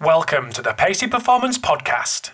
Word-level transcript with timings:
Welcome 0.00 0.52
to 0.52 0.62
the 0.62 0.74
Pacey 0.74 1.08
Performance 1.08 1.58
Podcast. 1.58 2.30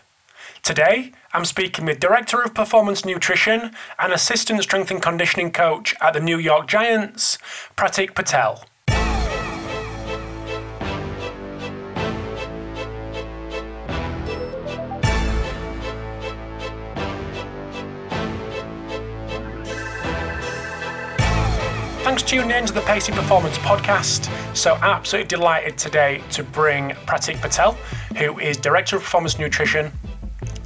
Today, 0.62 1.12
I'm 1.32 1.46
speaking 1.46 1.86
with 1.86 1.98
Director 1.98 2.42
of 2.42 2.52
Performance 2.52 3.06
Nutrition 3.06 3.70
and 3.98 4.12
Assistant 4.12 4.62
Strength 4.62 4.90
and 4.90 5.00
Conditioning 5.00 5.50
Coach 5.50 5.94
at 6.02 6.12
the 6.12 6.20
New 6.20 6.36
York 6.36 6.66
Giants, 6.66 7.38
Pratik 7.74 8.14
Patel. 8.14 8.66
Tuning 22.34 22.50
in 22.50 22.66
to 22.66 22.72
the 22.72 22.80
Pacey 22.80 23.12
Performance 23.12 23.58
Podcast. 23.58 24.28
So, 24.56 24.74
absolutely 24.82 25.28
delighted 25.28 25.78
today 25.78 26.20
to 26.32 26.42
bring 26.42 26.90
Pratik 27.06 27.40
Patel, 27.40 27.74
who 28.16 28.40
is 28.40 28.56
Director 28.56 28.96
of 28.96 29.04
Performance 29.04 29.38
Nutrition 29.38 29.92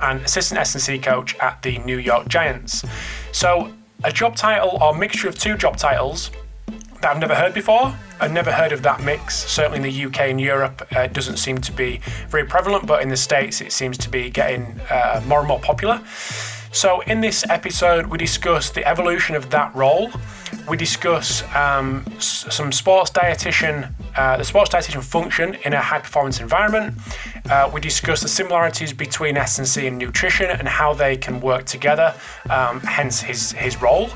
and 0.00 0.22
Assistant 0.22 0.60
S&C 0.60 0.98
Coach 0.98 1.36
at 1.40 1.60
the 1.60 1.76
New 1.80 1.98
York 1.98 2.26
Giants. 2.26 2.86
So, 3.32 3.70
a 4.02 4.10
job 4.10 4.34
title 4.34 4.78
or 4.80 4.94
mixture 4.94 5.28
of 5.28 5.38
two 5.38 5.58
job 5.58 5.76
titles 5.76 6.30
that 7.02 7.10
I've 7.10 7.18
never 7.18 7.34
heard 7.34 7.52
before. 7.52 7.94
I've 8.18 8.32
never 8.32 8.50
heard 8.50 8.72
of 8.72 8.82
that 8.84 9.02
mix. 9.02 9.36
Certainly 9.36 9.76
in 9.76 9.82
the 9.82 10.04
UK 10.06 10.30
and 10.30 10.40
Europe, 10.40 10.88
uh, 10.96 11.08
doesn't 11.08 11.36
seem 11.36 11.58
to 11.58 11.72
be 11.72 12.00
very 12.30 12.46
prevalent, 12.46 12.86
but 12.86 13.02
in 13.02 13.10
the 13.10 13.16
States, 13.18 13.60
it 13.60 13.72
seems 13.72 13.98
to 13.98 14.08
be 14.08 14.30
getting 14.30 14.80
uh, 14.88 15.22
more 15.26 15.40
and 15.40 15.48
more 15.48 15.60
popular. 15.60 16.00
So, 16.72 17.00
in 17.02 17.20
this 17.20 17.44
episode, 17.50 18.06
we 18.06 18.16
discuss 18.16 18.70
the 18.70 18.86
evolution 18.86 19.36
of 19.36 19.50
that 19.50 19.74
role. 19.74 20.10
We 20.68 20.76
discuss 20.76 21.42
um, 21.54 22.04
s- 22.16 22.46
some 22.50 22.72
sports 22.72 23.10
dietitian, 23.10 23.92
uh, 24.16 24.36
the 24.36 24.44
sports 24.44 24.70
dietitian 24.70 25.02
function 25.02 25.54
in 25.64 25.72
a 25.72 25.80
high 25.80 26.00
performance 26.00 26.40
environment. 26.40 26.98
Uh, 27.50 27.70
we 27.72 27.80
discuss 27.80 28.20
the 28.20 28.28
similarities 28.28 28.92
between 28.92 29.36
S&C 29.36 29.86
and 29.86 29.96
nutrition 29.98 30.50
and 30.50 30.68
how 30.68 30.92
they 30.94 31.16
can 31.16 31.40
work 31.40 31.64
together, 31.64 32.14
um, 32.50 32.80
hence 32.80 33.20
his, 33.22 33.52
his 33.52 33.80
role. 33.80 34.10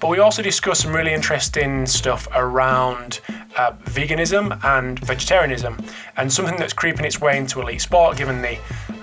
But 0.00 0.08
we 0.10 0.18
also 0.18 0.42
discuss 0.42 0.80
some 0.80 0.92
really 0.94 1.14
interesting 1.14 1.86
stuff 1.86 2.28
around 2.34 3.20
uh, 3.56 3.72
veganism 3.84 4.62
and 4.64 4.98
vegetarianism, 4.98 5.78
and 6.16 6.30
something 6.32 6.56
that's 6.56 6.72
creeping 6.74 7.04
its 7.06 7.20
way 7.20 7.38
into 7.38 7.60
elite 7.60 7.80
sport, 7.80 8.16
given 8.18 8.42
the 8.42 8.58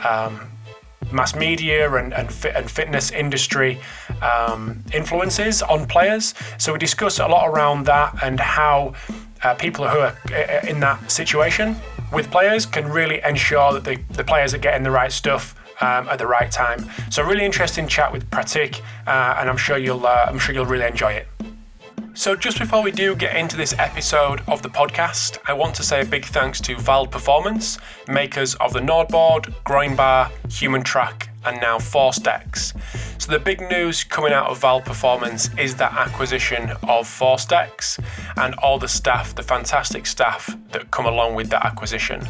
um, 0.07 0.50
mass 1.11 1.35
media 1.35 1.91
and, 1.93 2.13
and, 2.13 2.27
and 2.55 2.69
fitness 2.69 3.11
industry 3.11 3.79
um, 4.21 4.83
influences 4.93 5.61
on 5.61 5.87
players. 5.87 6.33
So 6.57 6.73
we 6.73 6.79
discuss 6.79 7.19
a 7.19 7.27
lot 7.27 7.47
around 7.47 7.85
that 7.85 8.15
and 8.23 8.39
how 8.39 8.93
uh, 9.43 9.55
people 9.55 9.87
who 9.87 9.99
are 9.99 10.15
uh, 10.31 10.67
in 10.67 10.79
that 10.81 11.11
situation 11.11 11.75
with 12.11 12.29
players 12.29 12.65
can 12.65 12.87
really 12.87 13.21
ensure 13.23 13.73
that 13.73 13.83
the, 13.83 13.99
the 14.13 14.23
players 14.23 14.53
are 14.53 14.59
getting 14.59 14.83
the 14.83 14.91
right 14.91 15.11
stuff 15.11 15.55
um, 15.81 16.07
at 16.09 16.19
the 16.19 16.27
right 16.27 16.51
time. 16.51 16.89
So 17.09 17.23
really 17.23 17.45
interesting 17.45 17.87
chat 17.87 18.11
with 18.11 18.29
Pratik, 18.29 18.81
uh, 19.07 19.35
and 19.39 19.49
I'm 19.49 19.57
sure 19.57 19.77
you'll 19.77 20.05
uh, 20.05 20.25
I'm 20.27 20.39
sure 20.39 20.53
you'll 20.53 20.65
really 20.65 20.85
enjoy 20.85 21.13
it. 21.13 21.27
So, 22.13 22.35
just 22.35 22.59
before 22.59 22.83
we 22.83 22.91
do 22.91 23.15
get 23.15 23.37
into 23.37 23.55
this 23.55 23.73
episode 23.79 24.41
of 24.47 24.61
the 24.61 24.69
podcast, 24.69 25.37
I 25.45 25.53
want 25.53 25.73
to 25.75 25.83
say 25.83 26.01
a 26.01 26.05
big 26.05 26.25
thanks 26.25 26.59
to 26.61 26.75
VALD 26.75 27.09
Performance, 27.09 27.77
makers 28.07 28.53
of 28.55 28.73
the 28.73 28.81
Nordboard, 28.81 29.53
Groin 29.63 29.95
Bar, 29.95 30.29
HumanTrak, 30.47 31.29
and 31.45 31.59
now 31.59 31.77
ForceDecks. 31.77 32.73
So, 33.21 33.31
the 33.31 33.39
big 33.39 33.61
news 33.69 34.03
coming 34.03 34.33
out 34.33 34.47
of 34.47 34.59
VALD 34.59 34.85
Performance 34.85 35.49
is 35.57 35.75
that 35.75 35.93
acquisition 35.93 36.71
of 36.83 37.07
ForceDecks 37.07 38.03
and 38.37 38.55
all 38.55 38.79
the 38.79 38.87
staff, 38.87 39.35
the 39.35 39.43
fantastic 39.43 40.07
staff 40.07 40.55
that 40.71 40.89
come 40.91 41.05
along 41.05 41.35
with 41.35 41.49
that 41.49 41.65
acquisition. 41.65 42.25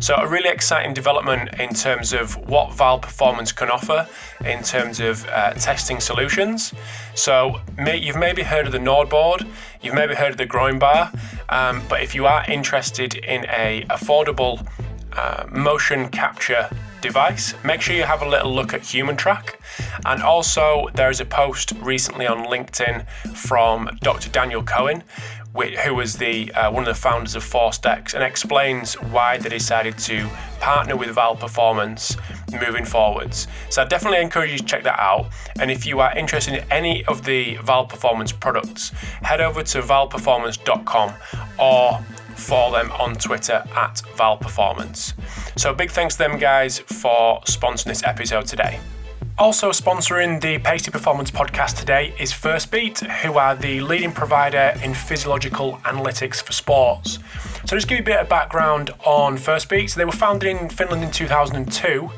So, 0.00 0.14
a 0.14 0.26
really 0.26 0.48
exciting 0.48 0.94
development 0.94 1.60
in 1.60 1.74
terms 1.74 2.12
of 2.12 2.36
what 2.48 2.72
VALD 2.72 3.02
Performance 3.02 3.52
can 3.52 3.70
offer 3.70 4.08
in 4.44 4.62
terms 4.62 5.00
of 5.00 5.26
uh, 5.28 5.52
testing 5.54 6.00
solutions. 6.00 6.72
So, 7.14 7.60
may, 7.76 7.98
you've 7.98 8.16
maybe 8.16 8.42
heard 8.42 8.66
of 8.66 8.72
the 8.72 8.78
Nord 8.78 9.00
Nordboard, 9.00 9.46
you've 9.82 9.94
maybe 9.94 10.14
heard 10.14 10.32
of 10.32 10.36
the 10.36 10.46
Groin 10.46 10.78
Bar, 10.78 11.12
um, 11.48 11.82
but 11.88 12.02
if 12.02 12.14
you 12.14 12.26
are 12.26 12.44
interested 12.50 13.14
in 13.14 13.44
a 13.46 13.84
affordable 13.90 14.66
uh, 15.12 15.46
motion 15.50 16.08
capture 16.08 16.68
device, 17.00 17.54
make 17.64 17.80
sure 17.80 17.94
you 17.94 18.04
have 18.04 18.22
a 18.22 18.28
little 18.28 18.54
look 18.54 18.74
at 18.74 18.82
HumanTrak. 18.82 19.56
And 20.04 20.22
also, 20.22 20.88
there 20.94 21.10
is 21.10 21.20
a 21.20 21.24
post 21.24 21.72
recently 21.80 22.26
on 22.26 22.44
LinkedIn 22.46 23.06
from 23.36 23.90
Dr. 24.00 24.30
Daniel 24.30 24.62
Cohen, 24.62 25.02
who 25.84 25.94
was 25.94 26.16
the 26.16 26.52
uh, 26.52 26.70
one 26.70 26.84
of 26.84 26.94
the 26.94 27.00
founders 27.00 27.34
of 27.34 27.42
ForceDecks, 27.42 28.14
and 28.14 28.22
explains 28.22 28.94
why 28.94 29.38
they 29.38 29.48
decided 29.48 29.98
to 29.98 30.28
partner 30.60 30.96
with 30.96 31.10
VALD 31.10 31.40
Performance 31.40 32.16
moving 32.60 32.84
forwards. 32.84 33.48
So 33.68 33.82
I 33.82 33.84
definitely 33.86 34.20
encourage 34.20 34.52
you 34.52 34.58
to 34.58 34.64
check 34.64 34.84
that 34.84 34.98
out. 35.00 35.30
And 35.58 35.70
if 35.70 35.86
you 35.86 36.00
are 36.00 36.16
interested 36.16 36.54
in 36.54 36.64
any 36.70 37.04
of 37.06 37.24
the 37.24 37.56
VALD 37.56 37.88
Performance 37.88 38.32
products, 38.32 38.90
head 39.22 39.40
over 39.40 39.62
to 39.62 39.82
valdperformance.com 39.82 41.14
or 41.58 42.00
follow 42.40 42.78
them 42.78 42.90
on 42.92 43.14
Twitter 43.14 43.62
at 43.76 44.02
VALD 44.16 44.40
Performance. 44.40 45.14
So 45.56 45.74
big 45.74 45.90
thanks 45.90 46.16
to 46.16 46.18
them 46.24 46.38
guys 46.38 46.78
for 46.78 47.40
sponsoring 47.42 47.84
this 47.84 48.02
episode 48.02 48.46
today. 48.46 48.80
Also 49.38 49.70
sponsoring 49.70 50.40
the 50.40 50.58
Pacey 50.58 50.90
Performance 50.90 51.30
podcast 51.30 51.78
today 51.78 52.14
is 52.18 52.32
Firstbeat, 52.32 52.98
who 53.22 53.38
are 53.38 53.54
the 53.54 53.80
leading 53.80 54.12
provider 54.12 54.74
in 54.82 54.92
physiological 54.92 55.78
analytics 55.84 56.42
for 56.42 56.52
sports. 56.52 57.18
So 57.64 57.76
just 57.76 57.88
give 57.88 57.98
you 57.98 58.02
a 58.02 58.06
bit 58.06 58.20
of 58.20 58.28
background 58.28 58.90
on 59.04 59.36
Firstbeat. 59.36 59.90
So 59.90 59.98
they 59.98 60.04
were 60.04 60.12
founded 60.12 60.48
in 60.48 60.68
Finland 60.68 61.04
in 61.04 61.10
2002, 61.10 62.10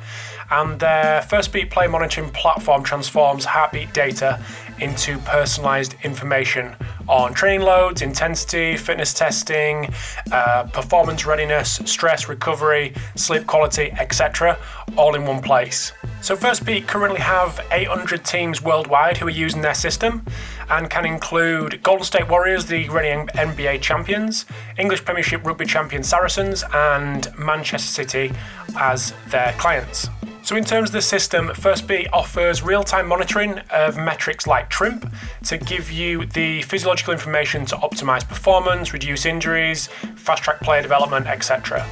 and 0.50 0.80
their 0.80 1.22
Firstbeat 1.22 1.70
play 1.70 1.86
monitoring 1.86 2.30
platform 2.30 2.82
transforms 2.82 3.44
heartbeat 3.44 3.92
data 3.92 4.42
into 4.80 5.18
personalized 5.18 5.94
information 6.02 6.74
on 7.08 7.34
training 7.34 7.62
loads, 7.62 8.02
intensity, 8.02 8.76
fitness 8.76 9.12
testing, 9.14 9.92
uh, 10.30 10.64
performance 10.72 11.26
readiness, 11.26 11.80
stress 11.84 12.28
recovery, 12.28 12.94
sleep 13.16 13.46
quality, 13.46 13.92
etc., 13.92 14.58
all 14.96 15.14
in 15.14 15.24
one 15.24 15.42
place. 15.42 15.92
So 16.20 16.36
Firstbeat 16.36 16.86
currently 16.86 17.20
have 17.20 17.60
800 17.72 18.24
teams 18.24 18.62
worldwide 18.62 19.16
who 19.16 19.26
are 19.26 19.30
using 19.30 19.60
their 19.62 19.74
system 19.74 20.24
and 20.70 20.90
can 20.90 21.04
include 21.04 21.82
Golden 21.82 22.04
State 22.04 22.28
Warriors, 22.28 22.66
the 22.66 22.88
reigning 22.88 23.28
NBA 23.28 23.80
champions, 23.80 24.46
English 24.78 25.04
Premiership 25.04 25.44
Rugby 25.44 25.66
champion 25.66 26.02
Saracens, 26.02 26.64
and 26.72 27.28
Manchester 27.38 28.04
City 28.04 28.32
as 28.76 29.12
their 29.28 29.52
clients. 29.52 30.08
So, 30.44 30.56
in 30.56 30.64
terms 30.64 30.88
of 30.88 30.94
the 30.94 31.02
system, 31.02 31.48
Firstbeat 31.54 32.08
offers 32.12 32.62
real 32.62 32.82
time 32.82 33.06
monitoring 33.06 33.60
of 33.70 33.96
metrics 33.96 34.46
like 34.46 34.68
TRIMP 34.68 35.08
to 35.44 35.56
give 35.56 35.90
you 35.90 36.26
the 36.26 36.62
physiological 36.62 37.12
information 37.12 37.64
to 37.66 37.76
optimize 37.76 38.26
performance, 38.26 38.92
reduce 38.92 39.24
injuries, 39.24 39.86
fast 40.16 40.42
track 40.42 40.60
player 40.60 40.82
development, 40.82 41.28
etc. 41.28 41.86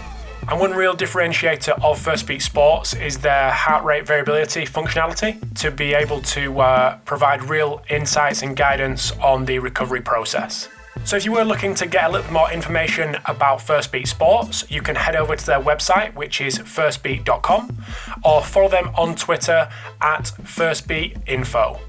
And 0.49 0.59
one 0.59 0.73
real 0.73 0.97
differentiator 0.97 1.83
of 1.83 1.99
Firstbeat 1.99 2.43
Sports 2.43 2.95
is 2.95 3.19
their 3.19 3.51
heart 3.51 3.85
rate 3.85 4.07
variability 4.07 4.65
functionality 4.65 5.39
to 5.61 5.71
be 5.71 5.95
able 5.95 6.21
to 6.23 6.61
uh, 6.61 6.99
provide 7.05 7.45
real 7.45 7.83
insights 7.89 8.43
and 8.43 8.57
guidance 8.57 9.13
on 9.19 9.45
the 9.45 9.59
recovery 9.59 10.01
process. 10.01 10.69
So, 11.05 11.17
if 11.17 11.25
you 11.25 11.33
were 11.33 11.45
looking 11.45 11.75
to 11.77 11.87
get 11.87 12.05
a 12.05 12.13
little 12.13 12.33
more 12.33 12.51
information 12.53 13.17
about 13.27 13.61
Firstbeat 13.61 14.07
Sports, 14.07 14.69
you 14.71 14.83
can 14.83 14.97
head 14.97 15.17
over 15.17 15.35
to 15.35 15.47
their 15.47 15.61
website, 15.61 16.15
which 16.15 16.41
is 16.41 16.59
firstbeat.com, 16.59 17.79
or 18.25 18.43
follow 18.43 18.69
them 18.69 18.91
on 18.97 19.15
Twitter 19.15 19.69
at 20.01 20.25
firstbeatinfo. 20.43 21.81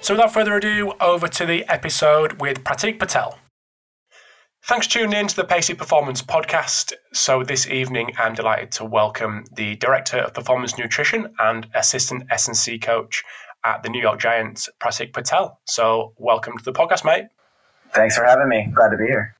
So, 0.00 0.14
without 0.14 0.32
further 0.32 0.54
ado, 0.56 0.92
over 1.00 1.28
to 1.28 1.46
the 1.46 1.64
episode 1.68 2.40
with 2.40 2.62
Pratik 2.62 2.98
Patel. 2.98 3.38
Thanks 4.66 4.88
for 4.88 4.94
tuning 4.94 5.16
in 5.16 5.28
to 5.28 5.36
the 5.36 5.44
Pacey 5.44 5.74
Performance 5.74 6.22
podcast. 6.22 6.92
So, 7.12 7.44
this 7.44 7.68
evening, 7.68 8.10
I'm 8.18 8.34
delighted 8.34 8.72
to 8.72 8.84
welcome 8.84 9.44
the 9.54 9.76
Director 9.76 10.16
of 10.16 10.34
Performance 10.34 10.76
Nutrition 10.76 11.32
and 11.38 11.68
Assistant 11.72 12.24
S&C 12.32 12.76
Coach 12.80 13.22
at 13.62 13.84
the 13.84 13.88
New 13.88 14.00
York 14.02 14.18
Giants, 14.18 14.68
Pratik 14.80 15.12
Patel. 15.12 15.60
So, 15.66 16.14
welcome 16.16 16.58
to 16.58 16.64
the 16.64 16.72
podcast, 16.72 17.04
mate. 17.04 17.26
Thanks 17.94 18.16
for 18.16 18.24
having 18.24 18.48
me. 18.48 18.68
Glad 18.74 18.88
to 18.88 18.96
be 18.96 19.04
here. 19.04 19.36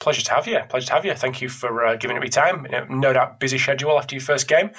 Pleasure 0.00 0.22
to 0.22 0.32
have 0.32 0.46
you. 0.46 0.58
Pleasure 0.70 0.86
to 0.86 0.92
have 0.94 1.04
you. 1.04 1.12
Thank 1.12 1.42
you 1.42 1.50
for 1.50 1.84
uh, 1.84 1.96
giving 1.96 2.18
me 2.18 2.30
time. 2.30 2.66
No 2.88 3.12
doubt, 3.12 3.40
busy 3.40 3.58
schedule 3.58 3.98
after 3.98 4.14
your 4.14 4.22
first 4.22 4.48
game. 4.48 4.70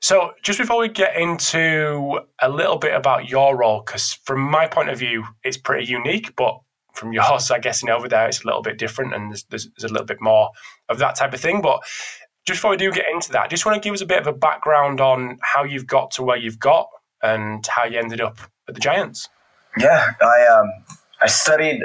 So, 0.00 0.32
just 0.42 0.58
before 0.58 0.80
we 0.80 0.88
get 0.88 1.14
into 1.14 2.18
a 2.42 2.48
little 2.48 2.78
bit 2.78 2.96
about 2.96 3.28
your 3.28 3.56
role, 3.56 3.84
because 3.86 4.14
from 4.24 4.40
my 4.40 4.66
point 4.66 4.88
of 4.88 4.98
view, 4.98 5.24
it's 5.44 5.56
pretty 5.56 5.86
unique, 5.88 6.34
but 6.34 6.58
from 6.94 7.12
yours, 7.12 7.50
I 7.50 7.58
guess, 7.58 7.82
in 7.82 7.90
over 7.90 8.08
there, 8.08 8.28
it's 8.28 8.42
a 8.42 8.46
little 8.46 8.62
bit 8.62 8.78
different 8.78 9.14
and 9.14 9.30
there's, 9.30 9.44
there's, 9.44 9.68
there's, 9.76 9.90
a 9.90 9.92
little 9.92 10.06
bit 10.06 10.20
more 10.20 10.50
of 10.88 10.98
that 10.98 11.16
type 11.16 11.32
of 11.32 11.40
thing. 11.40 11.60
But 11.60 11.82
just 12.46 12.58
before 12.58 12.70
we 12.70 12.76
do 12.76 12.92
get 12.92 13.06
into 13.12 13.32
that, 13.32 13.50
just 13.50 13.66
want 13.66 13.80
to 13.80 13.86
give 13.86 13.94
us 13.94 14.00
a 14.00 14.06
bit 14.06 14.20
of 14.20 14.26
a 14.26 14.32
background 14.32 15.00
on 15.00 15.38
how 15.42 15.64
you've 15.64 15.86
got 15.86 16.10
to 16.12 16.22
where 16.22 16.36
you've 16.36 16.58
got 16.58 16.88
and 17.22 17.66
how 17.66 17.84
you 17.84 17.98
ended 17.98 18.20
up 18.20 18.38
at 18.68 18.74
the 18.74 18.80
Giants. 18.80 19.28
Yeah, 19.78 20.12
I 20.20 20.46
um, 20.46 20.70
I 21.20 21.26
studied 21.26 21.82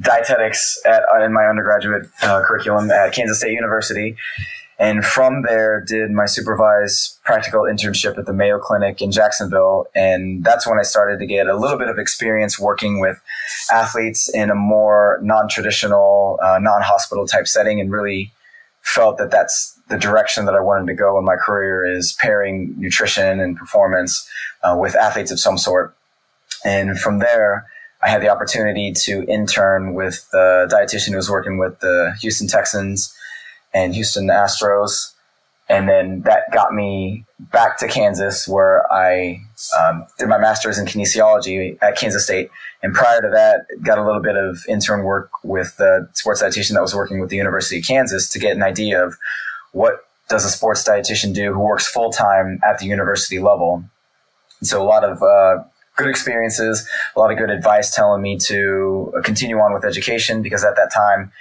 dietetics 0.00 0.80
at, 0.84 1.02
in 1.22 1.32
my 1.32 1.44
undergraduate 1.46 2.06
uh, 2.22 2.42
curriculum 2.44 2.90
at 2.90 3.12
Kansas 3.12 3.38
State 3.38 3.52
University 3.52 4.16
And 4.82 5.06
from 5.06 5.42
there, 5.42 5.80
did 5.80 6.10
my 6.10 6.26
supervised 6.26 7.22
practical 7.22 7.60
internship 7.60 8.18
at 8.18 8.26
the 8.26 8.32
Mayo 8.32 8.58
Clinic 8.58 9.00
in 9.00 9.12
Jacksonville. 9.12 9.86
And 9.94 10.42
that's 10.42 10.66
when 10.66 10.80
I 10.80 10.82
started 10.82 11.20
to 11.20 11.26
get 11.26 11.46
a 11.46 11.56
little 11.56 11.78
bit 11.78 11.86
of 11.86 12.00
experience 12.00 12.58
working 12.58 12.98
with 12.98 13.20
athletes 13.72 14.28
in 14.28 14.50
a 14.50 14.56
more 14.56 15.20
non 15.22 15.48
traditional, 15.48 16.40
uh, 16.42 16.58
non 16.58 16.82
hospital 16.82 17.28
type 17.28 17.46
setting 17.46 17.80
and 17.80 17.92
really 17.92 18.32
felt 18.80 19.18
that 19.18 19.30
that's 19.30 19.78
the 19.88 19.96
direction 19.96 20.46
that 20.46 20.54
I 20.56 20.60
wanted 20.60 20.88
to 20.88 20.94
go 20.94 21.16
in 21.16 21.24
my 21.24 21.36
career 21.36 21.86
is 21.86 22.14
pairing 22.14 22.74
nutrition 22.76 23.38
and 23.38 23.56
performance 23.56 24.28
uh, 24.64 24.76
with 24.76 24.96
athletes 24.96 25.30
of 25.30 25.38
some 25.38 25.58
sort. 25.58 25.94
And 26.64 26.98
from 26.98 27.20
there, 27.20 27.68
I 28.02 28.08
had 28.08 28.20
the 28.20 28.30
opportunity 28.30 28.92
to 29.04 29.22
intern 29.28 29.94
with 29.94 30.28
the 30.32 30.68
dietitian 30.68 31.10
who 31.10 31.18
was 31.18 31.30
working 31.30 31.58
with 31.58 31.78
the 31.78 32.16
Houston 32.20 32.48
Texans 32.48 33.16
and 33.74 33.94
Houston 33.94 34.28
Astros. 34.28 35.12
And 35.68 35.88
then 35.88 36.20
that 36.22 36.50
got 36.52 36.74
me 36.74 37.24
back 37.38 37.78
to 37.78 37.88
Kansas, 37.88 38.46
where 38.46 38.90
I 38.92 39.40
um, 39.78 40.06
did 40.18 40.28
my 40.28 40.38
master's 40.38 40.78
in 40.78 40.86
kinesiology 40.86 41.78
at 41.80 41.96
Kansas 41.96 42.24
State. 42.24 42.50
And 42.82 42.92
prior 42.92 43.20
to 43.22 43.28
that, 43.30 43.66
got 43.82 43.96
a 43.96 44.04
little 44.04 44.20
bit 44.20 44.36
of 44.36 44.64
intern 44.68 45.04
work 45.04 45.30
with 45.44 45.76
the 45.76 46.08
sports 46.12 46.42
dietitian 46.42 46.72
that 46.74 46.82
was 46.82 46.94
working 46.94 47.20
with 47.20 47.30
the 47.30 47.36
University 47.36 47.78
of 47.78 47.86
Kansas 47.86 48.28
to 48.30 48.38
get 48.38 48.56
an 48.56 48.62
idea 48.62 49.02
of 49.02 49.16
what 49.70 50.04
does 50.28 50.44
a 50.44 50.50
sports 50.50 50.86
dietitian 50.86 51.34
do 51.34 51.52
who 51.52 51.60
works 51.60 51.86
full 51.86 52.10
time 52.10 52.58
at 52.64 52.78
the 52.78 52.86
university 52.86 53.38
level. 53.38 53.84
And 54.60 54.68
so 54.68 54.82
a 54.82 54.84
lot 54.84 55.04
of 55.04 55.22
uh, 55.22 55.64
good 55.96 56.08
experiences, 56.08 56.88
a 57.14 57.18
lot 57.18 57.30
of 57.30 57.38
good 57.38 57.50
advice 57.50 57.94
telling 57.94 58.22
me 58.22 58.36
to 58.38 59.12
continue 59.24 59.58
on 59.58 59.72
with 59.72 59.84
education 59.84 60.42
because 60.42 60.64
at 60.64 60.76
that 60.76 60.90
time 60.92 61.32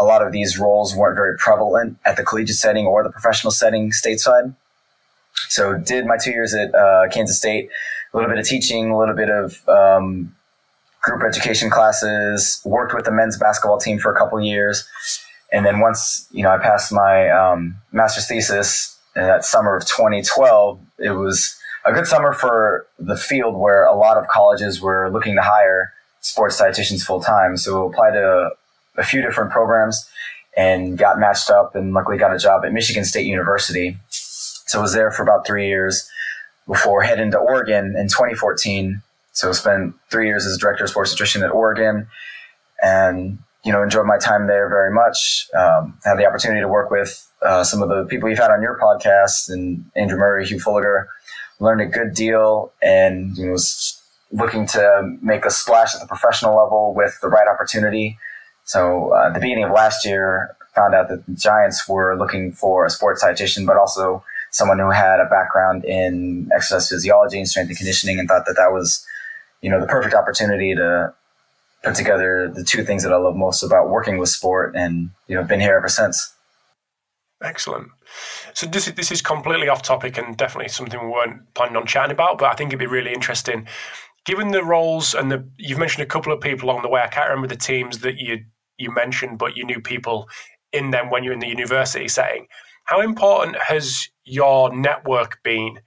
a 0.00 0.04
lot 0.04 0.22
of 0.26 0.32
these 0.32 0.58
roles 0.58 0.96
weren't 0.96 1.14
very 1.14 1.36
prevalent 1.36 1.98
at 2.06 2.16
the 2.16 2.24
collegiate 2.24 2.56
setting 2.56 2.86
or 2.86 3.04
the 3.04 3.10
professional 3.10 3.50
setting 3.50 3.90
stateside. 3.90 4.54
So 5.48 5.76
did 5.76 6.06
my 6.06 6.16
two 6.16 6.30
years 6.30 6.54
at 6.54 6.74
uh, 6.74 7.08
Kansas 7.12 7.36
State, 7.36 7.68
a 8.12 8.16
little 8.16 8.30
bit 8.30 8.38
of 8.38 8.46
teaching, 8.46 8.90
a 8.90 8.98
little 8.98 9.14
bit 9.14 9.28
of 9.28 9.68
um, 9.68 10.34
group 11.02 11.22
education 11.22 11.70
classes, 11.70 12.60
worked 12.64 12.94
with 12.94 13.04
the 13.04 13.12
men's 13.12 13.38
basketball 13.38 13.78
team 13.78 13.98
for 13.98 14.12
a 14.12 14.18
couple 14.18 14.40
years. 14.40 14.88
And 15.52 15.66
then 15.66 15.80
once, 15.80 16.26
you 16.30 16.42
know, 16.42 16.50
I 16.50 16.58
passed 16.58 16.92
my 16.92 17.28
um, 17.28 17.76
master's 17.92 18.26
thesis 18.26 18.98
in 19.14 19.22
that 19.22 19.44
summer 19.44 19.76
of 19.76 19.84
2012, 19.84 20.80
it 20.98 21.10
was 21.10 21.58
a 21.84 21.92
good 21.92 22.06
summer 22.06 22.32
for 22.32 22.86
the 22.98 23.16
field 23.16 23.56
where 23.56 23.84
a 23.84 23.94
lot 23.94 24.16
of 24.16 24.28
colleges 24.28 24.80
were 24.80 25.10
looking 25.10 25.34
to 25.34 25.42
hire 25.42 25.92
sports 26.20 26.60
dietitians 26.60 27.02
full 27.02 27.20
time. 27.20 27.56
So 27.56 27.88
applied 27.88 28.12
to 28.12 28.50
a 28.96 29.04
few 29.04 29.22
different 29.22 29.50
programs 29.50 30.08
and 30.56 30.98
got 30.98 31.18
matched 31.18 31.50
up 31.50 31.74
and 31.74 31.94
luckily 31.94 32.18
got 32.18 32.34
a 32.34 32.38
job 32.38 32.64
at 32.64 32.72
Michigan 32.72 33.04
State 33.04 33.26
University. 33.26 33.96
So 34.08 34.78
I 34.78 34.82
was 34.82 34.92
there 34.92 35.10
for 35.10 35.22
about 35.22 35.46
three 35.46 35.68
years 35.68 36.08
before 36.66 37.02
heading 37.02 37.30
to 37.32 37.38
Oregon 37.38 37.94
in 37.96 38.08
2014. 38.08 39.02
So 39.32 39.48
I 39.48 39.52
spent 39.52 39.94
three 40.10 40.26
years 40.26 40.46
as 40.46 40.58
director 40.58 40.84
of 40.84 40.90
sports 40.90 41.12
nutrition 41.12 41.42
at 41.42 41.50
Oregon 41.50 42.06
and, 42.82 43.38
you 43.64 43.72
know, 43.72 43.82
enjoyed 43.82 44.06
my 44.06 44.18
time 44.18 44.46
there 44.46 44.68
very 44.68 44.92
much. 44.92 45.48
Um, 45.56 45.98
had 46.04 46.16
the 46.16 46.26
opportunity 46.26 46.60
to 46.60 46.68
work 46.68 46.90
with 46.90 47.26
uh, 47.42 47.64
some 47.64 47.82
of 47.82 47.88
the 47.88 48.04
people 48.04 48.28
you've 48.28 48.38
had 48.38 48.50
on 48.50 48.62
your 48.62 48.78
podcast 48.78 49.50
and 49.50 49.84
Andrew 49.96 50.18
Murray, 50.18 50.46
Hugh 50.46 50.58
Fullagar, 50.58 51.06
learned 51.58 51.80
a 51.80 51.86
good 51.86 52.14
deal 52.14 52.72
and 52.82 53.36
you 53.36 53.46
know, 53.46 53.52
was 53.52 54.00
looking 54.32 54.66
to 54.66 55.16
make 55.20 55.44
a 55.44 55.50
splash 55.50 55.94
at 55.94 56.00
the 56.00 56.06
professional 56.06 56.56
level 56.56 56.94
with 56.94 57.18
the 57.20 57.28
right 57.28 57.48
opportunity. 57.48 58.18
So 58.70 59.12
uh, 59.12 59.26
at 59.26 59.34
the 59.34 59.40
beginning 59.40 59.64
of 59.64 59.72
last 59.72 60.04
year, 60.04 60.54
found 60.76 60.94
out 60.94 61.08
that 61.08 61.26
the 61.26 61.32
Giants 61.32 61.88
were 61.88 62.16
looking 62.16 62.52
for 62.52 62.86
a 62.86 62.90
sports 62.90 63.24
dietitian, 63.24 63.66
but 63.66 63.76
also 63.76 64.22
someone 64.52 64.78
who 64.78 64.90
had 64.90 65.18
a 65.18 65.24
background 65.24 65.84
in 65.84 66.48
exercise 66.54 66.88
physiology 66.88 67.38
and 67.38 67.48
strength 67.48 67.70
and 67.70 67.76
conditioning, 67.76 68.20
and 68.20 68.28
thought 68.28 68.46
that 68.46 68.54
that 68.54 68.70
was, 68.70 69.04
you 69.60 69.68
know, 69.68 69.80
the 69.80 69.88
perfect 69.88 70.14
opportunity 70.14 70.72
to 70.76 71.12
put 71.82 71.96
together 71.96 72.48
the 72.54 72.62
two 72.62 72.84
things 72.84 73.02
that 73.02 73.12
I 73.12 73.16
love 73.16 73.34
most 73.34 73.64
about 73.64 73.90
working 73.90 74.18
with 74.18 74.28
sport, 74.28 74.76
and 74.76 75.10
you 75.26 75.34
know, 75.34 75.42
been 75.42 75.58
here 75.58 75.76
ever 75.76 75.88
since. 75.88 76.32
Excellent. 77.42 77.88
So 78.54 78.66
this 78.66 78.86
is, 78.86 78.94
this 78.94 79.10
is 79.10 79.20
completely 79.20 79.68
off 79.68 79.82
topic 79.82 80.16
and 80.16 80.36
definitely 80.36 80.68
something 80.68 81.00
we 81.00 81.08
weren't 81.08 81.52
planning 81.54 81.76
on 81.76 81.86
chatting 81.86 82.12
about, 82.12 82.38
but 82.38 82.52
I 82.52 82.54
think 82.54 82.68
it'd 82.68 82.78
be 82.78 82.86
really 82.86 83.12
interesting. 83.12 83.66
Given 84.26 84.52
the 84.52 84.62
roles 84.62 85.12
and 85.14 85.32
the 85.32 85.44
you've 85.56 85.78
mentioned 85.78 86.04
a 86.04 86.12
couple 86.14 86.32
of 86.32 86.40
people 86.40 86.70
along 86.70 86.82
the 86.82 86.88
way, 86.88 87.00
I 87.00 87.08
can't 87.08 87.28
remember 87.30 87.48
the 87.48 87.56
teams 87.56 87.98
that 88.00 88.18
you 88.18 88.44
you 88.80 88.92
mentioned, 88.92 89.38
but 89.38 89.56
you 89.56 89.64
knew 89.64 89.80
people 89.80 90.28
in 90.72 90.90
them 90.90 91.10
when 91.10 91.24
you're 91.24 91.32
in 91.32 91.40
the 91.40 91.48
university 91.48 92.08
setting. 92.08 92.46
How 92.84 93.00
important 93.00 93.56
has 93.56 94.08
your 94.24 94.74
network 94.74 95.42
been 95.42 95.80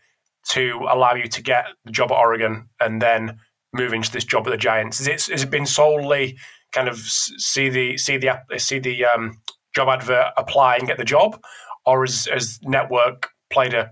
to 0.50 0.86
allow 0.90 1.14
you 1.14 1.28
to 1.28 1.42
get 1.42 1.66
the 1.86 1.92
job 1.92 2.12
at 2.12 2.18
Oregon 2.18 2.70
and 2.80 3.02
then 3.02 3.40
move 3.74 3.94
into 3.94 4.12
this 4.12 4.24
job 4.24 4.48
at 4.48 4.52
the 4.52 4.58
Giants? 4.58 5.00
Is 5.02 5.08
it 5.08 5.26
has 5.32 5.44
it 5.44 5.50
been 5.50 5.66
solely 5.66 6.38
kind 6.72 6.88
of 6.88 6.98
see 6.98 7.70
the 7.70 7.98
see 7.98 8.18
the 8.18 8.40
see 8.58 8.80
the 8.80 9.06
um, 9.06 9.42
job 9.76 9.90
advert, 9.90 10.34
apply 10.38 10.78
and 10.78 10.88
get 10.88 10.98
the 10.98 11.06
job, 11.06 11.42
or 11.86 12.02
has, 12.06 12.28
has 12.32 12.60
network 12.64 13.30
played 13.52 13.74
a 13.74 13.92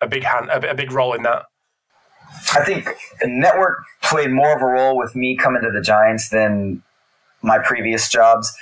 a 0.00 0.06
big 0.06 0.22
hand 0.22 0.48
a, 0.50 0.70
a 0.70 0.74
big 0.74 0.92
role 0.92 1.12
in 1.14 1.22
that? 1.22 1.44
I 2.54 2.64
think 2.64 2.88
network 3.24 3.84
played 4.02 4.30
more 4.30 4.54
of 4.54 4.62
a 4.62 4.66
role 4.66 4.96
with 4.96 5.16
me 5.16 5.36
coming 5.36 5.62
to 5.62 5.70
the 5.70 5.80
Giants 5.80 6.28
than 6.28 6.82
my 7.42 7.58
previous 7.58 8.08
jobs. 8.08 8.52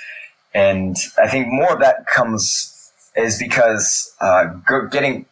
And 0.53 0.95
I 1.17 1.27
think 1.27 1.47
more 1.47 1.73
of 1.73 1.79
that 1.79 2.05
comes 2.07 2.91
is 3.15 3.39
because 3.39 4.13
uh, 4.21 4.45
getting 4.91 5.25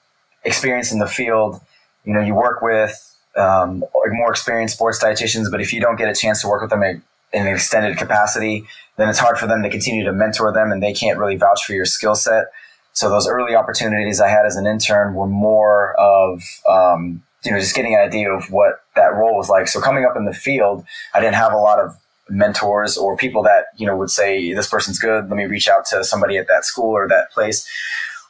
experience 0.43 0.91
in 0.91 0.99
the 0.99 1.07
field, 1.07 1.61
you 2.03 2.13
know, 2.13 2.21
you 2.21 2.35
work 2.35 2.61
with 2.61 3.01
um, 3.35 3.83
more 4.11 4.31
experienced 4.31 4.75
sports 4.75 5.03
dietitians, 5.03 5.51
but 5.51 5.61
if 5.61 5.73
you 5.73 5.81
don't 5.81 5.97
get 5.97 6.09
a 6.09 6.15
chance 6.15 6.41
to 6.41 6.47
work 6.47 6.61
with 6.61 6.69
them 6.69 6.83
in 6.83 7.01
an 7.33 7.47
extended 7.47 7.97
capacity, 7.97 8.65
then 8.97 9.09
it's 9.09 9.19
hard 9.19 9.37
for 9.37 9.47
them 9.47 9.61
to 9.63 9.69
continue 9.69 10.03
to 10.05 10.13
mentor 10.13 10.51
them 10.51 10.71
and 10.71 10.81
they 10.81 10.93
can't 10.93 11.19
really 11.19 11.35
vouch 11.35 11.63
for 11.65 11.73
your 11.73 11.85
skill 11.85 12.15
set. 12.15 12.45
So 12.93 13.09
those 13.09 13.27
early 13.27 13.55
opportunities 13.55 14.21
I 14.21 14.29
had 14.29 14.45
as 14.45 14.55
an 14.55 14.65
intern 14.65 15.15
were 15.15 15.27
more 15.27 15.95
of, 15.99 16.41
um, 16.69 17.23
you 17.43 17.51
know, 17.51 17.59
just 17.59 17.75
getting 17.75 17.93
an 17.93 17.99
idea 17.99 18.31
of 18.31 18.51
what 18.51 18.81
that 18.95 19.13
role 19.13 19.35
was 19.35 19.49
like. 19.49 19.67
So 19.67 19.81
coming 19.81 20.05
up 20.05 20.15
in 20.15 20.23
the 20.25 20.33
field, 20.33 20.85
I 21.13 21.19
didn't 21.19 21.35
have 21.35 21.51
a 21.51 21.57
lot 21.57 21.79
of 21.79 21.97
mentors 22.29 22.97
or 22.97 23.15
people 23.15 23.43
that 23.43 23.65
you 23.77 23.85
know 23.85 23.95
would 23.95 24.09
say 24.09 24.53
this 24.53 24.67
person's 24.67 24.99
good. 24.99 25.29
Let 25.29 25.37
me 25.37 25.45
reach 25.45 25.67
out 25.67 25.85
to 25.87 26.03
somebody 26.03 26.37
at 26.37 26.47
that 26.47 26.65
school 26.65 26.91
or 26.91 27.07
that 27.07 27.31
place 27.31 27.67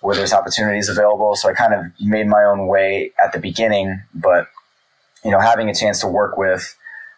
where 0.02 0.16
there's 0.16 0.34
opportunities 0.34 0.90
available. 0.90 1.36
So 1.36 1.50
i 1.50 1.54
kind 1.54 1.74
of 1.74 1.86
made 2.00 2.28
my 2.28 2.44
own 2.44 2.68
way 2.68 3.12
at 3.24 3.34
the 3.34 3.40
beginning 3.40 4.02
but 4.14 4.48
you 5.24 5.32
know 5.32 5.40
having 5.40 5.70
a 5.70 5.74
chance 5.74 6.00
to 6.02 6.08
work 6.08 6.38
with 6.38 6.76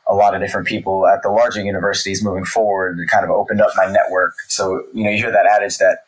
a 0.10 0.16
lot 0.16 0.34
of 0.34 0.42
different 0.42 0.68
people 0.68 1.06
at 1.06 1.22
the 1.22 1.30
larger 1.30 1.62
universities 1.62 2.24
moving 2.24 2.46
forward 2.46 2.98
kind 3.10 3.26
of 3.26 3.32
opened 3.32 3.62
up 3.62 3.72
my 3.76 3.86
network. 3.92 4.36
So 4.48 4.84
you 4.94 5.04
know 5.04 5.10
you 5.10 5.18
hear 5.18 5.32
that 5.32 5.46
adage 5.46 5.78
that 5.80 6.00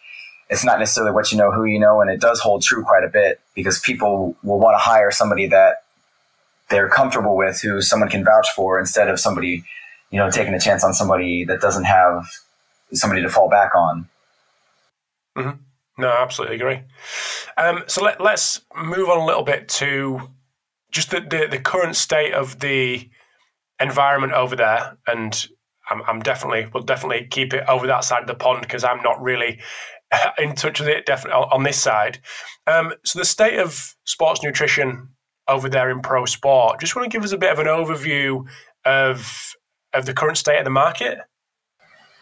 it's 0.50 0.64
not 0.64 0.80
necessarily 0.80 1.12
what 1.12 1.32
you 1.32 1.38
know 1.38 1.52
who 1.52 1.66
you 1.66 1.80
know 1.80 2.02
and 2.02 2.10
it 2.10 2.20
does 2.20 2.40
hold 2.40 2.64
true 2.64 2.84
quite 2.84 3.04
a 3.04 3.10
bit 3.10 3.40
because 3.56 3.80
people 3.80 4.36
will 4.44 4.60
want 4.60 4.76
to 4.76 4.80
hire 4.80 5.12
somebody 5.12 5.48
that 5.48 5.84
they're 6.70 6.90
comfortable 6.90 7.36
with 7.36 7.62
who 7.62 7.82
someone 7.82 8.10
can 8.10 8.24
vouch 8.24 8.48
for 8.56 8.80
instead 8.80 9.10
of 9.10 9.20
somebody 9.20 9.64
you 10.12 10.20
know, 10.20 10.30
taking 10.30 10.54
a 10.54 10.60
chance 10.60 10.84
on 10.84 10.94
somebody 10.94 11.46
that 11.46 11.62
doesn't 11.62 11.86
have 11.86 12.28
somebody 12.94 13.22
to 13.22 13.30
fall 13.30 13.50
back 13.50 13.76
on. 13.76 14.10
Mm-hmm. 15.38 15.62
No, 16.02 16.08
I 16.08 16.24
absolutely 16.24 16.56
agree. 16.56 16.80
Um, 17.58 17.84
so 17.88 18.04
let, 18.04 18.22
us 18.22 18.62
move 18.76 19.10
on 19.10 19.18
a 19.18 19.26
little 19.26 19.44
bit 19.44 19.68
to 19.70 20.30
just 20.92 21.12
the, 21.12 21.20
the, 21.20 21.48
the, 21.52 21.60
current 21.60 21.96
state 21.96 22.34
of 22.34 22.60
the 22.62 23.10
environment 23.80 24.34
over 24.34 24.56
there. 24.56 24.98
And 25.08 25.48
I'm, 25.90 26.02
I'm 26.04 26.20
definitely, 26.22 26.68
will 26.74 26.82
definitely 26.82 27.28
keep 27.30 27.54
it 27.54 27.66
over 27.68 27.86
that 27.88 28.06
side 28.06 28.22
of 28.22 28.28
the 28.28 28.34
pond 28.34 28.62
because 28.62 28.84
I'm 28.84 29.02
not 29.04 29.22
really 29.22 29.60
in 30.38 30.56
touch 30.56 30.80
with 30.80 30.90
it 30.90 31.06
definitely 31.06 31.42
on, 31.52 31.64
this 31.64 31.78
side. 31.78 32.20
Um, 32.66 32.94
so 33.04 33.20
the 33.20 33.26
state 33.26 33.60
of 33.60 33.96
sports 34.06 34.42
nutrition 34.42 35.10
over 35.50 35.68
there 35.68 35.90
in 35.90 36.02
pro 36.02 36.26
sport, 36.26 36.80
just 36.80 36.96
want 36.96 37.12
to 37.12 37.16
give 37.16 37.26
us 37.26 37.34
a 37.34 37.38
bit 37.38 37.52
of 37.52 37.60
an 37.60 37.68
overview 37.68 38.46
of 38.86 39.54
of 39.94 40.06
the 40.06 40.14
current 40.14 40.38
state 40.38 40.58
of 40.58 40.66
the 40.66 40.72
market? 40.72 41.20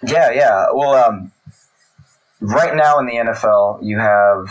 Yeah, 0.06 0.32
yeah. 0.32 0.68
Well, 0.74 0.94
um, 0.94 1.32
right 2.40 2.76
now 2.76 3.00
in 3.00 3.06
the 3.06 3.14
NFL, 3.14 3.84
you 3.84 4.00
have 4.00 4.48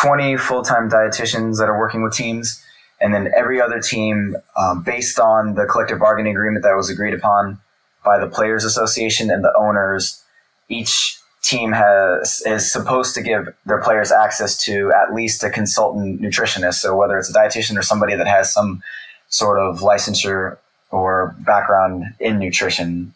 20 0.00 0.36
full 0.36 0.62
time 0.62 0.88
dietitians 0.88 1.58
that 1.58 1.68
are 1.68 1.78
working 1.78 2.02
with 2.02 2.14
teams, 2.14 2.62
and 3.00 3.12
then 3.12 3.30
every 3.36 3.60
other 3.60 3.80
team, 3.80 4.36
um, 4.56 4.82
based 4.82 5.18
on 5.18 5.54
the 5.54 5.66
collective 5.66 5.98
bargaining 5.98 6.32
agreement 6.32 6.62
that 6.62 6.76
was 6.76 6.90
agreed 6.90 7.14
upon 7.14 7.58
by 8.04 8.18
the 8.18 8.28
Players 8.28 8.64
Association 8.64 9.30
and 9.30 9.44
the 9.44 9.52
owners, 9.58 10.22
each 10.68 11.18
team 11.42 11.72
has 11.72 12.42
is 12.46 12.70
supposed 12.70 13.14
to 13.14 13.22
give 13.22 13.48
their 13.66 13.80
players 13.80 14.12
access 14.12 14.62
to 14.62 14.92
at 14.92 15.14
least 15.14 15.42
a 15.42 15.50
consultant 15.50 16.20
nutritionist. 16.20 16.74
So 16.74 16.94
whether 16.96 17.18
it's 17.18 17.30
a 17.30 17.32
dietitian 17.32 17.78
or 17.78 17.82
somebody 17.82 18.14
that 18.14 18.26
has 18.26 18.52
some 18.52 18.82
sort 19.28 19.58
of 19.58 19.80
licensure 19.80 20.58
or 20.90 21.34
background 21.40 22.04
in 22.18 22.38
nutrition. 22.38 23.14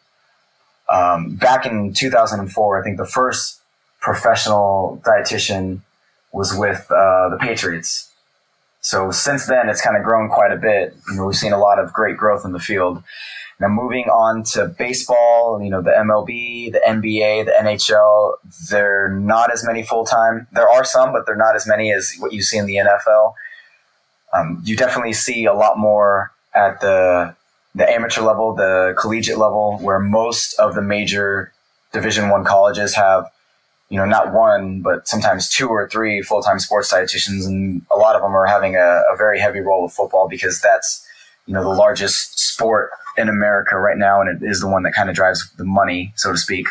Um, 0.89 1.37
back 1.37 1.67
in 1.67 1.93
2004, 1.93 2.81
I 2.81 2.85
think 2.85 2.99
the 2.99 3.07
first 3.07 3.61
professional 4.01 5.01
dietitian 5.05 5.81
was 6.33 6.55
with 6.55 6.87
uh, 6.91 7.31
the 7.31 7.39
Patriots. 7.41 8.11
So 8.81 9.11
since 9.11 9.47
then, 9.47 9.69
it's 9.71 9.81
kind 9.81 9.97
of 9.97 10.03
grown 10.03 10.29
quite 10.29 10.53
a 10.53 10.57
bit. 10.57 10.95
You 11.09 11.17
know, 11.17 11.27
we've 11.27 11.37
seen 11.37 11.53
a 11.53 11.59
lot 11.59 11.79
of 11.79 11.93
great 11.93 12.19
growth 12.19 12.45
in 12.45 12.53
the 12.53 12.61
field. 12.61 13.03
Now, 13.61 13.69
moving 13.69 14.07
on 14.07 14.43
to 14.53 14.67
baseball, 14.67 15.61
you 15.63 15.71
know, 15.71 15.81
the 15.81 15.93
MLB, 15.93 16.73
the 16.73 16.83
NBA, 16.87 17.47
the 17.47 17.53
NHL, 17.53 18.35
they're 18.69 19.09
not 19.09 19.53
as 19.53 19.65
many 19.65 19.85
full 19.85 20.05
time. 20.05 20.49
There 20.53 20.69
are 20.69 20.85
some, 20.85 21.13
but 21.13 21.25
they're 21.25 21.37
not 21.37 21.55
as 21.55 21.67
many 21.67 21.93
as 21.93 22.15
what 22.19 22.33
you 22.33 22.43
see 22.43 22.59
in 22.59 22.67
the 22.67 22.77
NFL. 22.77 23.35
Um, 24.35 24.61
you 24.65 24.77
definitely 24.77 25.13
see 25.13 25.45
a 25.45 25.55
lot 25.55 25.79
more 25.79 26.33
at 26.55 26.81
the 26.81 27.37
the 27.75 27.89
amateur 27.91 28.23
level, 28.23 28.55
the 28.55 28.95
collegiate 28.99 29.39
level, 29.39 29.79
where 29.79 29.99
most 29.99 30.55
of 30.59 30.75
the 30.75 30.83
major 30.83 31.53
Division 31.93 32.29
One 32.29 32.45
colleges 32.45 32.95
have, 32.95 33.31
you 33.89 33.99
know, 33.99 34.05
not 34.05 34.33
one 34.33 34.81
but 34.81 35.09
sometimes 35.09 35.49
two 35.49 35.69
or 35.69 35.89
three 35.89 36.23
full 36.23 36.43
time 36.43 36.59
sports 36.59 36.93
dietitians, 36.93 37.47
and 37.47 37.83
a 37.91 37.97
lot 37.97 38.17
of 38.17 38.23
them 38.23 38.35
are 38.35 38.47
having 38.47 38.77
a, 38.77 39.03
a 39.13 39.17
very 39.17 39.41
heavy 39.41 39.61
role 39.61 39.85
with 39.85 39.93
football 39.93 40.29
because 40.29 40.61
that's 40.61 41.07
you 41.47 41.55
know 41.55 41.63
the 41.63 41.69
largest 41.69 42.39
sport 42.39 42.91
in 43.17 43.29
America 43.29 43.77
right 43.77 43.97
now, 43.99 44.21
and 44.21 44.43
it 44.43 44.47
is 44.47 44.61
the 44.61 44.69
one 44.69 44.83
that 44.85 44.95
kind 44.95 45.09
of 45.09 45.15
drives 45.15 45.49
the 45.57 45.65
money, 45.65 46.13
so 46.17 46.33
to 46.33 46.39
speak. 46.39 46.67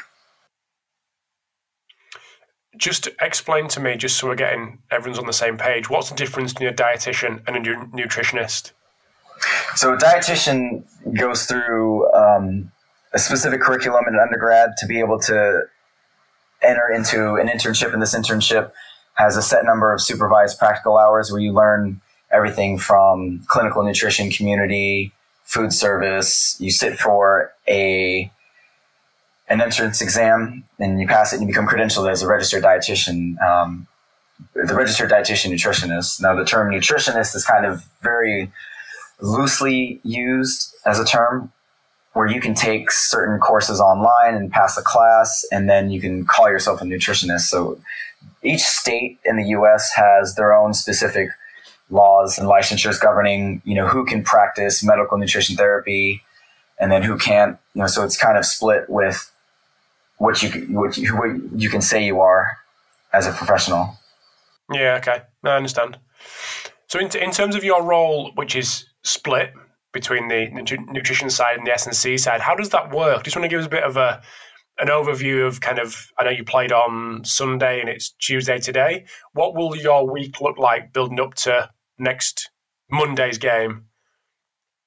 Just 2.76 3.08
explain 3.22 3.68
to 3.70 3.80
me, 3.80 3.96
just 3.96 4.18
so 4.18 4.28
we're 4.28 4.36
getting 4.36 4.80
everyone's 4.90 5.20
on 5.20 5.28
the 5.28 5.34
same 5.34 5.58
page, 5.58 5.90
what's 5.90 6.10
the 6.10 6.16
difference 6.16 6.54
between 6.54 6.70
a 6.70 6.74
dietitian 6.74 7.42
and 7.48 7.56
a 7.56 7.60
nutritionist? 7.96 8.72
So, 9.76 9.94
a 9.94 9.98
dietitian 9.98 10.84
goes 11.18 11.46
through 11.46 12.12
um, 12.14 12.72
a 13.14 13.20
specific 13.20 13.62
curriculum 13.62 14.06
in 14.08 14.18
undergrad 14.20 14.72
to 14.78 14.86
be 14.86 15.00
able 15.00 15.20
to 15.22 15.64
enter 16.62 16.90
into 16.90 17.36
an 17.36 17.48
internship, 17.48 17.94
and 17.94 18.02
this 18.02 18.16
internship 18.16 18.72
has 19.16 19.38
a 19.38 19.42
set 19.42 19.66
number 19.66 19.94
of 19.94 20.02
supervised 20.02 20.58
practical 20.58 20.98
hours 20.98 21.32
where 21.32 21.42
you 21.42 21.52
learn 21.52 22.02
everything 22.32 22.78
from 22.80 23.44
clinical 23.48 23.84
nutrition, 23.84 24.32
community, 24.32 25.12
food 25.44 25.72
service. 25.72 26.56
You 26.60 26.72
sit 26.72 26.98
for 26.98 27.54
a 27.68 28.32
an 29.50 29.62
entrance 29.62 30.02
exam 30.02 30.64
and 30.80 31.00
you 31.00 31.08
pass 31.08 31.34
it 31.34 31.40
and 31.40 31.48
you 31.48 31.54
become 31.54 31.68
credentialed 31.68 32.10
as 32.10 32.24
a 32.24 32.28
registered 32.28 32.64
dietitian. 32.64 33.40
Um, 33.42 33.88
the 34.56 34.74
registered 34.76 35.12
dietitian 35.12 35.52
nutritionist. 35.52 36.22
Now, 36.22 36.36
the 36.36 36.46
term 36.46 36.72
nutritionist 36.72 37.36
is 37.36 37.46
kind 37.46 37.66
of 37.66 37.84
very 38.02 38.52
loosely 39.22 40.00
used 40.04 40.74
as 40.86 41.00
a 41.00 41.06
term 41.06 41.52
where 42.14 42.28
you 42.28 42.40
can 42.40 42.54
take 42.54 42.92
certain 42.92 43.40
courses 43.40 43.80
online 43.80 44.36
and 44.36 44.52
pass 44.52 44.78
a 44.78 44.84
class, 44.84 45.46
and 45.52 45.68
then 45.68 45.90
you 45.90 46.00
can 46.00 46.26
call 46.26 46.50
yourself 46.50 46.82
a 46.82 46.86
nutritionist. 46.86 47.42
So 47.42 47.80
each 48.44 48.62
state 48.62 49.20
in 49.26 49.38
the 49.38 49.46
U.S. 49.50 49.92
has 49.96 50.36
their 50.36 50.54
own 50.54 50.74
specific 50.74 51.30
laws 51.90 52.38
and 52.38 52.48
licensures 52.48 53.00
governing, 53.00 53.62
you 53.66 53.76
know, 53.76 53.88
who 53.88 54.06
can 54.06 54.24
practice 54.24 54.84
medical 54.84 55.18
nutrition 55.18 55.56
therapy 55.56 56.22
and 56.80 56.92
then 56.92 57.04
who 57.04 57.18
can't, 57.18 57.58
you 57.74 57.82
know, 57.82 57.88
so 57.88 58.04
it's 58.04 58.18
kind 58.18 58.38
of 58.38 58.46
split 58.46 58.90
with 58.90 59.32
what 60.18 60.42
you, 60.42 60.50
what 60.76 60.98
you, 60.98 61.16
what 61.16 61.32
you 61.56 61.70
can 61.70 61.82
say 61.82 62.04
you 62.04 62.20
are 62.20 62.58
as 63.12 63.28
a 63.28 63.32
professional. 63.32 63.98
Yeah. 64.72 64.98
Okay. 64.98 65.22
I 65.44 65.56
understand. 65.56 65.98
So 66.88 67.00
in, 67.00 67.16
in 67.18 67.32
terms 67.32 67.56
of 67.56 67.64
your 67.64 67.84
role, 67.84 68.32
which 68.36 68.56
is 68.56 68.86
split 69.04 69.54
between 69.94 70.28
the 70.28 70.48
nutrition 70.92 71.30
side 71.30 71.58
and 71.58 71.68
the 71.68 71.72
S&C 71.72 72.18
side, 72.18 72.42
how 72.42 72.56
does 72.56 72.70
that 72.70 72.92
work? 72.94 73.24
Just 73.24 73.36
want 73.36 73.44
to 73.44 73.50
give 73.50 73.60
us 73.60 73.68
a 73.68 73.70
bit 73.70 73.84
of 73.84 73.96
a, 73.96 74.22
an 74.80 74.88
overview 74.88 75.46
of 75.46 75.62
kind 75.62 75.80
of 75.80 76.12
I 76.18 76.24
know 76.24 76.32
you 76.32 76.44
played 76.44 76.72
on 76.72 77.24
Sunday 77.24 77.80
and 77.80 77.90
it's 77.90 78.12
Tuesday 78.12 78.58
today. 78.58 79.06
What 79.34 79.56
will 79.56 79.76
your 79.76 80.12
week 80.12 80.42
look 80.42 80.58
like 80.58 80.94
building 80.94 81.20
up 81.20 81.36
to 81.36 81.70
next 82.00 82.50
Monday's 82.90 83.38
game 83.38 83.86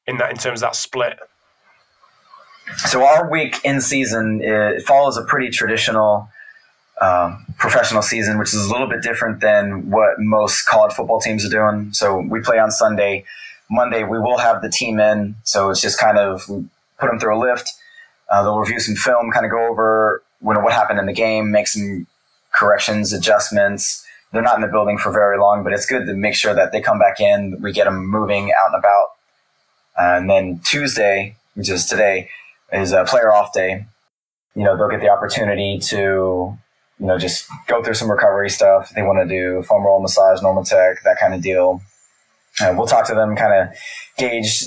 in 0.07 0.17
that 0.19 0.31
in 0.31 0.37
terms 0.37 0.61
of 0.61 0.69
that 0.69 0.77
split? 0.77 1.19
So 2.77 3.05
our 3.05 3.31
week 3.31 3.61
in 3.65 3.81
season 3.81 4.41
it 4.43 4.83
follows 4.83 5.17
a 5.17 5.23
pretty 5.23 5.51
traditional 5.51 6.29
um, 7.01 7.47
professional 7.59 8.03
season, 8.03 8.39
which 8.39 8.55
is 8.55 8.67
a 8.67 8.73
little 8.73 8.89
bit 8.89 9.03
different 9.03 9.41
than 9.41 9.91
what 9.91 10.19
most 10.19 10.67
college 10.67 10.93
football 10.95 11.21
teams 11.21 11.45
are 11.45 11.51
doing. 11.51 11.93
So 11.93 12.19
we 12.19 12.41
play 12.41 12.59
on 12.59 12.71
Sunday. 12.71 13.25
Monday 13.71 14.05
we 14.05 14.19
will 14.19 14.39
have 14.39 14.63
the 14.63 14.71
team 14.71 15.01
in, 15.01 15.37
so 15.43 15.71
it's 15.71 15.81
just 15.81 15.99
kind 15.99 16.19
of 16.19 16.47
put 16.99 17.07
them 17.09 17.19
through 17.19 17.37
a 17.37 17.41
lift. 17.41 17.73
Uh, 18.31 18.43
they'll 18.43 18.59
review 18.59 18.81
some 18.81 18.95
film, 18.95 19.31
kind 19.31 19.47
of 19.47 19.53
go 19.53 19.69
over 19.69 20.23
what, 20.41 20.61
what 20.63 20.73
happened 20.73 20.99
in 20.99 21.07
the 21.07 21.13
game, 21.13 21.51
make 21.51 21.67
some 21.67 22.07
corrections, 22.53 23.13
adjustments, 23.13 24.07
they're 24.33 24.43
not 24.43 24.57
in 24.57 24.61
the 24.61 24.69
building 24.69 24.99
for 24.99 25.13
very 25.13 25.39
long, 25.39 25.63
but 25.63 25.73
it's 25.73 25.87
good 25.87 26.07
to 26.07 26.15
make 26.15 26.35
sure 26.35 26.55
that 26.55 26.73
they 26.73 26.81
come 26.81 26.99
back 26.99 27.21
in. 27.21 27.57
We 27.61 27.73
get 27.73 27.85
them 27.85 28.07
moving 28.07 28.53
out 28.53 28.75
and 28.75 28.79
about. 28.79 29.07
Uh, 29.99 30.19
and 30.19 30.31
then 30.31 30.61
Tuesday, 30.65 31.37
which 31.55 31.71
is 31.71 31.87
today, 31.87 32.29
is 32.73 32.93
a 32.93 33.05
player 33.05 33.33
off 33.33 33.53
day. 33.53 33.87
You 34.55 34.65
know, 34.65 34.77
they'll 34.77 34.91
get 34.91 35.01
the 35.01 35.09
opportunity 35.09 35.79
to, 35.79 35.97
you 35.97 37.07
know, 37.07 37.19
just 37.19 37.47
go 37.67 37.83
through 37.83 37.95
some 37.95 38.11
recovery 38.11 38.51
stuff. 38.51 38.93
They 38.95 39.03
want 39.03 39.27
to 39.27 39.29
do 39.29 39.63
foam 39.63 39.85
roll 39.85 40.03
massage, 40.03 40.41
Normatec, 40.41 40.97
that 41.05 41.19
kind 41.19 41.33
of 41.33 41.41
deal. 41.41 41.81
We'll 42.61 42.87
talk 42.87 43.07
to 43.09 43.15
them, 43.15 43.37
kind 43.37 43.53
of 43.53 43.77
gauge 44.17 44.65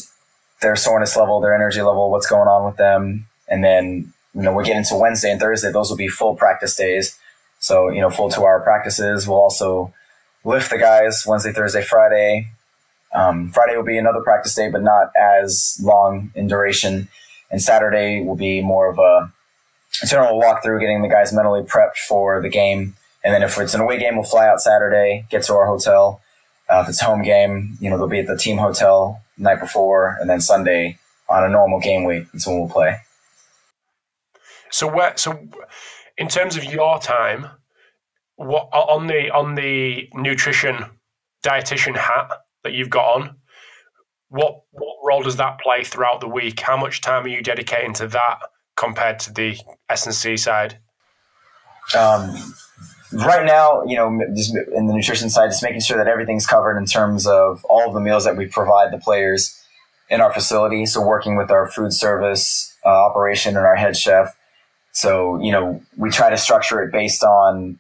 their 0.61 0.75
soreness 0.75 1.15
level, 1.15 1.39
their 1.41 1.55
energy 1.55 1.81
level, 1.81 2.11
what's 2.11 2.27
going 2.27 2.47
on 2.47 2.65
with 2.65 2.77
them. 2.77 3.25
And 3.47 3.63
then, 3.63 4.13
you 4.35 4.41
know, 4.41 4.53
we 4.53 4.63
get 4.63 4.77
into 4.77 4.95
Wednesday 4.95 5.31
and 5.31 5.39
Thursday. 5.39 5.71
Those 5.71 5.89
will 5.89 5.97
be 5.97 6.07
full 6.07 6.35
practice 6.35 6.75
days 6.75 7.17
so, 7.59 7.89
you 7.89 8.01
know, 8.01 8.09
full 8.09 8.29
two 8.29 8.41
hour 8.41 8.61
practices. 8.61 9.27
We'll 9.27 9.37
also 9.37 9.93
lift 10.43 10.69
the 10.69 10.77
guys 10.77 11.25
Wednesday, 11.27 11.51
Thursday, 11.51 11.83
Friday. 11.83 12.47
Um, 13.13 13.49
Friday 13.49 13.75
will 13.75 13.83
be 13.83 13.97
another 13.97 14.21
practice 14.21 14.55
day, 14.55 14.69
but 14.69 14.81
not 14.81 15.11
as 15.19 15.77
long 15.81 16.31
in 16.35 16.47
duration. 16.47 17.09
And 17.51 17.61
Saturday 17.61 18.23
will 18.23 18.35
be 18.35 18.61
more 18.61 18.89
of 18.89 18.97
a 18.97 19.31
general 20.07 20.39
walkthrough, 20.39 20.79
getting 20.79 21.01
the 21.01 21.09
guys 21.09 21.33
mentally 21.33 21.63
prepped 21.63 21.97
for 21.97 22.41
the 22.41 22.49
game. 22.49 22.95
And 23.23 23.33
then 23.33 23.43
if 23.43 23.57
it's 23.57 23.73
an 23.73 23.81
away 23.81 23.99
game, 23.99 24.15
we'll 24.15 24.23
fly 24.23 24.47
out 24.47 24.61
Saturday, 24.61 25.25
get 25.29 25.43
to 25.43 25.53
our 25.55 25.65
hotel. 25.65 26.21
Uh, 26.69 26.81
if 26.83 26.89
it's 26.89 27.01
home 27.01 27.23
game, 27.23 27.77
you 27.79 27.89
know, 27.89 27.97
they'll 27.97 28.07
be 28.07 28.19
at 28.19 28.27
the 28.27 28.37
team 28.37 28.57
hotel 28.57 29.21
the 29.37 29.43
night 29.43 29.59
before, 29.59 30.17
and 30.21 30.29
then 30.29 30.39
Sunday 30.39 30.99
on 31.27 31.43
a 31.43 31.49
normal 31.49 31.79
game 31.79 32.03
week, 32.03 32.25
that's 32.31 32.47
when 32.47 32.59
we'll 32.59 32.69
play. 32.69 32.97
So 34.71 34.87
where 34.87 35.17
so 35.17 35.47
in 36.17 36.27
terms 36.27 36.57
of 36.57 36.63
your 36.63 36.99
time, 36.99 37.47
what 38.35 38.69
on 38.71 39.07
the 39.07 39.31
on 39.31 39.55
the 39.55 40.09
nutrition 40.13 40.85
dietitian 41.43 41.95
hat 41.95 42.31
that 42.63 42.73
you've 42.73 42.89
got 42.89 43.15
on, 43.15 43.35
what 44.29 44.61
what 44.71 44.97
role 45.03 45.23
does 45.23 45.37
that 45.37 45.59
play 45.59 45.83
throughout 45.83 46.21
the 46.21 46.27
week? 46.27 46.59
How 46.59 46.77
much 46.77 47.01
time 47.01 47.25
are 47.25 47.29
you 47.29 47.41
dedicating 47.41 47.93
to 47.95 48.07
that 48.07 48.39
compared 48.75 49.19
to 49.19 49.33
the 49.33 49.57
S 49.89 50.05
and 50.05 50.15
C 50.15 50.37
side? 50.37 50.79
Um, 51.97 52.35
right 53.11 53.45
now, 53.45 53.83
you 53.85 53.95
know, 53.95 54.07
in 54.07 54.87
the 54.87 54.93
nutrition 54.93 55.29
side, 55.29 55.47
just 55.47 55.63
making 55.63 55.81
sure 55.81 55.97
that 55.97 56.07
everything's 56.07 56.45
covered 56.45 56.77
in 56.77 56.85
terms 56.85 57.27
of 57.27 57.65
all 57.65 57.87
of 57.87 57.93
the 57.93 57.99
meals 57.99 58.25
that 58.25 58.37
we 58.37 58.45
provide 58.45 58.91
the 58.93 58.99
players 58.99 59.59
in 60.09 60.21
our 60.21 60.33
facility. 60.33 60.85
So 60.85 61.05
working 61.05 61.37
with 61.37 61.51
our 61.51 61.69
food 61.69 61.93
service 61.93 62.75
uh, 62.85 62.89
operation 62.89 63.57
and 63.57 63.65
our 63.65 63.75
head 63.75 63.95
chef 63.95 64.35
so, 64.91 65.41
you 65.41 65.51
know, 65.51 65.81
we 65.97 66.09
try 66.09 66.29
to 66.29 66.37
structure 66.37 66.81
it 66.81 66.91
based 66.91 67.23
on 67.23 67.79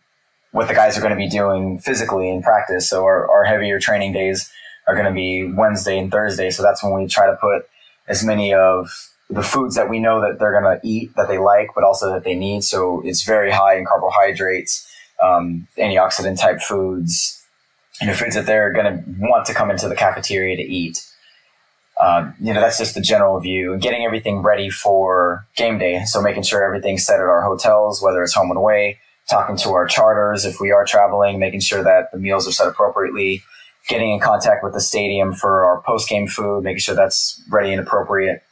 what 0.51 0.67
the 0.67 0.73
guys 0.73 0.97
are 0.97 1.01
going 1.01 1.11
to 1.11 1.17
be 1.17 1.29
doing 1.29 1.79
physically 1.79 2.29
in 2.29 2.41
practice. 2.41 2.89
So 2.89 3.03
our, 3.03 3.29
our 3.29 3.43
heavier 3.43 3.79
training 3.79 4.13
days 4.13 4.51
are 4.87 4.95
going 4.95 5.05
to 5.05 5.11
be 5.11 5.51
Wednesday 5.51 5.99
and 5.99 6.11
Thursday. 6.11 6.49
So 6.49 6.63
that's 6.63 6.83
when 6.83 6.93
we 6.93 7.07
try 7.07 7.27
to 7.27 7.35
put 7.35 7.67
as 8.07 8.23
many 8.23 8.53
of 8.53 8.89
the 9.29 9.43
foods 9.43 9.75
that 9.75 9.89
we 9.89 9.99
know 9.99 10.21
that 10.21 10.39
they're 10.39 10.59
going 10.59 10.79
to 10.79 10.87
eat 10.87 11.15
that 11.15 11.27
they 11.27 11.37
like, 11.37 11.69
but 11.75 11.83
also 11.83 12.11
that 12.13 12.23
they 12.23 12.35
need. 12.35 12.63
So 12.63 13.01
it's 13.05 13.23
very 13.23 13.51
high 13.51 13.77
in 13.77 13.85
carbohydrates, 13.85 14.88
um, 15.23 15.67
antioxidant 15.77 16.39
type 16.39 16.61
foods, 16.61 17.43
you 18.01 18.07
know, 18.07 18.13
foods 18.13 18.35
that 18.35 18.45
they're 18.45 18.71
going 18.71 18.85
to 18.85 19.03
want 19.19 19.45
to 19.47 19.53
come 19.53 19.71
into 19.71 19.87
the 19.87 19.95
cafeteria 19.95 20.55
to 20.55 20.63
eat. 20.63 21.05
Um, 21.99 22.33
you 22.39 22.53
know, 22.53 22.61
that's 22.61 22.77
just 22.77 22.95
the 22.95 23.01
general 23.01 23.39
view. 23.41 23.77
Getting 23.77 24.05
everything 24.05 24.37
ready 24.37 24.69
for 24.69 25.45
game 25.57 25.77
day. 25.77 26.03
So 26.05 26.21
making 26.21 26.43
sure 26.43 26.63
everything's 26.63 27.05
set 27.05 27.19
at 27.19 27.25
our 27.25 27.41
hotels, 27.41 28.01
whether 28.01 28.23
it's 28.23 28.33
home 28.33 28.49
and 28.49 28.57
away, 28.57 28.99
talking 29.29 29.57
to 29.57 29.71
our 29.71 29.85
charters 29.85 30.45
if 30.45 30.61
we 30.61 30.71
are 30.71 30.85
traveling, 30.85 31.39
making 31.39 31.59
sure 31.59 31.83
that 31.83 32.11
the 32.11 32.17
meals 32.17 32.47
are 32.47 32.53
set 32.53 32.67
appropriately, 32.67 33.43
getting 33.89 34.11
in 34.11 34.19
contact 34.19 34.63
with 34.63 34.73
the 34.73 34.79
stadium 34.79 35.33
for 35.33 35.65
our 35.65 35.81
post 35.81 36.07
game 36.07 36.27
food, 36.27 36.63
making 36.63 36.79
sure 36.79 36.95
that's 36.95 37.41
ready 37.51 37.71
and 37.71 37.81
appropriate. 37.81 38.43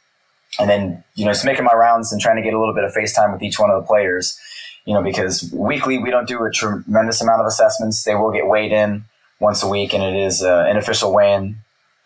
And 0.58 0.68
then, 0.68 1.04
you 1.14 1.24
know, 1.24 1.32
just 1.32 1.44
making 1.44 1.64
my 1.64 1.74
rounds 1.74 2.12
and 2.12 2.20
trying 2.20 2.36
to 2.36 2.42
get 2.42 2.54
a 2.54 2.58
little 2.58 2.74
bit 2.74 2.84
of 2.84 2.92
FaceTime 2.92 3.32
with 3.32 3.42
each 3.42 3.58
one 3.58 3.70
of 3.70 3.80
the 3.80 3.86
players, 3.86 4.38
you 4.84 4.94
know, 4.94 5.02
because 5.02 5.50
weekly 5.52 5.98
we 5.98 6.10
don't 6.10 6.28
do 6.28 6.42
a 6.44 6.50
tremendous 6.50 7.20
amount 7.20 7.40
of 7.40 7.46
assessments. 7.46 8.04
They 8.04 8.14
will 8.14 8.32
get 8.32 8.46
weighed 8.46 8.72
in 8.72 9.04
once 9.40 9.62
a 9.62 9.68
week 9.68 9.94
and 9.94 10.02
it 10.02 10.14
is 10.14 10.42
uh, 10.42 10.64
an 10.68 10.76
official 10.76 11.12
weigh 11.12 11.34
in. 11.34 11.56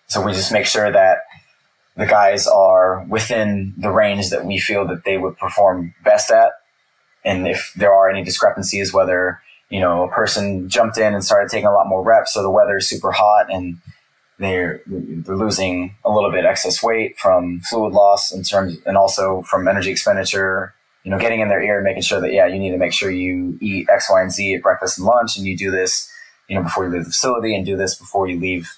So 0.09 0.25
we 0.25 0.33
just 0.33 0.53
make 0.53 0.67
sure 0.67 0.91
that 0.91 1.23
the 1.97 2.07
guys 2.07 2.47
are 2.47 3.05
within 3.09 3.75
the 3.77 3.91
range 3.91 4.31
that 4.31 4.45
we 4.45 4.59
feel 4.59 4.87
that 4.89 5.05
they 5.05 5.19
would 5.19 5.37
perform 5.39 5.95
best 6.05 6.31
at. 6.31 6.53
And 7.25 7.47
if 7.47 7.73
there 7.77 7.93
are 7.93 8.11
any 8.11 8.25
discrepancies, 8.25 8.93
whether 8.93 9.41
you 9.73 9.81
know, 9.81 10.05
a 10.05 10.09
person 10.09 10.69
jumped 10.69 10.99
in 10.99 11.15
and 11.15 11.25
started 11.25 11.51
taking 11.51 11.67
a 11.67 11.73
lot 11.73 11.89
more 11.89 12.03
reps. 12.03 12.35
So 12.35 12.43
the 12.43 12.51
weather 12.51 12.77
is 12.77 12.89
super 12.89 13.11
hot 13.11 13.51
and 13.51 13.79
they're, 14.39 14.83
they're 14.87 15.35
losing 15.35 15.97
a 16.05 16.13
little 16.13 16.31
bit 16.31 16.45
excess 16.45 16.83
weight 16.83 17.19
from 17.19 17.61
fluid 17.61 17.95
loss 17.95 18.33
in 18.33 18.43
terms, 18.43 18.77
and 18.85 18.99
also 18.99 19.41
from 19.43 19.67
energy 19.67 19.91
expenditure, 19.91 20.75
you 21.05 21.11
know, 21.11 21.19
getting 21.19 21.41
in 21.41 21.49
their 21.49 21.63
ear 21.63 21.77
and 21.77 21.85
making 21.85 22.03
sure 22.03 22.21
that, 22.21 22.33
yeah, 22.33 22.47
you 22.47 22.59
need 22.59 22.71
to 22.71 22.79
make 22.79 22.93
sure 22.93 23.11
you 23.11 23.59
eat 23.61 23.89
X, 23.91 24.09
Y, 24.11 24.23
and 24.23 24.33
Z 24.33 24.55
at 24.55 24.63
breakfast 24.63 24.99
and 24.99 25.07
lunch. 25.07 25.37
And 25.37 25.47
you 25.47 25.57
do 25.57 25.71
this, 25.71 26.11
you 26.49 26.57
know, 26.57 26.63
before 26.63 26.85
you 26.85 26.91
leave 26.91 27.05
the 27.05 27.11
facility 27.11 27.55
and 27.57 27.67
do 27.67 27.77
this 27.77 27.95
before 27.95 28.29
you 28.29 28.39
leave 28.39 28.71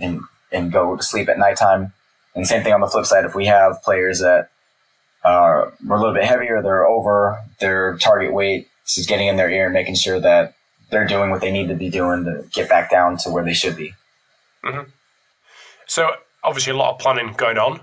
and, 0.00 0.22
and 0.50 0.72
go 0.72 0.96
to 0.96 1.02
sleep 1.02 1.28
at 1.28 1.38
nighttime. 1.38 1.92
And 2.34 2.46
same 2.46 2.62
thing 2.62 2.72
on 2.72 2.80
the 2.80 2.88
flip 2.88 3.06
side, 3.06 3.24
if 3.24 3.34
we 3.34 3.46
have 3.46 3.82
players 3.82 4.20
that 4.20 4.50
are 5.24 5.68
a 5.68 5.72
little 5.82 6.14
bit 6.14 6.24
heavier, 6.24 6.62
they're 6.62 6.86
over 6.86 7.40
their 7.58 7.96
target 7.98 8.32
weight, 8.32 8.68
so 8.84 9.02
getting 9.06 9.26
in 9.26 9.36
their 9.36 9.50
ear 9.50 9.64
and 9.64 9.74
making 9.74 9.96
sure 9.96 10.20
that 10.20 10.54
they're 10.90 11.06
doing 11.06 11.30
what 11.30 11.40
they 11.40 11.50
need 11.50 11.68
to 11.68 11.74
be 11.74 11.90
doing 11.90 12.24
to 12.24 12.44
get 12.52 12.68
back 12.68 12.90
down 12.90 13.16
to 13.18 13.30
where 13.30 13.44
they 13.44 13.52
should 13.52 13.76
be. 13.76 13.94
Mm-hmm. 14.64 14.88
So 15.86 16.10
obviously 16.44 16.72
a 16.72 16.76
lot 16.76 16.94
of 16.94 16.98
planning 17.00 17.34
going 17.36 17.58
on, 17.58 17.80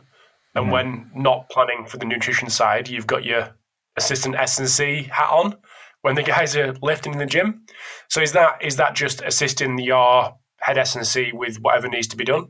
and 0.56 0.66
mm-hmm. 0.66 0.72
when 0.72 1.12
not 1.14 1.50
planning 1.50 1.86
for 1.86 1.98
the 1.98 2.06
nutrition 2.06 2.50
side, 2.50 2.88
you've 2.88 3.08
got 3.08 3.26
your 3.26 3.50
assistant 3.98 4.36
S 4.36 4.60
and 4.60 4.70
C 4.70 5.04
hat 5.12 5.30
on 5.32 5.56
when 6.02 6.16
the 6.16 6.24
guys 6.24 6.56
are 6.56 6.76
lifting 6.82 7.14
in 7.14 7.20
the 7.20 7.26
gym. 7.26 7.64
So 8.10 8.22
is 8.22 8.34
that 8.34 8.64
is 8.64 8.78
that 8.78 8.96
just 8.96 9.22
assisting 9.22 9.80
your 9.80 10.36
head 10.60 10.78
S 10.78 10.96
and 10.96 11.06
C 11.06 11.32
with 11.34 11.58
whatever 11.58 11.88
needs 11.88 12.08
to 12.08 12.18
be 12.18 12.26
done? 12.26 12.50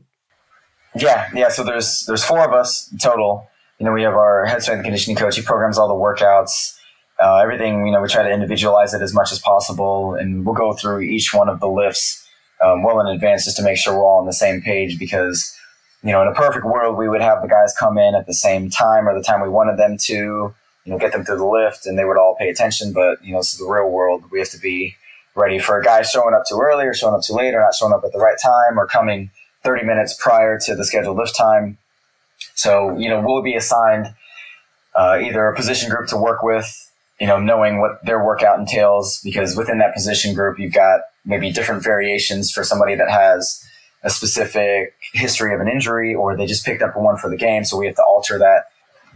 Yeah, 0.94 1.28
yeah. 1.34 1.48
So 1.48 1.64
there's 1.64 2.04
there's 2.06 2.24
four 2.24 2.44
of 2.44 2.52
us 2.52 2.92
total. 3.00 3.48
You 3.78 3.84
know, 3.84 3.92
we 3.92 4.02
have 4.02 4.14
our 4.14 4.46
head 4.46 4.62
strength 4.62 4.78
and 4.78 4.84
conditioning 4.86 5.16
coach. 5.16 5.36
He 5.36 5.42
programs 5.42 5.76
all 5.76 5.88
the 5.88 5.94
workouts 5.94 6.76
uh, 7.18 7.36
everything, 7.36 7.86
you 7.86 7.92
know, 7.92 8.02
we 8.02 8.08
try 8.08 8.22
to 8.22 8.30
individualize 8.30 8.92
it 8.92 9.00
as 9.00 9.14
much 9.14 9.32
as 9.32 9.38
possible, 9.38 10.14
and 10.14 10.44
we'll 10.44 10.54
go 10.54 10.72
through 10.74 11.00
each 11.00 11.32
one 11.32 11.48
of 11.48 11.60
the 11.60 11.68
lifts 11.68 12.26
um, 12.60 12.82
well 12.82 13.00
in 13.00 13.06
advance 13.06 13.44
just 13.44 13.56
to 13.56 13.62
make 13.62 13.78
sure 13.78 13.94
we're 13.94 14.04
all 14.04 14.18
on 14.18 14.26
the 14.26 14.32
same 14.32 14.60
page. 14.60 14.98
Because, 14.98 15.54
you 16.02 16.12
know, 16.12 16.20
in 16.20 16.28
a 16.28 16.34
perfect 16.34 16.66
world, 16.66 16.96
we 16.96 17.08
would 17.08 17.22
have 17.22 17.40
the 17.40 17.48
guys 17.48 17.74
come 17.78 17.96
in 17.96 18.14
at 18.14 18.26
the 18.26 18.34
same 18.34 18.68
time 18.68 19.08
or 19.08 19.14
the 19.14 19.24
time 19.24 19.40
we 19.40 19.48
wanted 19.48 19.78
them 19.78 19.96
to, 20.04 20.54
you 20.86 20.92
know, 20.92 20.98
get 20.98 21.12
them 21.12 21.24
through 21.24 21.36
the 21.36 21.44
lift, 21.44 21.84
and 21.84 21.98
they 21.98 22.04
would 22.04 22.16
all 22.16 22.36
pay 22.38 22.48
attention. 22.48 22.92
But 22.94 23.22
you 23.22 23.32
know, 23.32 23.40
this 23.40 23.52
is 23.52 23.58
the 23.58 23.66
real 23.66 23.90
world. 23.90 24.24
We 24.30 24.38
have 24.38 24.50
to 24.50 24.58
be 24.58 24.96
ready 25.34 25.58
for 25.58 25.78
a 25.78 25.84
guy 25.84 26.00
showing 26.00 26.34
up 26.34 26.44
too 26.48 26.58
early 26.58 26.86
or 26.86 26.94
showing 26.94 27.14
up 27.14 27.20
too 27.22 27.34
late 27.34 27.54
or 27.54 27.60
not 27.60 27.74
showing 27.74 27.92
up 27.92 28.02
at 28.04 28.12
the 28.12 28.18
right 28.18 28.38
time 28.42 28.78
or 28.78 28.86
coming 28.86 29.30
30 29.64 29.84
minutes 29.84 30.16
prior 30.18 30.58
to 30.60 30.74
the 30.74 30.82
scheduled 30.82 31.18
lift 31.18 31.36
time. 31.36 31.76
So, 32.54 32.96
you 32.96 33.10
know, 33.10 33.20
we'll 33.20 33.42
be 33.42 33.54
assigned 33.54 34.14
uh, 34.94 35.18
either 35.22 35.46
a 35.46 35.54
position 35.54 35.90
group 35.90 36.08
to 36.08 36.16
work 36.16 36.42
with 36.42 36.86
you 37.20 37.26
know, 37.26 37.38
knowing 37.38 37.80
what 37.80 38.04
their 38.04 38.22
workout 38.22 38.58
entails, 38.58 39.20
because 39.24 39.56
within 39.56 39.78
that 39.78 39.94
position 39.94 40.34
group, 40.34 40.58
you've 40.58 40.74
got 40.74 41.00
maybe 41.24 41.50
different 41.50 41.82
variations 41.82 42.50
for 42.50 42.62
somebody 42.62 42.94
that 42.94 43.10
has 43.10 43.64
a 44.02 44.10
specific 44.10 44.94
history 45.14 45.54
of 45.54 45.60
an 45.60 45.68
injury 45.68 46.14
or 46.14 46.36
they 46.36 46.46
just 46.46 46.64
picked 46.64 46.82
up 46.82 46.96
one 46.96 47.16
for 47.16 47.30
the 47.30 47.36
game. 47.36 47.64
So 47.64 47.76
we 47.78 47.86
have 47.86 47.96
to 47.96 48.04
alter 48.04 48.38
that. 48.38 48.64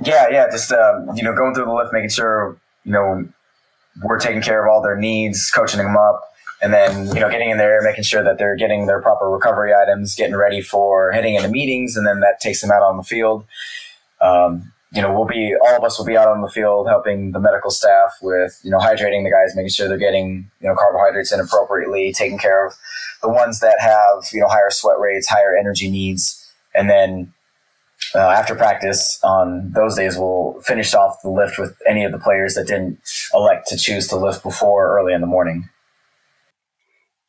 Yeah, 0.03 0.29
yeah, 0.31 0.49
just, 0.51 0.73
um, 0.73 1.11
you 1.15 1.23
know, 1.23 1.35
going 1.35 1.55
through 1.55 1.67
the 1.67 1.73
lift, 1.73 1.93
making 1.93 2.11
sure, 2.11 2.57
you 2.85 2.93
know, 2.93 3.29
we're 4.03 4.19
taking 4.19 4.41
care 4.41 4.65
of 4.65 4.71
all 4.71 4.83
their 4.83 4.97
needs, 4.97 5.51
coaching 5.51 5.79
them 5.79 5.97
up, 5.97 6.23
and 6.63 6.73
then, 6.73 7.09
you 7.09 7.21
know, 7.21 7.31
getting 7.31 7.51
in 7.51 7.59
there, 7.59 7.83
making 7.83 8.05
sure 8.05 8.23
that 8.23 8.39
they're 8.39 8.57
getting 8.57 8.87
their 8.87 9.01
proper 9.03 9.29
recovery 9.29 9.73
items, 9.75 10.15
getting 10.15 10.37
ready 10.37 10.63
for 10.63 11.13
heading 11.13 11.35
into 11.35 11.49
meetings, 11.49 11.97
and 11.97 12.07
then 12.07 12.21
that 12.21 12.41
takes 12.41 12.61
them 12.61 12.71
out 12.71 12.83
on 12.83 12.97
the 12.97 13.03
field. 13.03 13.45
Um, 14.21 14.73
you 14.93 15.01
know, 15.01 15.13
we'll 15.15 15.27
be 15.27 15.55
all 15.55 15.77
of 15.77 15.85
us 15.85 15.99
will 15.99 16.07
be 16.07 16.17
out 16.17 16.29
on 16.29 16.41
the 16.41 16.49
field 16.49 16.89
helping 16.89 17.31
the 17.31 17.39
medical 17.39 17.71
staff 17.71 18.15
with 18.21 18.61
you 18.65 18.71
know 18.71 18.79
hydrating 18.79 19.23
the 19.23 19.31
guys, 19.31 19.55
making 19.55 19.71
sure 19.71 19.89
they're 19.89 19.97
getting 19.97 20.51
you 20.61 20.69
know 20.69 20.75
carbohydrates 20.75 21.33
in 21.33 21.39
appropriately, 21.39 22.13
taking 22.13 22.39
care 22.39 22.67
of 22.67 22.75
the 23.23 23.29
ones 23.29 23.61
that 23.61 23.77
have 23.79 24.25
you 24.33 24.41
know 24.41 24.49
higher 24.49 24.71
sweat 24.71 24.99
rates, 24.99 25.29
higher 25.29 25.57
energy 25.57 25.89
needs, 25.89 26.45
and 26.75 26.91
then 26.91 27.33
uh, 28.15 28.19
after 28.19 28.55
practice 28.55 29.19
on 29.23 29.73
those 29.75 29.97
days, 29.97 30.17
we'll 30.17 30.61
finish 30.63 30.95
off 30.95 31.23
the 31.23 31.31
lift 31.31 31.59
with 31.59 31.77
any 31.89 32.05
of 32.05 32.13
the 32.13 32.19
players 32.19 32.55
that 32.55 32.67
didn't 32.67 32.99
elect 33.35 33.69
to 33.69 33.77
choose 33.77 34.09
to 34.09 34.17
lift 34.17 34.43
before 34.43 34.99
early 34.99 35.13
in 35.13 35.21
the 35.21 35.27
morning. 35.27 35.69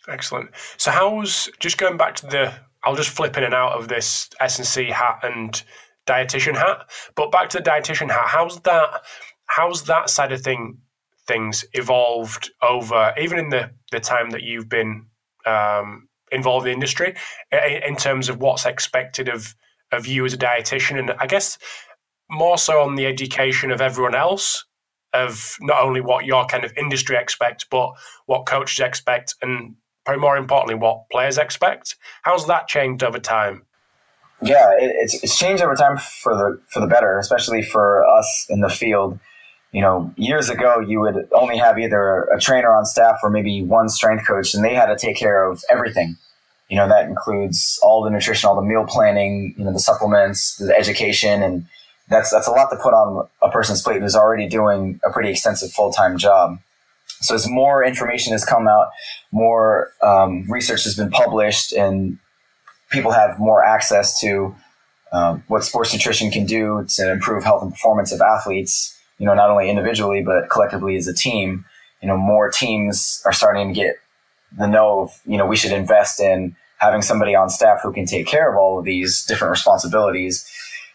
Excellent. 0.07 0.49
So, 0.77 0.91
how's 0.91 1.49
just 1.59 1.77
going 1.77 1.97
back 1.97 2.15
to 2.17 2.27
the? 2.27 2.53
I'll 2.83 2.95
just 2.95 3.09
flip 3.09 3.37
in 3.37 3.43
and 3.43 3.53
out 3.53 3.73
of 3.73 3.87
this 3.87 4.29
S 4.39 4.57
and 4.57 4.67
C 4.67 4.85
hat 4.85 5.19
and 5.23 5.63
dietitian 6.07 6.55
hat. 6.55 6.89
But 7.15 7.31
back 7.31 7.49
to 7.49 7.59
the 7.59 7.63
dietitian 7.63 8.09
hat, 8.09 8.25
how's 8.27 8.59
that? 8.61 9.03
How's 9.45 9.83
that 9.83 10.09
side 10.09 10.31
of 10.31 10.41
thing 10.41 10.79
things 11.27 11.63
evolved 11.73 12.51
over 12.61 13.13
even 13.19 13.37
in 13.37 13.49
the 13.49 13.69
the 13.91 13.99
time 13.99 14.31
that 14.31 14.41
you've 14.41 14.67
been 14.67 15.05
um, 15.45 16.07
involved 16.31 16.65
in 16.65 16.71
the 16.71 16.73
industry 16.73 17.15
in, 17.51 17.83
in 17.83 17.95
terms 17.95 18.27
of 18.27 18.39
what's 18.39 18.65
expected 18.65 19.29
of 19.29 19.55
of 19.91 20.07
you 20.07 20.25
as 20.25 20.33
a 20.33 20.37
dietitian, 20.37 20.99
and 20.99 21.11
I 21.19 21.27
guess 21.27 21.57
more 22.29 22.57
so 22.57 22.81
on 22.81 22.95
the 22.95 23.05
education 23.05 23.71
of 23.71 23.81
everyone 23.81 24.15
else 24.15 24.65
of 25.13 25.57
not 25.59 25.83
only 25.83 26.01
what 26.01 26.25
your 26.25 26.45
kind 26.45 26.63
of 26.63 26.71
industry 26.77 27.17
expects, 27.17 27.65
but 27.69 27.91
what 28.25 28.45
coaches 28.45 28.79
expect, 28.79 29.35
and 29.41 29.75
probably 30.05 30.21
more 30.21 30.37
importantly, 30.37 30.75
what 30.75 31.09
players 31.11 31.37
expect. 31.37 31.97
How's 32.23 32.47
that 32.47 32.67
changed 32.67 33.03
over 33.03 33.19
time? 33.19 33.65
Yeah, 34.41 34.71
it, 34.79 34.91
it's 34.95 35.23
it's 35.23 35.37
changed 35.37 35.61
over 35.61 35.75
time 35.75 35.97
for 35.97 36.35
the 36.35 36.61
for 36.69 36.79
the 36.79 36.87
better, 36.87 37.19
especially 37.19 37.61
for 37.61 38.05
us 38.07 38.47
in 38.49 38.61
the 38.61 38.69
field. 38.69 39.19
You 39.71 39.81
know, 39.81 40.13
years 40.17 40.49
ago, 40.49 40.79
you 40.79 40.99
would 40.99 41.29
only 41.31 41.57
have 41.57 41.79
either 41.79 42.23
a 42.23 42.39
trainer 42.39 42.73
on 42.73 42.85
staff 42.85 43.19
or 43.23 43.29
maybe 43.29 43.63
one 43.63 43.87
strength 43.87 44.27
coach, 44.27 44.53
and 44.53 44.63
they 44.63 44.73
had 44.73 44.87
to 44.87 44.97
take 44.97 45.15
care 45.15 45.49
of 45.49 45.63
everything. 45.69 46.17
You 46.71 46.77
know, 46.77 46.87
that 46.87 47.05
includes 47.05 47.77
all 47.83 48.01
the 48.01 48.09
nutrition, 48.09 48.47
all 48.47 48.55
the 48.55 48.61
meal 48.61 48.85
planning, 48.87 49.53
you 49.57 49.65
know, 49.65 49.73
the 49.73 49.79
supplements, 49.79 50.55
the 50.55 50.73
education, 50.73 51.43
and 51.43 51.65
that's 52.07 52.31
that's 52.31 52.47
a 52.47 52.51
lot 52.51 52.69
to 52.69 52.77
put 52.77 52.93
on 52.93 53.27
a 53.41 53.51
person's 53.51 53.81
plate 53.81 54.01
who's 54.01 54.15
already 54.15 54.47
doing 54.47 54.97
a 55.03 55.11
pretty 55.11 55.29
extensive 55.29 55.69
full 55.73 55.91
time 55.91 56.17
job. 56.17 56.59
So 57.19 57.35
as 57.35 57.45
more 57.45 57.83
information 57.83 58.31
has 58.31 58.45
come 58.45 58.69
out, 58.69 58.87
more 59.33 59.91
um, 60.01 60.49
research 60.49 60.85
has 60.85 60.95
been 60.95 61.11
published, 61.11 61.73
and 61.73 62.17
people 62.89 63.11
have 63.11 63.37
more 63.37 63.65
access 63.65 64.17
to 64.21 64.55
um, 65.11 65.43
what 65.49 65.65
sports 65.65 65.91
nutrition 65.91 66.31
can 66.31 66.45
do 66.45 66.85
to 66.95 67.11
improve 67.11 67.43
health 67.43 67.63
and 67.63 67.73
performance 67.73 68.13
of 68.13 68.21
athletes, 68.21 68.97
you 69.17 69.25
know, 69.25 69.33
not 69.33 69.49
only 69.49 69.69
individually, 69.69 70.23
but 70.23 70.49
collectively 70.49 70.95
as 70.95 71.05
a 71.05 71.13
team. 71.13 71.65
You 72.01 72.07
know, 72.07 72.17
more 72.17 72.49
teams 72.49 73.21
are 73.25 73.33
starting 73.33 73.67
to 73.67 73.73
get 73.73 73.97
the 74.57 74.67
know 74.67 75.01
of, 75.01 75.21
you 75.25 75.37
know, 75.37 75.45
we 75.45 75.57
should 75.57 75.73
invest 75.73 76.21
in 76.21 76.55
having 76.81 77.01
somebody 77.01 77.35
on 77.35 77.49
staff 77.49 77.79
who 77.81 77.93
can 77.93 78.05
take 78.05 78.27
care 78.27 78.51
of 78.51 78.57
all 78.57 78.77
of 78.79 78.85
these 78.85 79.23
different 79.25 79.51
responsibilities. 79.51 80.45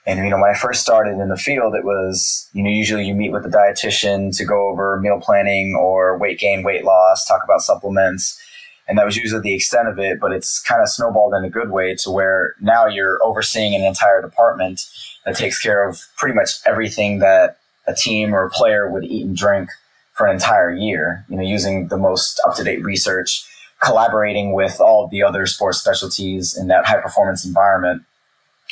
And, 0.05 0.18
you 0.18 0.31
know, 0.31 0.37
when 0.40 0.51
I 0.51 0.55
first 0.55 0.83
started 0.83 1.18
in 1.18 1.29
the 1.29 1.37
field, 1.37 1.75
it 1.75 1.85
was, 1.85 2.49
you 2.53 2.62
know, 2.62 2.70
usually 2.70 3.07
you 3.07 3.14
meet 3.14 3.33
with 3.33 3.44
the 3.44 3.49
dietitian 3.49 4.37
to 4.37 4.44
go 4.44 4.68
over 4.68 5.01
meal 5.01 5.20
planning 5.20 5.75
or 5.75 6.18
weight 6.18 6.38
gain, 6.38 6.62
weight 6.62 6.85
loss, 6.85 7.25
talk 7.25 7.42
about 7.44 7.62
supplements 7.62 8.40
and 8.88 8.99
that 8.99 9.05
was 9.05 9.16
usually 9.16 9.40
the 9.40 9.55
extent 9.55 9.88
of 9.88 9.99
it 9.99 10.20
but 10.20 10.33
it's 10.33 10.61
kind 10.61 10.83
of 10.83 10.88
snowballed 10.88 11.35
in 11.35 11.44
a 11.44 11.51
good 11.51 11.70
way 11.70 11.94
to 11.94 12.11
where 12.11 12.55
now 12.61 12.87
you're 12.87 13.18
overseeing 13.25 13.75
an 13.75 13.83
entire 13.83 14.22
department 14.22 14.87
that 15.25 15.37
takes 15.37 15.61
care 15.61 15.88
of 15.88 16.01
pretty 16.16 16.35
much 16.35 16.51
everything 16.64 17.18
that 17.18 17.59
a 17.87 17.94
team 17.94 18.35
or 18.35 18.44
a 18.44 18.51
player 18.51 18.90
would 18.90 19.05
eat 19.05 19.27
and 19.27 19.37
drink 19.37 19.70
for 20.12 20.27
an 20.27 20.35
entire 20.35 20.72
year 20.72 21.25
you 21.29 21.37
know 21.37 21.42
using 21.42 21.88
the 21.88 21.96
most 21.96 22.40
up-to-date 22.46 22.83
research 22.83 23.44
collaborating 23.83 24.53
with 24.53 24.81
all 24.81 25.07
the 25.09 25.23
other 25.23 25.47
sports 25.47 25.79
specialties 25.79 26.57
in 26.57 26.69
that 26.69 26.87
high 26.87 27.01
performance 27.01 27.45
environment 27.45 28.03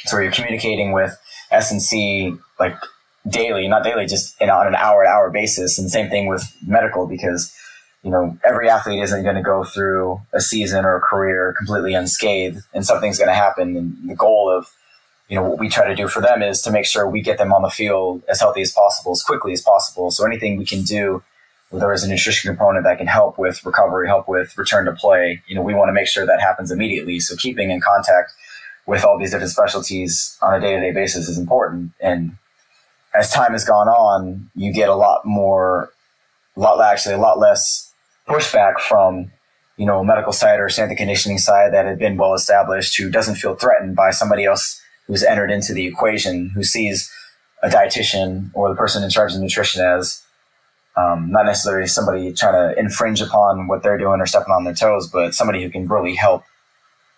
so 0.06 0.18
you're 0.18 0.32
communicating 0.32 0.92
with 0.92 1.16
S&C 1.50 2.34
like 2.58 2.76
daily 3.28 3.68
not 3.68 3.84
daily 3.84 4.06
just 4.06 4.40
on 4.42 4.66
an 4.66 4.74
hour 4.74 5.04
to 5.04 5.08
hour 5.08 5.30
basis 5.30 5.78
and 5.78 5.90
same 5.90 6.10
thing 6.10 6.26
with 6.26 6.42
medical 6.66 7.06
because 7.06 7.54
you 8.04 8.10
know, 8.10 8.36
every 8.44 8.68
athlete 8.68 9.02
isn't 9.02 9.22
going 9.22 9.34
to 9.34 9.42
go 9.42 9.64
through 9.64 10.20
a 10.34 10.40
season 10.40 10.84
or 10.84 10.96
a 10.96 11.00
career 11.00 11.54
completely 11.56 11.94
unscathed, 11.94 12.62
and 12.74 12.84
something's 12.84 13.18
going 13.18 13.28
to 13.30 13.34
happen. 13.34 13.76
And 13.76 14.10
the 14.10 14.14
goal 14.14 14.54
of, 14.54 14.68
you 15.28 15.36
know, 15.36 15.42
what 15.42 15.58
we 15.58 15.70
try 15.70 15.88
to 15.88 15.96
do 15.96 16.06
for 16.06 16.20
them 16.20 16.42
is 16.42 16.60
to 16.62 16.70
make 16.70 16.84
sure 16.84 17.08
we 17.08 17.22
get 17.22 17.38
them 17.38 17.52
on 17.52 17.62
the 17.62 17.70
field 17.70 18.22
as 18.28 18.40
healthy 18.40 18.60
as 18.60 18.70
possible, 18.70 19.12
as 19.12 19.22
quickly 19.22 19.54
as 19.54 19.62
possible. 19.62 20.10
So 20.10 20.26
anything 20.26 20.58
we 20.58 20.66
can 20.66 20.82
do, 20.82 21.22
there 21.78 21.92
is 21.92 22.04
a 22.04 22.08
nutrition 22.08 22.48
component 22.48 22.84
that 22.84 22.98
can 22.98 23.06
help 23.06 23.38
with 23.38 23.64
recovery, 23.64 24.06
help 24.06 24.28
with 24.28 24.56
return 24.56 24.84
to 24.86 24.92
play, 24.92 25.42
you 25.46 25.54
know, 25.54 25.62
we 25.62 25.74
want 25.74 25.88
to 25.88 25.92
make 25.92 26.06
sure 26.06 26.26
that 26.26 26.40
happens 26.40 26.70
immediately. 26.70 27.20
So 27.20 27.36
keeping 27.36 27.70
in 27.70 27.80
contact 27.80 28.32
with 28.86 29.04
all 29.04 29.18
these 29.18 29.30
different 29.30 29.50
specialties 29.50 30.36
on 30.42 30.54
a 30.54 30.60
day 30.60 30.74
to 30.74 30.80
day 30.80 30.92
basis 30.92 31.28
is 31.28 31.38
important. 31.38 31.92
And 32.00 32.36
as 33.14 33.30
time 33.30 33.52
has 33.52 33.64
gone 33.64 33.88
on, 33.88 34.50
you 34.54 34.72
get 34.72 34.88
a 34.88 34.94
lot 34.94 35.24
more, 35.24 35.90
a 36.56 36.60
lot 36.60 36.80
actually 36.80 37.14
a 37.14 37.18
lot 37.18 37.38
less 37.38 37.92
pushback 38.28 38.78
from 38.80 39.30
you 39.76 39.86
know 39.86 40.00
a 40.00 40.04
medical 40.04 40.32
side 40.32 40.60
or 40.60 40.68
strength 40.68 40.90
and 40.90 40.98
conditioning 40.98 41.38
side 41.38 41.72
that 41.72 41.86
had 41.86 41.98
been 41.98 42.16
well 42.16 42.34
established 42.34 42.96
who 42.96 43.10
doesn't 43.10 43.34
feel 43.34 43.54
threatened 43.54 43.96
by 43.96 44.10
somebody 44.10 44.44
else 44.44 44.80
who's 45.06 45.22
entered 45.22 45.50
into 45.50 45.74
the 45.74 45.86
equation 45.86 46.50
who 46.50 46.62
sees 46.62 47.10
a 47.62 47.68
dietitian 47.68 48.50
or 48.54 48.68
the 48.68 48.74
person 48.74 49.02
in 49.02 49.10
charge 49.10 49.34
of 49.34 49.40
nutrition 49.40 49.84
as 49.84 50.23
Um, 50.96 51.30
not 51.30 51.46
necessarily 51.46 51.88
somebody 51.88 52.32
trying 52.32 52.52
to 52.52 52.78
infringe 52.78 53.20
upon 53.20 53.66
what 53.66 53.82
they're 53.82 53.98
doing 53.98 54.20
or 54.20 54.26
stepping 54.26 54.52
on 54.52 54.62
their 54.62 54.74
toes, 54.74 55.08
but 55.08 55.34
somebody 55.34 55.62
who 55.62 55.70
can 55.70 55.88
really 55.88 56.14
help 56.14 56.44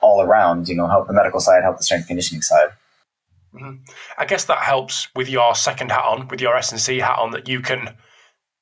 all 0.01 0.23
around, 0.23 0.69
you 0.69 0.75
know, 0.75 0.87
help 0.87 1.07
the 1.07 1.13
medical 1.13 1.41
side, 1.41 1.63
help 1.63 1.77
the 1.77 1.83
strength 1.83 2.07
conditioning 2.07 2.41
side. 2.41 2.71
Mm-hmm. 3.55 3.83
I 4.19 4.25
guess 4.25 4.45
that 4.45 4.59
helps 4.59 5.09
with 5.15 5.29
your 5.29 5.55
second 5.55 5.91
hat 5.91 6.05
on, 6.05 6.29
with 6.29 6.41
your 6.41 6.57
S&C 6.57 6.99
hat 7.01 7.19
on, 7.19 7.33
that 7.33 7.49
you 7.49 7.61
can, 7.61 7.95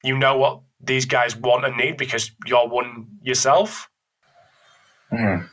you 0.03 0.17
know 0.17 0.37
what 0.37 0.61
these 0.81 1.05
guys 1.05 1.37
want 1.37 1.65
and 1.65 1.77
need 1.77 1.97
because 1.97 2.33
you're 2.47 2.69
one 2.69 3.07
yourself. 3.23 3.89
Mm-hmm. 5.13 5.47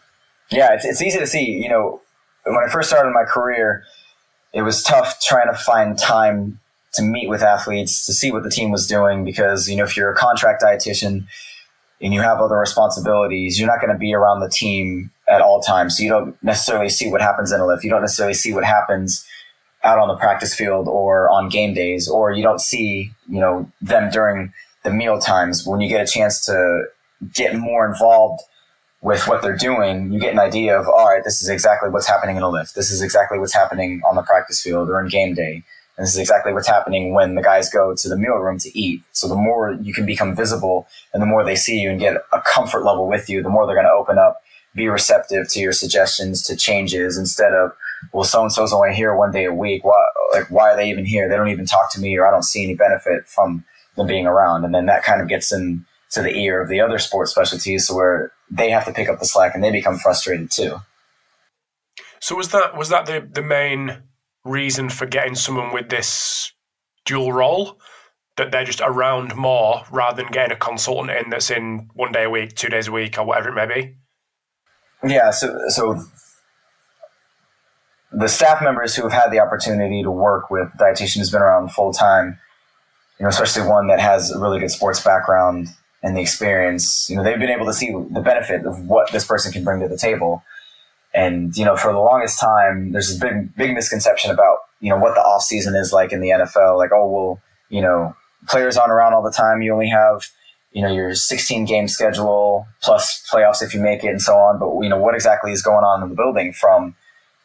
Yeah, 0.50 0.74
it's, 0.74 0.86
it's 0.86 1.02
easy 1.02 1.20
to 1.20 1.28
see. 1.28 1.46
You 1.46 1.70
know, 1.70 2.02
when 2.46 2.64
I 2.68 2.72
first 2.72 2.90
started 2.90 3.12
my 3.12 3.26
career, 3.26 3.84
it 4.54 4.64
was 4.64 4.84
tough 4.84 5.20
trying 5.22 5.52
to 5.52 5.58
find 5.58 5.98
time 5.98 6.60
to 6.94 7.02
meet 7.02 7.30
with 7.30 7.42
athletes 7.42 8.06
to 8.06 8.14
see 8.14 8.32
what 8.32 8.44
the 8.44 8.50
team 8.50 8.72
was 8.72 8.86
doing 8.86 9.24
because 9.24 9.70
you 9.70 9.76
know 9.76 9.84
if 9.84 9.96
you're 9.96 10.12
a 10.12 10.16
contract 10.16 10.62
dietitian 10.62 11.26
and 12.02 12.14
you 12.14 12.22
have 12.22 12.40
other 12.40 12.58
responsibilities, 12.58 13.60
you're 13.60 13.68
not 13.68 13.80
going 13.80 13.94
to 13.94 13.98
be 13.98 14.14
around 14.14 14.40
the 14.40 14.50
team 14.50 15.12
at 15.30 15.40
all 15.40 15.62
times. 15.62 15.98
So 15.98 16.04
you 16.04 16.10
don't 16.10 16.44
necessarily 16.44 16.90
see 16.90 17.12
what 17.12 17.22
happens 17.22 17.52
in 17.52 17.60
a 17.60 17.66
lift. 17.66 17.84
You 17.84 17.92
don't 17.92 18.02
necessarily 18.02 18.34
see 18.34 18.54
what 18.54 18.66
happens 18.66 19.26
out 19.84 20.00
on 20.00 20.08
the 20.08 20.16
practice 20.16 20.54
field 20.54 20.88
or 20.88 21.30
on 21.30 21.48
game 21.50 21.74
days, 21.74 22.08
or 22.10 22.32
you 22.32 22.44
don't 22.44 22.62
see 22.62 23.12
you 23.30 23.40
know 23.40 23.72
them 23.82 24.10
during 24.12 24.54
the 24.84 24.92
meal 24.92 25.20
times 25.20 25.66
when 25.66 25.80
you 25.80 25.90
get 25.90 26.02
a 26.02 26.12
chance 26.12 26.46
to 26.46 26.86
get 27.34 27.56
more 27.56 27.86
involved 27.86 28.42
with 29.02 29.28
what 29.28 29.42
they're 29.42 29.58
doing, 29.58 30.12
you 30.12 30.20
get 30.20 30.32
an 30.32 30.40
idea 30.40 30.80
of, 30.80 30.88
all 30.88 31.08
right, 31.08 31.24
this 31.24 31.42
is 31.42 31.50
exactly 31.50 31.90
what's 31.90 32.08
happening 32.08 32.38
in 32.38 32.44
a 32.44 32.50
lift. 32.50 32.76
This 32.76 32.92
is 32.92 33.02
exactly 33.02 33.40
what's 33.40 33.54
happening 33.54 34.02
on 34.08 34.16
the 34.16 34.22
practice 34.22 34.62
field 34.62 34.90
or 34.90 35.02
in 35.02 35.08
game 35.10 35.34
day. 35.34 35.64
And 36.02 36.08
this 36.08 36.16
is 36.16 36.20
exactly 36.20 36.52
what's 36.52 36.68
happening 36.68 37.14
when 37.14 37.36
the 37.36 37.44
guys 37.44 37.70
go 37.70 37.94
to 37.94 38.10
the 38.10 38.18
meal 38.18 38.34
room 38.34 38.58
to 38.58 38.76
eat. 38.76 39.04
So 39.12 39.28
the 39.28 39.36
more 39.36 39.78
you 39.84 39.94
can 39.94 40.04
become 40.04 40.36
visible 40.36 40.88
and 41.14 41.22
the 41.22 41.28
more 41.28 41.44
they 41.44 41.56
see 41.56 41.80
you 41.80 41.92
and 41.92 42.00
get 42.00 42.16
a 42.34 42.42
comfort 42.42 42.84
level 42.84 43.08
with 43.08 43.30
you, 43.30 43.44
the 43.44 43.50
more 43.50 43.68
they're 43.68 43.76
going 43.76 43.86
to 43.86 43.92
open 43.92 44.18
up, 44.18 44.42
be 44.74 44.88
receptive 44.88 45.48
to 45.50 45.60
your 45.60 45.74
suggestions, 45.74 46.42
to 46.48 46.56
changes 46.56 47.20
instead 47.20 47.54
of, 47.54 47.74
well, 48.14 48.24
so 48.24 48.42
and 48.42 48.52
so's 48.52 48.74
only 48.74 48.96
here 48.96 49.16
one 49.16 49.32
day 49.32 49.46
a 49.46 49.54
week. 49.54 49.84
Why, 49.84 50.04
like, 50.34 50.50
why 50.50 50.72
are 50.72 50.76
they 50.76 50.90
even 50.90 51.06
here? 51.06 51.30
They 51.30 51.36
don't 51.36 51.50
even 51.50 51.68
talk 51.68 51.92
to 51.92 52.00
me 52.00 52.18
or 52.18 52.26
I 52.26 52.32
don't 52.32 52.42
see 52.42 52.64
any 52.64 52.74
benefit 52.74 53.28
from 53.28 53.64
them 53.96 54.08
being 54.08 54.26
around. 54.26 54.66
And 54.66 54.74
then 54.74 54.88
that 54.88 55.04
kind 55.04 55.22
of 55.22 55.28
gets 55.28 55.54
in 55.54 55.86
to 56.14 56.24
the 56.24 56.36
ear 56.36 56.64
of 56.64 56.68
the 56.68 56.82
other 56.82 56.98
sports 56.98 57.30
specialties 57.30 57.92
where 57.92 58.32
they 58.50 58.72
have 58.72 58.86
to 58.86 58.92
pick 58.92 59.08
up 59.08 59.20
the 59.20 59.26
slack 59.28 59.54
and 59.54 59.64
they 59.64 59.70
become 59.70 60.00
frustrated 60.00 60.50
too. 60.50 60.78
So 62.20 62.36
was 62.36 62.50
that 62.50 62.76
was 62.76 62.90
that 62.90 63.06
the 63.06 63.30
the 63.32 63.44
main 63.44 64.02
reason 64.44 64.90
for 64.90 65.06
getting 65.06 65.36
someone 65.36 65.74
with 65.74 65.90
this 65.90 66.52
dual 67.06 67.32
role 67.34 67.80
that 68.38 68.52
they're 68.52 68.66
just 68.66 68.82
around 68.82 69.36
more 69.36 69.84
rather 69.92 70.24
than 70.24 70.32
getting 70.32 70.52
a 70.52 70.56
consultant 70.60 71.12
in 71.12 71.30
that's 71.30 71.52
in 71.52 71.90
one 71.94 72.12
day 72.12 72.24
a 72.24 72.30
week, 72.30 72.56
two 72.56 72.70
days 72.70 72.88
a 72.88 72.92
week, 72.92 73.18
or 73.18 73.26
whatever 73.26 73.50
it 73.50 73.56
may 73.56 73.66
be? 73.66 73.96
Yeah, 75.08 75.32
so 75.32 75.58
so 75.68 76.04
the 78.12 78.28
staff 78.28 78.62
members 78.62 78.96
who 78.96 79.04
have 79.04 79.12
had 79.12 79.32
the 79.32 79.40
opportunity 79.40 80.04
to 80.04 80.12
work 80.12 80.50
with 80.50 80.70
dietitian 80.80 81.18
has 81.18 81.32
been 81.32 81.42
around 81.42 81.72
full 81.72 81.94
time, 81.94 82.40
you 83.20 83.24
know, 83.24 83.30
especially 83.30 83.68
one 83.68 83.88
that 83.88 84.00
has 84.00 84.32
a 84.32 84.40
really 84.40 84.60
good 84.60 84.72
sports 84.72 85.02
background 85.02 85.70
and 86.04 86.18
the 86.18 86.22
experience, 86.22 87.10
you 87.10 87.16
know, 87.16 87.24
they've 87.24 87.40
been 87.40 87.50
able 87.50 87.66
to 87.66 87.74
see 87.74 87.92
the 87.92 88.22
benefit 88.22 88.66
of 88.66 88.86
what 88.86 89.12
this 89.12 89.26
person 89.26 89.52
can 89.52 89.64
bring 89.64 89.80
to 89.82 89.88
the 89.88 89.98
table. 89.98 90.44
And, 91.14 91.56
you 91.58 91.66
know, 91.66 91.76
for 91.76 91.92
the 91.92 92.00
longest 92.00 92.40
time, 92.40 92.92
there's 92.92 93.10
this 93.10 93.20
big, 93.20 93.56
big 93.56 93.74
misconception 93.74 94.32
about, 94.32 94.60
you 94.80 94.90
know, 94.90 94.98
what 94.98 95.14
the 95.16 95.22
off 95.22 95.44
season 95.44 95.76
is 95.76 95.92
like 95.92 96.12
in 96.14 96.22
the 96.22 96.30
NFL. 96.30 96.78
Like, 96.78 96.92
oh, 96.94 97.08
well, 97.08 97.42
you 97.70 97.82
know, 97.82 98.16
players 98.48 98.78
aren't 98.78 98.92
around 98.92 99.14
all 99.14 99.22
the 99.22 99.32
time. 99.32 99.62
You 99.62 99.74
only 99.74 99.90
have, 99.90 100.26
you 100.72 100.82
know, 100.82 100.92
your 100.92 101.14
16 101.14 101.66
game 101.66 101.88
schedule 101.88 102.66
plus 102.82 103.28
playoffs 103.32 103.62
if 103.62 103.74
you 103.74 103.82
make 103.82 104.04
it 104.04 104.08
and 104.08 104.22
so 104.22 104.34
on. 104.36 104.58
But, 104.60 104.84
you 104.84 104.90
know, 104.90 104.98
what 104.98 105.16
exactly 105.16 105.52
is 105.52 105.62
going 105.62 105.84
on 105.84 106.02
in 106.02 106.10
the 106.10 106.16
building 106.16 106.54
from, 106.54 106.96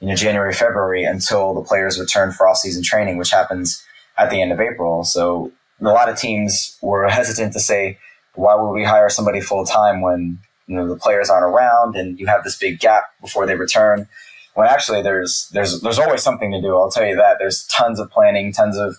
you 0.00 0.06
know, 0.06 0.14
January, 0.14 0.52
February 0.52 1.04
until 1.04 1.54
the 1.54 1.62
players 1.62 1.98
return 1.98 2.32
for 2.32 2.48
off 2.48 2.58
season 2.58 2.84
training, 2.84 3.16
which 3.16 3.30
happens 3.30 3.82
at 4.16 4.30
the 4.30 4.40
end 4.40 4.52
of 4.52 4.60
April. 4.60 5.02
So 5.02 5.50
a 5.80 5.84
lot 5.84 6.08
of 6.08 6.16
teams 6.16 6.76
were 6.82 7.08
hesitant 7.08 7.52
to 7.54 7.60
say, 7.60 7.98
why 8.34 8.54
would 8.54 8.70
we 8.70 8.84
hire 8.84 9.08
somebody 9.08 9.40
full 9.40 9.64
time 9.64 10.02
when 10.02 10.38
you 10.66 10.76
know 10.76 10.88
the 10.88 10.96
players 10.96 11.30
aren't 11.30 11.44
around 11.44 11.96
and 11.96 12.18
you 12.18 12.26
have 12.26 12.44
this 12.44 12.56
big 12.56 12.80
gap 12.80 13.04
before 13.20 13.46
they 13.46 13.54
return? 13.54 14.08
When 14.54 14.66
actually 14.66 15.02
there's 15.02 15.48
there's 15.52 15.80
there's 15.80 15.98
always 15.98 16.22
something 16.22 16.50
to 16.52 16.60
do. 16.60 16.76
I'll 16.76 16.90
tell 16.90 17.06
you 17.06 17.16
that 17.16 17.38
there's 17.38 17.66
tons 17.66 18.00
of 18.00 18.10
planning, 18.10 18.52
tons 18.52 18.78
of 18.78 18.96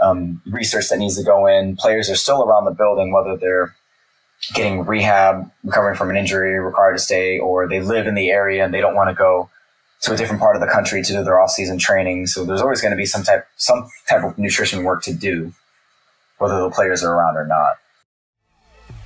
um, 0.00 0.42
research 0.46 0.88
that 0.88 0.98
needs 0.98 1.16
to 1.16 1.24
go 1.24 1.46
in. 1.46 1.76
Players 1.76 2.10
are 2.10 2.16
still 2.16 2.42
around 2.42 2.64
the 2.64 2.72
building, 2.72 3.12
whether 3.12 3.36
they're 3.36 3.74
getting 4.54 4.84
rehab, 4.84 5.50
recovering 5.64 5.96
from 5.96 6.10
an 6.10 6.16
injury, 6.16 6.58
required 6.58 6.94
to 6.94 6.98
stay, 6.98 7.38
or 7.38 7.68
they 7.68 7.80
live 7.80 8.06
in 8.06 8.14
the 8.14 8.30
area 8.30 8.64
and 8.64 8.72
they 8.72 8.80
don't 8.80 8.94
want 8.94 9.10
to 9.10 9.14
go 9.14 9.50
to 10.00 10.12
a 10.12 10.16
different 10.16 10.40
part 10.40 10.54
of 10.54 10.60
the 10.60 10.68
country 10.68 11.02
to 11.02 11.12
do 11.12 11.24
their 11.24 11.40
off-season 11.40 11.78
training. 11.78 12.26
So 12.26 12.44
there's 12.44 12.60
always 12.60 12.80
going 12.80 12.92
to 12.92 12.96
be 12.96 13.06
some 13.06 13.22
type 13.22 13.46
some 13.56 13.88
type 14.08 14.22
of 14.22 14.38
nutrition 14.38 14.84
work 14.84 15.02
to 15.04 15.12
do, 15.12 15.52
whether 16.38 16.60
the 16.60 16.70
players 16.70 17.02
are 17.02 17.12
around 17.12 17.36
or 17.36 17.46
not. 17.46 17.76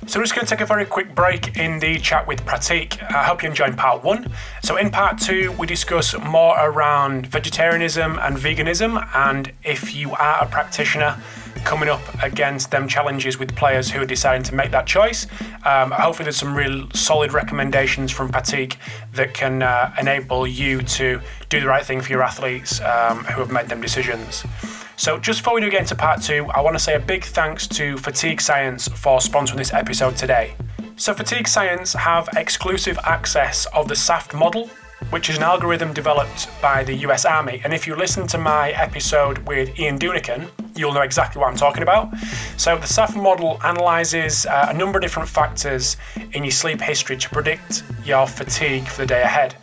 So 0.04 0.18
we're 0.18 0.24
just 0.24 0.34
going 0.34 0.44
to 0.44 0.50
take 0.50 0.60
a 0.60 0.66
very 0.66 0.84
quick 0.84 1.14
break 1.14 1.56
in 1.56 1.78
the 1.78 1.96
chat 1.98 2.26
with 2.26 2.44
Pratik. 2.44 3.00
I 3.14 3.22
hope 3.22 3.42
you 3.42 3.48
enjoyed 3.48 3.76
part 3.76 4.02
one. 4.02 4.32
So 4.62 4.76
in 4.76 4.90
part 4.90 5.18
two, 5.18 5.52
we 5.52 5.66
discuss 5.66 6.18
more 6.18 6.56
around 6.58 7.28
vegetarianism 7.28 8.18
and 8.18 8.36
veganism, 8.36 9.08
and 9.14 9.52
if 9.62 9.94
you 9.94 10.10
are 10.12 10.42
a 10.42 10.46
practitioner 10.46 11.16
coming 11.64 11.88
up 11.88 12.02
against 12.22 12.72
them 12.72 12.88
challenges 12.88 13.38
with 13.38 13.54
players 13.54 13.90
who 13.90 14.00
are 14.02 14.06
deciding 14.06 14.42
to 14.42 14.54
make 14.56 14.72
that 14.72 14.86
choice. 14.86 15.28
Um, 15.64 15.92
hopefully, 15.92 16.24
there's 16.24 16.36
some 16.36 16.56
real 16.56 16.90
solid 16.90 17.32
recommendations 17.32 18.10
from 18.10 18.30
Pratik 18.30 18.76
that 19.12 19.34
can 19.34 19.62
uh, 19.62 19.94
enable 20.00 20.48
you 20.48 20.82
to 20.82 21.20
do 21.48 21.60
the 21.60 21.68
right 21.68 21.84
thing 21.84 22.00
for 22.00 22.10
your 22.10 22.22
athletes 22.22 22.80
um, 22.80 23.24
who 23.24 23.40
have 23.40 23.52
made 23.52 23.68
them 23.68 23.80
decisions. 23.80 24.44
So, 25.02 25.18
just 25.18 25.40
before 25.40 25.56
we 25.56 25.60
do 25.60 25.68
get 25.68 25.80
into 25.80 25.96
part 25.96 26.22
two, 26.22 26.46
I 26.54 26.60
want 26.60 26.76
to 26.76 26.78
say 26.78 26.94
a 26.94 27.00
big 27.00 27.24
thanks 27.24 27.66
to 27.66 27.98
Fatigue 27.98 28.40
Science 28.40 28.86
for 28.86 29.18
sponsoring 29.18 29.56
this 29.56 29.72
episode 29.72 30.14
today. 30.14 30.54
So, 30.94 31.12
Fatigue 31.12 31.48
Science 31.48 31.92
have 31.92 32.28
exclusive 32.36 33.00
access 33.02 33.66
of 33.74 33.88
the 33.88 33.96
SAFTE 33.96 34.32
model, 34.34 34.70
which 35.10 35.28
is 35.28 35.38
an 35.38 35.42
algorithm 35.42 35.92
developed 35.92 36.46
by 36.62 36.84
the 36.84 36.94
US 36.98 37.24
Army. 37.24 37.60
And 37.64 37.74
if 37.74 37.84
you 37.84 37.96
listen 37.96 38.28
to 38.28 38.38
my 38.38 38.70
episode 38.70 39.38
with 39.38 39.76
Ian 39.76 39.98
Dunican, 39.98 40.48
you'll 40.76 40.92
know 40.92 41.02
exactly 41.02 41.40
what 41.40 41.48
I'm 41.48 41.56
talking 41.56 41.82
about. 41.82 42.16
So, 42.56 42.76
the 42.76 42.86
SAFTE 42.86 43.16
model 43.16 43.58
analyzes 43.64 44.46
uh, 44.46 44.68
a 44.68 44.72
number 44.72 44.98
of 44.98 45.02
different 45.02 45.28
factors 45.28 45.96
in 46.30 46.44
your 46.44 46.52
sleep 46.52 46.80
history 46.80 47.16
to 47.16 47.28
predict 47.28 47.82
your 48.04 48.28
fatigue 48.28 48.86
for 48.86 49.00
the 49.00 49.06
day 49.06 49.22
ahead. 49.22 49.56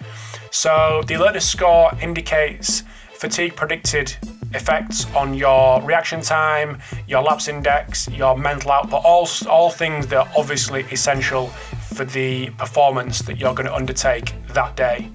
So, 0.52 1.02
the 1.08 1.14
alertness 1.14 1.50
score 1.50 1.94
indicates 2.02 2.84
fatigue 3.14 3.56
predicted 3.56 4.18
effects 4.54 5.06
on 5.16 5.34
your 5.34 5.82
reaction 5.82 6.22
time, 6.22 6.80
your 7.08 7.22
lapse 7.22 7.48
index, 7.48 8.08
your 8.10 8.38
mental 8.38 8.72
output, 8.72 9.02
all, 9.04 9.28
all 9.48 9.70
things 9.70 10.08
that 10.08 10.18
are 10.18 10.32
obviously 10.38 10.82
essential 10.92 11.48
for 11.94 12.06
the 12.06 12.50
performance 12.52 13.20
that 13.24 13.38
you're 13.38 13.54
going 13.54 13.68
to 13.68 13.76
undertake 13.76 14.34
that 14.54 14.76
day. 14.76 15.10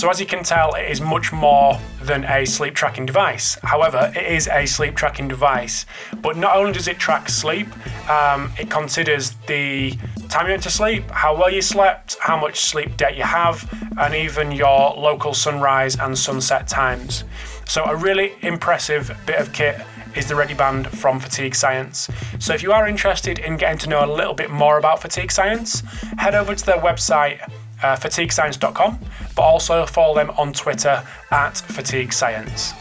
So, 0.00 0.08
as 0.08 0.18
you 0.18 0.24
can 0.24 0.42
tell, 0.42 0.72
it 0.76 0.90
is 0.90 1.02
much 1.02 1.30
more 1.30 1.78
than 2.00 2.24
a 2.24 2.46
sleep 2.46 2.72
tracking 2.72 3.04
device. 3.04 3.58
However, 3.62 4.10
it 4.16 4.32
is 4.32 4.48
a 4.48 4.64
sleep 4.64 4.94
tracking 4.94 5.28
device. 5.28 5.84
But 6.22 6.38
not 6.38 6.56
only 6.56 6.72
does 6.72 6.88
it 6.88 6.98
track 6.98 7.28
sleep, 7.28 7.68
um, 8.08 8.50
it 8.58 8.70
considers 8.70 9.32
the 9.46 9.90
time 10.30 10.46
you 10.46 10.52
went 10.52 10.62
to 10.62 10.70
sleep, 10.70 11.04
how 11.10 11.36
well 11.36 11.50
you 11.50 11.60
slept, 11.60 12.16
how 12.18 12.40
much 12.40 12.60
sleep 12.60 12.96
debt 12.96 13.14
you 13.14 13.24
have, 13.24 13.68
and 13.98 14.14
even 14.14 14.52
your 14.52 14.94
local 14.94 15.34
sunrise 15.34 15.96
and 16.00 16.18
sunset 16.18 16.66
times. 16.66 17.24
So, 17.68 17.84
a 17.84 17.94
really 17.94 18.32
impressive 18.40 19.14
bit 19.26 19.38
of 19.38 19.52
kit 19.52 19.82
is 20.16 20.26
the 20.26 20.34
ReadiBand 20.34 20.86
from 20.96 21.20
Fatigue 21.20 21.54
Science. 21.54 22.08
So, 22.38 22.54
if 22.54 22.62
you 22.62 22.72
are 22.72 22.88
interested 22.88 23.38
in 23.38 23.58
getting 23.58 23.76
to 23.80 23.88
know 23.90 24.02
a 24.02 24.10
little 24.10 24.32
bit 24.32 24.48
more 24.48 24.78
about 24.78 25.02
Fatigue 25.02 25.30
Science, 25.30 25.82
head 26.16 26.34
over 26.34 26.54
to 26.54 26.64
their 26.64 26.78
website, 26.78 27.46
uh, 27.82 27.96
fatiguescience.com, 27.96 28.98
but 29.40 29.46
also 29.46 29.86
follow 29.86 30.14
them 30.14 30.28
on 30.36 30.52
Twitter 30.52 31.02
at 31.30 31.56
Fatigue 31.56 32.12
Science. 32.12 32.74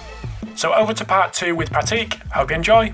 So, 0.55 0.73
over 0.73 0.91
to 0.93 1.05
part 1.05 1.31
two 1.31 1.55
with 1.55 1.69
Pratik. 1.69 2.15
Hope 2.33 2.49
you 2.49 2.57
enjoy. 2.57 2.93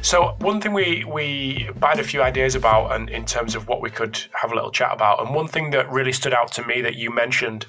So 0.00 0.34
one 0.40 0.60
thing 0.60 0.72
we 0.72 1.04
we 1.04 1.70
had 1.80 2.00
a 2.00 2.02
few 2.02 2.22
ideas 2.22 2.56
about, 2.56 2.90
and 2.90 3.08
in 3.08 3.24
terms 3.24 3.54
of 3.54 3.68
what 3.68 3.80
we 3.80 3.88
could 3.88 4.20
have 4.32 4.50
a 4.50 4.54
little 4.56 4.72
chat 4.72 4.92
about, 4.92 5.24
and 5.24 5.32
one 5.32 5.46
thing 5.46 5.70
that 5.70 5.88
really 5.92 6.12
stood 6.12 6.34
out 6.34 6.50
to 6.54 6.66
me 6.66 6.80
that 6.80 6.96
you 6.96 7.14
mentioned 7.14 7.66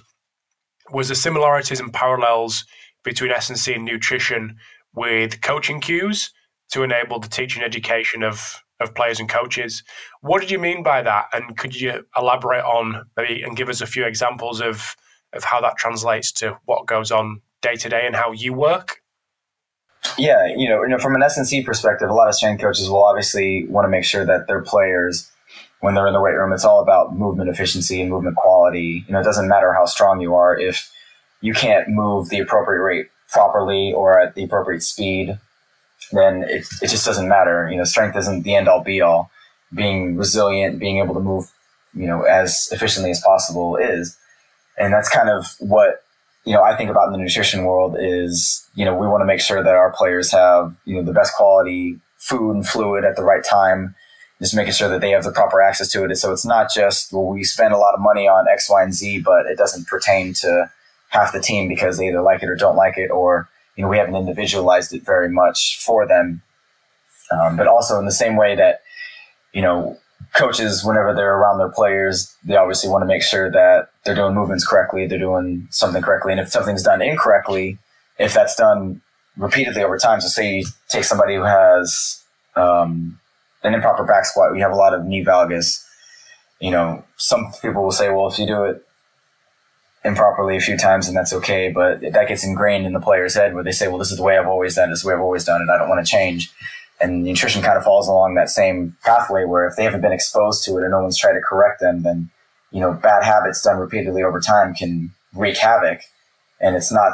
was 0.91 1.09
the 1.09 1.15
similarities 1.15 1.79
and 1.79 1.93
parallels 1.93 2.65
between 3.03 3.29
S&C 3.29 3.71
and 3.71 3.85
nutrition 3.85 4.55
with 4.95 5.41
coaching 5.41 5.79
cues 5.79 6.31
to 6.71 6.81
enable 6.81 7.19
the 7.19 7.29
teaching 7.29 7.61
education 7.61 8.23
of 8.23 8.62
of 8.79 8.93
players 8.95 9.19
and 9.19 9.29
coaches. 9.29 9.83
What 10.21 10.41
did 10.41 10.51
you 10.51 10.59
mean 10.59 10.83
by 10.83 11.01
that? 11.01 11.27
And 11.33 11.57
could 11.57 11.79
you 11.79 12.05
elaborate 12.17 12.63
on 12.63 13.05
maybe 13.15 13.41
and 13.41 13.55
give 13.55 13.69
us 13.69 13.81
a 13.81 13.87
few 13.87 14.05
examples 14.05 14.61
of 14.61 14.95
of 15.33 15.43
how 15.43 15.59
that 15.61 15.77
translates 15.77 16.31
to 16.31 16.57
what 16.65 16.85
goes 16.85 17.11
on 17.11 17.41
day 17.61 17.75
to 17.75 17.89
day 17.89 18.05
and 18.05 18.15
how 18.15 18.31
you 18.31 18.53
work? 18.53 19.01
Yeah, 20.17 20.45
you 20.45 20.69
know, 20.69 20.83
you 20.83 20.89
know, 20.89 20.99
from 20.99 21.15
an 21.15 21.23
S&C 21.23 21.63
perspective, 21.63 22.09
a 22.09 22.13
lot 22.13 22.27
of 22.27 22.35
strength 22.35 22.61
coaches 22.61 22.89
will 22.89 23.03
obviously 23.03 23.65
want 23.67 23.85
to 23.85 23.89
make 23.89 24.03
sure 24.03 24.25
that 24.25 24.47
their 24.47 24.61
players, 24.61 25.31
when 25.79 25.95
they're 25.95 26.07
in 26.07 26.13
the 26.13 26.21
weight 26.21 26.35
room, 26.35 26.53
it's 26.53 26.65
all 26.65 26.81
about 26.81 27.15
movement 27.15 27.49
efficiency 27.49 28.01
and 28.01 28.09
movement 28.09 28.35
quality. 28.35 29.05
You 29.07 29.13
know, 29.13 29.21
it 29.21 29.23
doesn't 29.23 29.47
matter 29.47 29.73
how 29.73 29.85
strong 29.85 30.21
you 30.21 30.35
are 30.35 30.59
if 30.59 30.91
you 31.41 31.53
can't 31.53 31.89
move 31.89 32.29
the 32.29 32.39
appropriate 32.39 32.81
rate 32.81 33.07
properly 33.29 33.93
or 33.93 34.19
at 34.19 34.35
the 34.35 34.43
appropriate 34.43 34.83
speed, 34.83 35.39
then 36.13 36.43
it, 36.43 36.65
it 36.81 36.87
just 36.87 37.05
doesn't 37.05 37.27
matter. 37.27 37.67
You 37.69 37.77
know, 37.77 37.83
strength 37.83 38.15
isn't 38.15 38.43
the 38.43 38.55
end 38.55 38.67
all 38.67 38.83
be 38.83 39.01
all. 39.01 39.31
Being 39.73 40.15
resilient, 40.15 40.79
being 40.79 40.99
able 40.99 41.15
to 41.15 41.19
move, 41.19 41.51
you 41.93 42.07
know, 42.07 42.21
as 42.23 42.69
efficiently 42.71 43.09
as 43.09 43.21
possible 43.21 43.75
is. 43.75 44.17
And 44.77 44.93
that's 44.93 45.09
kind 45.09 45.29
of 45.29 45.55
what, 45.59 46.03
you 46.45 46.53
know, 46.53 46.63
I 46.63 46.75
think 46.75 46.89
about 46.89 47.07
in 47.07 47.13
the 47.13 47.17
nutrition 47.17 47.63
world 47.65 47.95
is, 47.99 48.67
you 48.75 48.85
know, 48.85 48.95
we 48.95 49.07
want 49.07 49.21
to 49.21 49.25
make 49.25 49.41
sure 49.41 49.63
that 49.63 49.75
our 49.75 49.91
players 49.91 50.31
have, 50.31 50.75
you 50.85 50.95
know, 50.95 51.03
the 51.03 51.13
best 51.13 51.33
quality 51.35 51.99
food 52.17 52.55
and 52.55 52.67
fluid 52.67 53.03
at 53.03 53.15
the 53.15 53.23
right 53.23 53.43
time, 53.43 53.95
just 54.39 54.55
making 54.55 54.73
sure 54.73 54.89
that 54.89 55.01
they 55.01 55.11
have 55.11 55.23
the 55.23 55.31
proper 55.31 55.61
access 55.61 55.89
to 55.91 56.03
it. 56.03 56.15
So 56.17 56.31
it's 56.31 56.45
not 56.45 56.67
just, 56.73 57.11
well, 57.11 57.25
we 57.25 57.43
spend 57.43 57.73
a 57.73 57.77
lot 57.77 57.93
of 57.93 57.99
money 57.99 58.27
on 58.27 58.47
X, 58.47 58.69
Y, 58.69 58.83
and 58.83 58.93
Z, 58.93 59.21
but 59.21 59.45
it 59.45 59.57
doesn't 59.57 59.87
pertain 59.87 60.33
to 60.35 60.69
half 61.09 61.33
the 61.33 61.39
team 61.39 61.67
because 61.67 61.97
they 61.97 62.07
either 62.07 62.21
like 62.21 62.43
it 62.43 62.49
or 62.49 62.55
don't 62.55 62.75
like 62.75 62.97
it, 62.97 63.09
or 63.09 63.47
you 63.75 63.83
know 63.83 63.89
we 63.89 63.97
haven't 63.97 64.15
individualized 64.15 64.93
it 64.93 65.03
very 65.05 65.29
much 65.29 65.79
for 65.83 66.07
them. 66.07 66.41
Um, 67.31 67.57
but 67.57 67.67
also 67.67 67.97
in 67.99 68.05
the 68.05 68.11
same 68.11 68.35
way 68.35 68.55
that 68.55 68.81
you 69.53 69.61
know 69.61 69.97
coaches, 70.33 70.83
whenever 70.83 71.13
they're 71.13 71.35
around 71.35 71.59
their 71.59 71.69
players, 71.69 72.35
they 72.43 72.55
obviously 72.55 72.89
want 72.89 73.01
to 73.01 73.05
make 73.05 73.21
sure 73.21 73.51
that 73.51 73.89
they're 74.03 74.15
doing 74.15 74.33
movements 74.33 74.65
correctly, 74.65 75.07
they're 75.07 75.19
doing 75.19 75.67
something 75.69 76.01
correctly, 76.01 76.31
and 76.31 76.41
if 76.41 76.49
something's 76.49 76.83
done 76.83 77.01
incorrectly, 77.01 77.77
if 78.17 78.33
that's 78.33 78.55
done 78.55 79.01
repeatedly 79.37 79.83
over 79.83 79.97
time, 79.97 80.21
so 80.21 80.27
say 80.27 80.57
you 80.57 80.65
take 80.89 81.03
somebody 81.03 81.35
who 81.35 81.43
has 81.43 82.23
um, 82.55 83.19
an 83.63 83.73
improper 83.73 84.03
back 84.03 84.25
squat, 84.25 84.53
we 84.53 84.59
have 84.59 84.71
a 84.71 84.75
lot 84.75 84.93
of 84.93 85.05
knee 85.05 85.23
valgus. 85.23 85.83
You 86.59 86.71
know, 86.71 87.03
some 87.17 87.51
people 87.61 87.83
will 87.83 87.91
say, 87.91 88.09
well, 88.09 88.27
if 88.27 88.39
you 88.39 88.47
do 88.47 88.63
it 88.63 88.85
improperly 90.05 90.57
a 90.57 90.61
few 90.61 90.77
times 90.77 91.07
and 91.07 91.15
that's 91.15 91.33
okay, 91.33 91.71
but 91.71 92.01
that 92.01 92.27
gets 92.27 92.43
ingrained 92.43 92.85
in 92.85 92.93
the 92.93 92.99
player's 92.99 93.35
head 93.35 93.53
where 93.53 93.63
they 93.63 93.71
say, 93.71 93.87
well, 93.87 93.97
this 93.97 94.11
is 94.11 94.17
the 94.17 94.23
way 94.23 94.37
I've 94.37 94.47
always 94.47 94.75
done 94.75 94.89
it, 94.89 94.91
this 94.91 94.99
is 94.99 95.03
the 95.03 95.09
way 95.09 95.15
I've 95.15 95.21
always 95.21 95.45
done 95.45 95.61
it, 95.61 95.71
I 95.71 95.77
don't 95.77 95.89
want 95.89 96.05
to 96.05 96.09
change. 96.09 96.51
And 96.99 97.23
nutrition 97.23 97.61
kind 97.61 97.77
of 97.77 97.83
falls 97.83 98.07
along 98.07 98.35
that 98.35 98.49
same 98.49 98.95
pathway 99.03 99.45
where 99.45 99.67
if 99.67 99.75
they 99.75 99.83
haven't 99.83 100.01
been 100.01 100.11
exposed 100.11 100.63
to 100.65 100.77
it 100.77 100.83
and 100.83 100.91
no 100.91 101.01
one's 101.01 101.17
tried 101.17 101.33
to 101.33 101.41
correct 101.41 101.81
them, 101.81 102.03
then, 102.03 102.29
you 102.71 102.79
know, 102.79 102.93
bad 102.93 103.23
habits 103.23 103.61
done 103.61 103.77
repeatedly 103.77 104.23
over 104.23 104.39
time 104.39 104.73
can 104.73 105.11
wreak 105.33 105.57
havoc. 105.57 105.99
And 106.61 106.75
it's 106.75 106.91
not, 106.91 107.13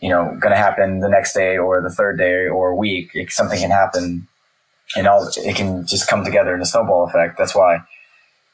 you 0.00 0.10
know, 0.10 0.36
going 0.40 0.52
to 0.52 0.56
happen 0.56 1.00
the 1.00 1.08
next 1.08 1.32
day 1.32 1.56
or 1.56 1.80
the 1.80 1.90
third 1.90 2.18
day 2.18 2.46
or 2.46 2.74
week. 2.74 3.10
It, 3.14 3.30
something 3.30 3.58
can 3.58 3.70
happen 3.70 4.28
and 4.96 5.06
all, 5.06 5.30
it 5.34 5.56
can 5.56 5.86
just 5.86 6.08
come 6.08 6.24
together 6.24 6.54
in 6.54 6.60
a 6.60 6.66
snowball 6.66 7.06
effect. 7.06 7.38
That's 7.38 7.54
why, 7.54 7.78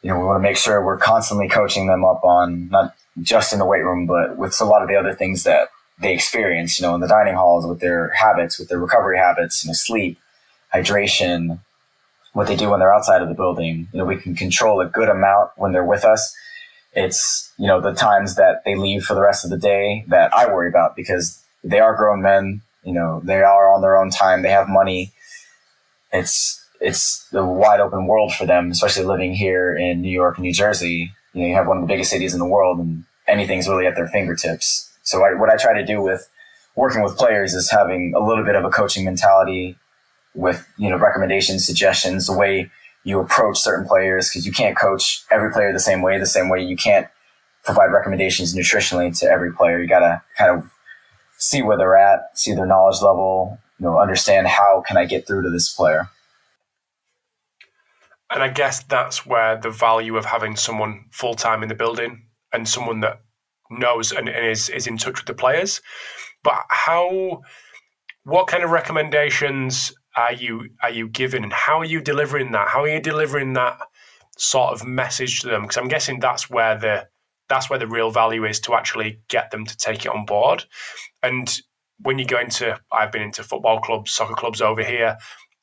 you 0.02 0.11
know, 0.11 0.18
we 0.18 0.24
want 0.24 0.37
to 0.37 0.42
make 0.42 0.56
sure 0.56 0.85
we're 0.85 0.98
constantly 0.98 1.48
coaching 1.48 1.87
them 1.87 2.04
up 2.04 2.22
on 2.24 2.68
not 2.68 2.94
just 3.22 3.52
in 3.52 3.59
the 3.59 3.64
weight 3.64 3.85
room, 3.85 4.06
but 4.06 4.37
with 4.37 4.61
a 4.61 4.64
lot 4.64 4.82
of 4.82 4.88
the 4.88 4.96
other 4.96 5.14
things 5.14 5.44
that 5.44 5.68
they 6.00 6.12
experience, 6.12 6.78
you 6.78 6.87
know, 6.87 6.94
in 6.94 7.00
the 7.00 7.09
dining 7.09 7.35
halls 7.35 7.66
with 7.66 7.80
their 7.80 8.11
habits, 8.11 8.59
with 8.59 8.68
their 8.68 8.78
recovery 8.78 9.18
habits, 9.18 9.64
you 9.64 9.68
know, 9.68 9.74
sleep, 9.74 10.18
hydration, 10.74 11.61
what 12.35 12.46
they 12.46 12.56
do 12.56 12.70
when 12.70 12.80
they're 12.80 12.92
outside 12.92 13.22
of 13.22 13.28
the 13.28 13.35
building. 13.35 13.88
You 13.92 13.98
know, 13.98 14.04
we 14.04 14.16
can 14.16 14.35
control 14.35 14.80
a 14.80 14.87
good 14.87 15.09
amount 15.09 15.52
when 15.56 15.72
they're 15.72 15.85
with 15.85 16.04
us. 16.04 16.35
It's, 16.92 17.52
you 17.59 17.66
know, 17.66 17.80
the 17.80 17.94
times 17.94 18.37
that 18.37 18.62
they 18.64 18.74
leave 18.74 19.04
for 19.04 19.14
the 19.14 19.22
rest 19.22 19.44
of 19.44 19.50
the 19.50 19.59
day 19.59 20.04
that 20.09 20.35
I 20.35 20.46
worry 20.46 20.68
about 20.68 20.96
because 20.96 21.42
they 21.64 21.80
are 21.80 21.96
grown 21.96 22.22
men, 22.22 22.61
you 22.85 22.92
know, 22.92 23.20
they 23.24 23.42
are 23.42 23.72
on 23.72 23.80
their 23.80 23.96
own 23.96 24.11
time, 24.11 24.42
they 24.42 24.50
have 24.50 24.68
money. 24.68 25.12
It's 26.12 26.65
it's 26.80 27.28
the 27.30 27.44
wide 27.44 27.80
open 27.80 28.06
world 28.06 28.34
for 28.34 28.46
them, 28.46 28.70
especially 28.70 29.04
living 29.04 29.34
here 29.34 29.74
in 29.74 30.02
New 30.02 30.10
York 30.10 30.38
New 30.38 30.52
Jersey 30.52 31.12
you 31.36 31.42
know, 31.42 31.48
you 31.48 31.54
have 31.54 31.66
one 31.66 31.76
of 31.76 31.82
the 31.82 31.86
biggest 31.86 32.10
cities 32.10 32.32
in 32.32 32.40
the 32.40 32.46
world 32.46 32.78
and 32.78 33.04
anything's 33.28 33.68
really 33.68 33.86
at 33.86 33.94
their 33.94 34.08
fingertips. 34.08 34.90
So 35.02 35.22
I, 35.22 35.34
what 35.34 35.50
I 35.50 35.56
try 35.58 35.74
to 35.74 35.84
do 35.84 36.00
with 36.00 36.28
working 36.74 37.02
with 37.02 37.18
players 37.18 37.52
is 37.52 37.70
having 37.70 38.14
a 38.16 38.26
little 38.26 38.42
bit 38.42 38.56
of 38.56 38.64
a 38.64 38.70
coaching 38.70 39.04
mentality 39.04 39.76
with, 40.34 40.66
you 40.78 40.88
know, 40.88 40.96
recommendations, 40.96 41.66
suggestions, 41.66 42.26
the 42.26 42.36
way 42.36 42.70
you 43.04 43.20
approach 43.20 43.58
certain 43.58 43.86
players, 43.86 44.30
because 44.30 44.46
you 44.46 44.52
can't 44.52 44.78
coach 44.78 45.24
every 45.30 45.52
player 45.52 45.74
the 45.74 45.78
same 45.78 46.00
way, 46.00 46.18
the 46.18 46.24
same 46.24 46.48
way 46.48 46.62
you 46.62 46.76
can't 46.76 47.06
provide 47.64 47.92
recommendations 47.92 48.54
nutritionally 48.54 49.16
to 49.18 49.26
every 49.26 49.52
player. 49.52 49.78
You 49.78 49.88
got 49.88 50.00
to 50.00 50.22
kind 50.38 50.56
of 50.56 50.70
see 51.36 51.60
where 51.60 51.76
they're 51.76 51.98
at, 51.98 52.30
see 52.38 52.54
their 52.54 52.66
knowledge 52.66 53.02
level, 53.02 53.58
you 53.78 53.84
know, 53.84 53.98
understand 53.98 54.46
how 54.46 54.82
can 54.86 54.96
I 54.96 55.04
get 55.04 55.26
through 55.26 55.42
to 55.42 55.50
this 55.50 55.68
player. 55.68 56.08
And 58.30 58.42
I 58.42 58.48
guess 58.48 58.82
that's 58.84 59.24
where 59.24 59.56
the 59.60 59.70
value 59.70 60.16
of 60.16 60.24
having 60.24 60.56
someone 60.56 61.06
full 61.12 61.34
time 61.34 61.62
in 61.62 61.68
the 61.68 61.74
building 61.74 62.26
and 62.52 62.68
someone 62.68 63.00
that 63.00 63.20
knows 63.70 64.12
and, 64.12 64.28
and 64.28 64.46
is, 64.46 64.68
is 64.68 64.86
in 64.86 64.96
touch 64.96 65.18
with 65.18 65.26
the 65.26 65.34
players. 65.34 65.80
But 66.42 66.64
how, 66.68 67.42
what 68.24 68.48
kind 68.48 68.64
of 68.64 68.70
recommendations 68.70 69.92
are 70.16 70.32
you 70.32 70.70
are 70.82 70.90
you 70.90 71.08
giving, 71.08 71.44
and 71.44 71.52
how 71.52 71.78
are 71.78 71.84
you 71.84 72.00
delivering 72.00 72.52
that? 72.52 72.68
How 72.68 72.82
are 72.82 72.88
you 72.88 73.00
delivering 73.00 73.52
that 73.52 73.78
sort 74.38 74.72
of 74.72 74.86
message 74.86 75.40
to 75.40 75.48
them? 75.48 75.62
Because 75.62 75.76
I'm 75.76 75.88
guessing 75.88 76.20
that's 76.20 76.48
where 76.48 76.78
the 76.78 77.06
that's 77.48 77.70
where 77.70 77.78
the 77.78 77.86
real 77.86 78.10
value 78.10 78.44
is 78.44 78.58
to 78.60 78.74
actually 78.74 79.20
get 79.28 79.50
them 79.50 79.66
to 79.66 79.76
take 79.76 80.04
it 80.04 80.12
on 80.12 80.24
board. 80.24 80.64
And 81.22 81.54
when 82.00 82.18
you 82.18 82.24
go 82.24 82.40
into, 82.40 82.78
I've 82.90 83.12
been 83.12 83.22
into 83.22 83.42
football 83.42 83.80
clubs, 83.80 84.12
soccer 84.12 84.34
clubs 84.34 84.60
over 84.60 84.82
here, 84.82 85.16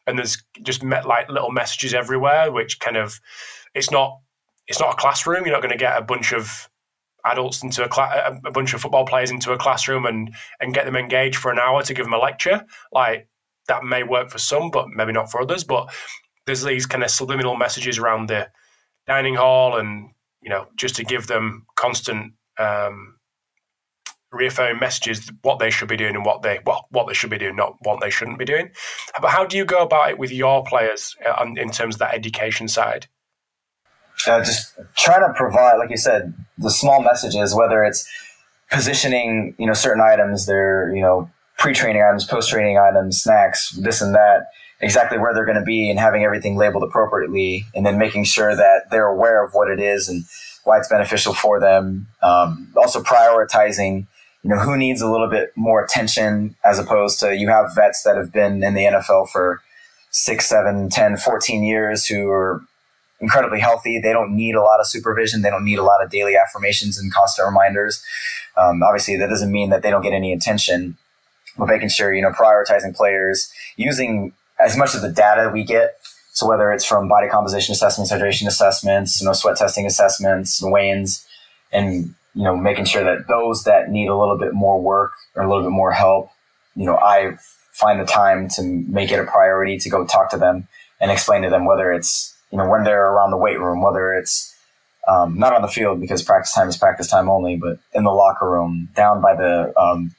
and 0.08 0.18
there's 0.18 0.44
just 0.62 0.84
met 0.84 1.08
like 1.08 1.30
little 1.30 1.52
messages 1.52 1.94
everywhere, 1.94 2.52
which 2.52 2.80
kind 2.80 2.98
of 2.98 3.20
it's 3.74 3.92
not 3.92 4.20
it's 4.68 4.80
not 4.80 4.94
a 4.94 4.98
classroom. 4.98 5.46
You're 5.46 5.54
not 5.54 5.62
going 5.62 5.72
to 5.72 5.78
get 5.78 5.98
a 5.98 6.02
bunch 6.02 6.34
of 6.34 6.70
adults 7.26 7.64
into 7.64 7.86
a, 7.86 7.94
cl- 7.94 8.40
a 8.46 8.52
bunch 8.52 8.74
of 8.74 8.82
football 8.82 9.06
players 9.06 9.32
into 9.32 9.54
a 9.54 9.58
classroom 9.58 10.06
and 10.06 10.34
and 10.60 10.74
get 10.74 10.86
them 10.86 10.96
engaged 10.96 11.38
for 11.38 11.52
an 11.52 11.60
hour 11.60 11.82
to 11.84 11.94
give 11.94 12.06
them 12.06 12.14
a 12.14 12.18
lecture. 12.18 12.64
Like 12.92 13.28
that 13.68 13.84
may 13.84 14.04
work 14.04 14.30
for 14.30 14.40
some, 14.40 14.72
but 14.72 14.90
maybe 14.90 15.14
not 15.14 15.32
for 15.32 15.42
others. 15.42 15.64
But 15.64 15.94
there's 16.46 16.64
these 16.64 16.86
kind 16.86 17.04
of 17.04 17.10
subliminal 17.10 17.56
messages 17.56 17.98
around 17.98 18.28
the 18.28 18.50
dining 19.08 19.36
hall, 19.36 19.78
and 19.78 20.12
you 20.42 20.50
know, 20.50 20.68
just 20.76 20.96
to 20.98 21.04
give 21.04 21.28
them 21.28 21.66
constant 21.76 22.34
um, 22.60 23.16
reaffirming 24.34 24.80
messages 24.80 25.32
what 25.44 25.60
they 25.60 25.70
should 25.70 25.88
be 25.88 25.98
doing 25.98 26.16
and 26.16 26.26
what 26.26 26.42
they 26.42 26.60
well 26.66 26.88
what 26.90 27.08
they 27.08 27.14
should 27.14 27.30
be 27.30 27.38
doing, 27.38 27.56
not 27.56 27.76
what 27.82 28.02
they 28.02 28.10
shouldn't 28.10 28.40
be 28.40 28.46
doing. 28.46 28.72
But 29.22 29.30
how 29.30 29.46
do 29.46 29.58
you 29.58 29.66
go 29.66 29.84
about 29.84 30.10
it 30.10 30.18
with 30.18 30.32
your 30.32 30.64
players 30.64 31.16
uh, 31.26 31.46
in 31.58 31.70
terms 31.72 31.96
of 31.96 32.00
that 32.00 32.14
education 32.14 32.68
side? 32.68 33.08
Uh, 34.28 34.40
just 34.40 34.74
trying 34.96 35.22
to 35.22 35.34
provide, 35.36 35.78
like 35.78 35.90
you 35.90 35.98
said, 35.98 36.34
the 36.58 36.70
small 36.72 37.04
messages, 37.04 37.56
whether 37.56 37.84
it's 37.84 38.08
positioning, 38.72 39.54
you 39.58 39.66
know, 39.66 39.74
certain 39.74 40.02
items, 40.02 40.46
they're, 40.46 40.94
you 40.96 41.02
know, 41.02 41.30
pre-training 41.58 42.02
items, 42.02 42.26
post-training 42.26 42.78
items, 42.78 43.22
snacks, 43.22 43.72
this 43.72 44.02
and 44.02 44.16
that, 44.16 44.48
exactly 44.82 45.18
where 45.18 45.34
they're 45.34 45.46
going 45.46 45.60
to 45.60 45.66
be 45.66 45.90
and 45.90 46.00
having 46.00 46.24
everything 46.24 46.56
labeled 46.56 46.84
appropriately 46.84 47.66
and 47.76 47.86
then 47.86 47.98
making 47.98 48.24
sure 48.24 48.56
that 48.56 48.90
they're 48.92 49.08
aware 49.08 49.44
of 49.44 49.54
what 49.54 49.70
it 49.70 49.80
is 49.80 50.08
and 50.08 50.24
why 50.64 50.78
it's 50.78 50.90
beneficial 50.90 51.34
for 51.34 51.60
them. 51.60 52.08
Um, 52.22 52.72
also 52.76 53.02
prioritizing 53.02 54.08
you 54.44 54.50
know, 54.50 54.60
who 54.60 54.76
needs 54.78 55.02
a 55.02 55.10
little 55.10 55.30
bit 55.30 55.52
more 55.56 55.84
attention 55.84 56.56
as 56.66 56.78
opposed 56.78 57.20
to 57.22 57.36
you 57.36 57.50
have 57.50 57.74
vets 57.74 58.04
that 58.04 58.18
have 58.18 58.32
been 58.32 58.62
in 58.64 58.74
the 58.74 58.84
NFL 58.84 59.30
for 59.30 59.62
six, 60.12 60.48
seven, 60.48 60.90
10, 60.90 61.18
14 61.18 61.64
years 61.64 62.06
who 62.06 62.30
are 62.30 62.62
incredibly 63.22 63.60
healthy. 63.60 64.00
They 64.00 64.12
don't 64.12 64.36
need 64.36 64.56
a 64.56 64.62
lot 64.62 64.80
of 64.82 64.88
supervision. 64.88 65.42
They 65.42 65.50
don't 65.50 65.64
need 65.64 65.80
a 65.80 65.84
lot 65.84 66.04
of 66.04 66.12
daily 66.12 66.36
affirmations 66.36 67.00
and 67.00 67.12
constant 67.12 67.48
reminders. 67.48 68.04
Um, 68.58 68.84
obviously, 68.84 69.18
that 69.18 69.30
doesn't 69.30 69.52
mean 69.52 69.70
that 69.70 69.82
they 69.82 69.90
don't 69.90 70.04
get 70.04 70.14
any 70.14 70.34
attention, 70.34 70.98
but 71.58 71.68
making 71.68 71.90
sure, 71.90 72.14
you 72.14 72.22
know, 72.22 72.32
prioritizing 72.32 72.96
players, 72.96 73.52
using 73.78 74.34
as 74.60 74.78
much 74.78 74.94
of 74.94 75.02
the 75.02 75.10
data 75.10 75.50
we 75.52 75.64
get. 75.64 75.96
So 76.34 76.48
whether 76.48 76.72
it's 76.72 76.86
from 76.86 77.08
body 77.08 77.30
composition 77.30 77.72
assessments, 77.74 78.12
hydration 78.12 78.48
assessments, 78.48 79.22
you 79.22 79.26
know, 79.26 79.34
sweat 79.34 79.56
testing 79.56 79.86
assessments, 79.86 80.62
weigh-ins, 80.62 81.26
and 81.72 82.14
you 82.34 82.44
know, 82.44 82.56
making 82.56 82.86
sure 82.86 83.04
that 83.04 83.28
those 83.28 83.64
that 83.64 83.90
need 83.90 84.08
a 84.08 84.16
little 84.16 84.38
bit 84.38 84.54
more 84.54 84.82
work 84.82 85.14
or 85.36 85.44
a 85.44 85.48
little 85.48 85.64
bit 85.64 85.72
more 85.72 85.92
help, 85.92 86.30
you 86.76 86.86
know, 86.86 86.98
I 86.98 87.38
find 87.72 88.00
the 88.00 88.06
time 88.06 88.48
to 88.50 88.64
make 88.64 89.12
it 89.12 89.20
a 89.20 89.24
priority 89.24 89.78
to 89.80 89.90
go 89.90 90.06
talk 90.06 90.30
to 90.32 90.38
them 90.38 90.68
and 91.00 91.12
explain 91.12 91.44
to 91.44 91.50
them 91.50 91.66
whether 91.66 91.92
it's, 91.92 92.36
you 92.52 92.58
know, 92.58 92.68
when 92.68 92.84
they're 92.84 93.12
around 93.12 93.32
the 93.32 93.38
weight 93.38 93.60
room, 93.60 93.82
whether 93.82 94.14
it's 94.14 94.56
um, 95.08 95.38
not 95.38 95.54
on 95.54 95.62
the 95.62 95.68
field 95.68 96.00
because 96.00 96.24
practice 96.24 96.54
time 96.54 96.70
is 96.70 96.78
practice 96.78 97.08
time 97.08 97.30
only, 97.30 97.56
but 97.56 97.80
in 97.94 98.04
the 98.04 98.12
locker 98.12 98.50
room, 98.50 98.90
down 98.96 99.22
by 99.22 99.36
the 99.36 99.74
um, 99.80 100.16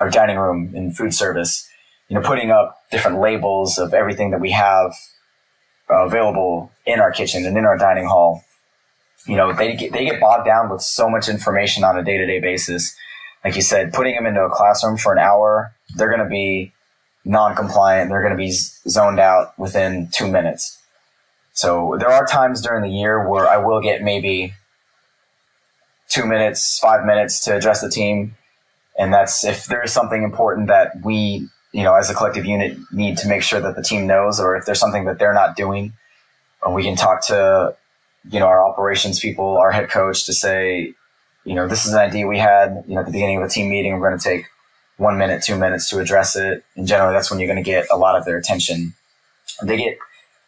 our 0.00 0.10
dining 0.10 0.38
room 0.38 0.74
in 0.74 0.92
food 0.92 1.14
service, 1.14 1.68
you 2.08 2.14
know, 2.14 2.22
putting 2.22 2.50
up 2.50 2.82
different 2.90 3.20
labels 3.20 3.78
of 3.78 3.94
everything 3.94 4.30
that 4.30 4.40
we 4.40 4.50
have 4.52 4.92
uh, 5.90 6.06
available 6.06 6.72
in 6.86 7.00
our 7.00 7.12
kitchen 7.12 7.44
and 7.44 7.56
in 7.56 7.64
our 7.64 7.78
dining 7.78 8.06
hall 8.06 8.42
you 9.26 9.36
know, 9.36 9.52
they 9.52 9.74
get, 9.74 9.92
they 9.92 10.04
get 10.04 10.20
bogged 10.20 10.46
down 10.46 10.70
with 10.70 10.82
so 10.82 11.08
much 11.08 11.28
information 11.28 11.84
on 11.84 11.98
a 11.98 12.04
day 12.04 12.18
to 12.18 12.26
day 12.26 12.40
basis. 12.40 12.96
Like 13.44 13.56
you 13.56 13.62
said, 13.62 13.92
putting 13.92 14.14
them 14.14 14.26
into 14.26 14.42
a 14.42 14.50
classroom 14.50 14.96
for 14.96 15.12
an 15.12 15.18
hour, 15.18 15.72
they're 15.94 16.08
going 16.08 16.22
to 16.22 16.28
be 16.28 16.72
non-compliant, 17.24 18.08
they're 18.08 18.22
going 18.22 18.36
to 18.36 18.38
be 18.38 18.50
zoned 18.50 19.18
out 19.18 19.58
within 19.58 20.08
two 20.12 20.30
minutes. 20.30 20.78
So 21.52 21.96
there 21.98 22.10
are 22.10 22.26
times 22.26 22.60
during 22.60 22.82
the 22.82 22.94
year 22.96 23.28
where 23.28 23.48
I 23.48 23.56
will 23.56 23.80
get 23.80 24.02
maybe 24.02 24.54
two 26.08 26.26
minutes, 26.26 26.78
five 26.78 27.04
minutes 27.04 27.40
to 27.44 27.56
address 27.56 27.80
the 27.80 27.90
team. 27.90 28.36
And 28.98 29.12
that's 29.12 29.44
if 29.44 29.66
there 29.66 29.82
is 29.82 29.92
something 29.92 30.22
important 30.22 30.68
that 30.68 31.04
we, 31.04 31.48
you 31.72 31.82
know, 31.82 31.94
as 31.94 32.10
a 32.10 32.14
collective 32.14 32.46
unit 32.46 32.78
need 32.92 33.18
to 33.18 33.28
make 33.28 33.42
sure 33.42 33.60
that 33.60 33.76
the 33.76 33.82
team 33.82 34.06
knows, 34.06 34.40
or 34.40 34.56
if 34.56 34.64
there's 34.64 34.80
something 34.80 35.04
that 35.04 35.18
they're 35.18 35.34
not 35.34 35.56
doing, 35.56 35.92
or 36.62 36.72
we 36.72 36.82
can 36.82 36.96
talk 36.96 37.26
to, 37.26 37.76
you 38.30 38.40
know, 38.40 38.46
our 38.46 38.62
operations 38.62 39.20
people, 39.20 39.56
our 39.58 39.70
head 39.70 39.90
coach 39.90 40.24
to 40.26 40.32
say, 40.32 40.94
you 41.44 41.54
know, 41.54 41.68
this 41.68 41.86
is 41.86 41.92
an 41.92 42.00
idea 42.00 42.26
we 42.26 42.38
had, 42.38 42.84
you 42.86 42.94
know, 42.94 43.00
at 43.00 43.06
the 43.06 43.12
beginning 43.12 43.36
of 43.36 43.42
a 43.42 43.48
team 43.48 43.70
meeting, 43.70 43.92
we're 43.98 44.08
going 44.08 44.18
to 44.18 44.28
take 44.28 44.46
one 44.96 45.18
minute, 45.18 45.42
two 45.42 45.56
minutes 45.56 45.88
to 45.90 45.98
address 45.98 46.36
it. 46.36 46.64
And 46.74 46.86
generally 46.86 47.12
that's 47.12 47.30
when 47.30 47.38
you're 47.38 47.46
going 47.46 47.62
to 47.62 47.70
get 47.70 47.86
a 47.90 47.96
lot 47.96 48.16
of 48.16 48.24
their 48.24 48.36
attention. 48.36 48.94
They 49.62 49.76
get 49.76 49.98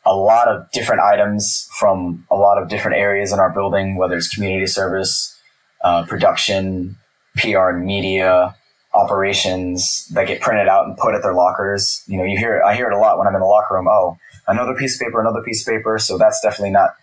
a 0.04 0.14
lot 0.14 0.48
of 0.48 0.70
different 0.72 1.02
items 1.02 1.68
from 1.78 2.26
a 2.30 2.36
lot 2.36 2.60
of 2.60 2.68
different 2.68 2.96
areas 2.96 3.32
in 3.32 3.38
our 3.38 3.50
building, 3.52 3.96
whether 3.96 4.16
it's 4.16 4.34
community 4.34 4.66
service, 4.66 5.38
uh, 5.84 6.04
production, 6.04 6.96
PR 7.36 7.68
and 7.68 7.84
media, 7.84 8.54
operations 8.94 10.08
that 10.08 10.26
get 10.26 10.40
printed 10.40 10.66
out 10.66 10.86
and 10.86 10.96
put 10.96 11.14
at 11.14 11.22
their 11.22 11.34
lockers. 11.34 12.02
You 12.06 12.18
know, 12.18 12.24
you 12.24 12.38
hear 12.38 12.62
I 12.62 12.74
hear 12.74 12.90
it 12.90 12.94
a 12.94 12.98
lot 12.98 13.18
when 13.18 13.26
I'm 13.26 13.34
in 13.34 13.40
the 13.40 13.46
locker 13.46 13.74
room. 13.74 13.86
Oh, 13.88 14.16
another 14.46 14.74
piece 14.74 14.94
of 14.94 15.06
paper, 15.06 15.20
another 15.20 15.42
piece 15.42 15.66
of 15.66 15.72
paper. 15.72 15.98
So 15.98 16.18
that's 16.18 16.40
definitely 16.40 16.70
not 16.70 16.94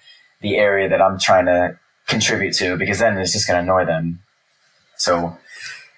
the 0.45 0.57
area 0.57 0.87
that 0.87 1.01
I'm 1.01 1.19
trying 1.19 1.45
to 1.47 1.77
contribute 2.07 2.53
to 2.55 2.77
because 2.77 2.99
then 2.99 3.17
it's 3.17 3.33
just 3.33 3.47
going 3.47 3.57
to 3.57 3.63
annoy 3.63 3.85
them. 3.85 4.19
So 4.97 5.37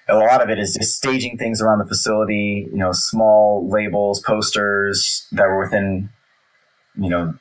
a 0.08 0.16
lot 0.16 0.42
of 0.42 0.50
it 0.50 0.58
is 0.58 0.74
just 0.74 0.96
staging 0.96 1.38
things 1.38 1.62
around 1.62 1.80
the 1.80 1.86
facility. 1.86 2.68
You 2.72 2.78
know, 2.78 2.92
small 2.94 3.70
labels, 3.70 4.22
posters 4.22 5.28
that 5.34 5.48
were 5.48 5.60
within, 5.60 6.10
you 6.96 7.10
know, 7.10 7.34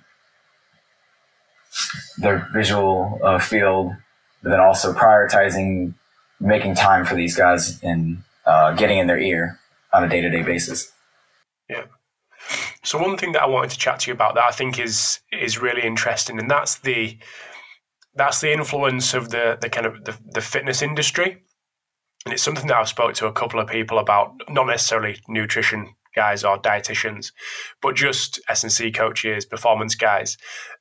their 2.19 2.49
visual 2.53 3.21
uh, 3.23 3.39
field 3.39 3.93
but 4.47 4.51
then 4.51 4.61
also 4.61 4.93
prioritizing 4.93 5.93
making 6.39 6.75
time 6.77 7.05
for 7.05 7.17
these 7.17 7.35
guys 7.35 7.83
and 7.83 8.23
uh, 8.47 8.73
getting 8.75 8.99
in 8.99 9.09
their 9.09 9.19
ear 9.19 9.59
on 9.93 10.05
a 10.05 10.09
day 10.09 10.21
to 10.21 10.31
day 10.31 10.43
basis. 10.43 10.93
Yeah. 11.69 11.83
So 12.83 12.99
one 12.99 13.17
thing 13.17 13.33
that 13.33 13.43
I 13.43 13.47
wanted 13.47 13.71
to 13.71 13.79
chat 13.79 14.01
to 14.01 14.11
you 14.11 14.15
about 14.15 14.35
that 14.35 14.45
I 14.45 14.53
think 14.53 14.79
is 14.79 15.21
is 15.33 15.59
really 15.61 15.83
interesting, 15.83 16.39
and 16.39 16.51
that's 16.51 16.79
the 16.79 17.19
that's 18.15 18.41
the 18.41 18.53
influence 18.53 19.15
of 19.15 19.31
the 19.31 19.59
the 19.61 19.69
kind 19.69 19.87
of 19.87 20.05
the, 20.05 20.17
the 20.33 20.41
fitness 20.41 20.83
industry, 20.83 21.43
and 22.27 22.33
it's 22.33 22.43
something 22.43 22.67
that 22.67 22.77
I've 22.77 22.89
spoke 22.89 23.15
to 23.15 23.27
a 23.27 23.33
couple 23.33 23.61
of 23.61 23.69
people 23.69 23.99
about, 23.99 24.33
not 24.49 24.67
necessarily 24.67 25.21
nutrition 25.29 25.95
guys 26.17 26.43
or 26.43 26.59
dietitians, 26.59 27.31
but 27.81 27.95
just 27.95 28.41
S&C 28.49 28.91
coaches, 28.91 29.47
performance 29.47 29.95
guys, 29.95 30.37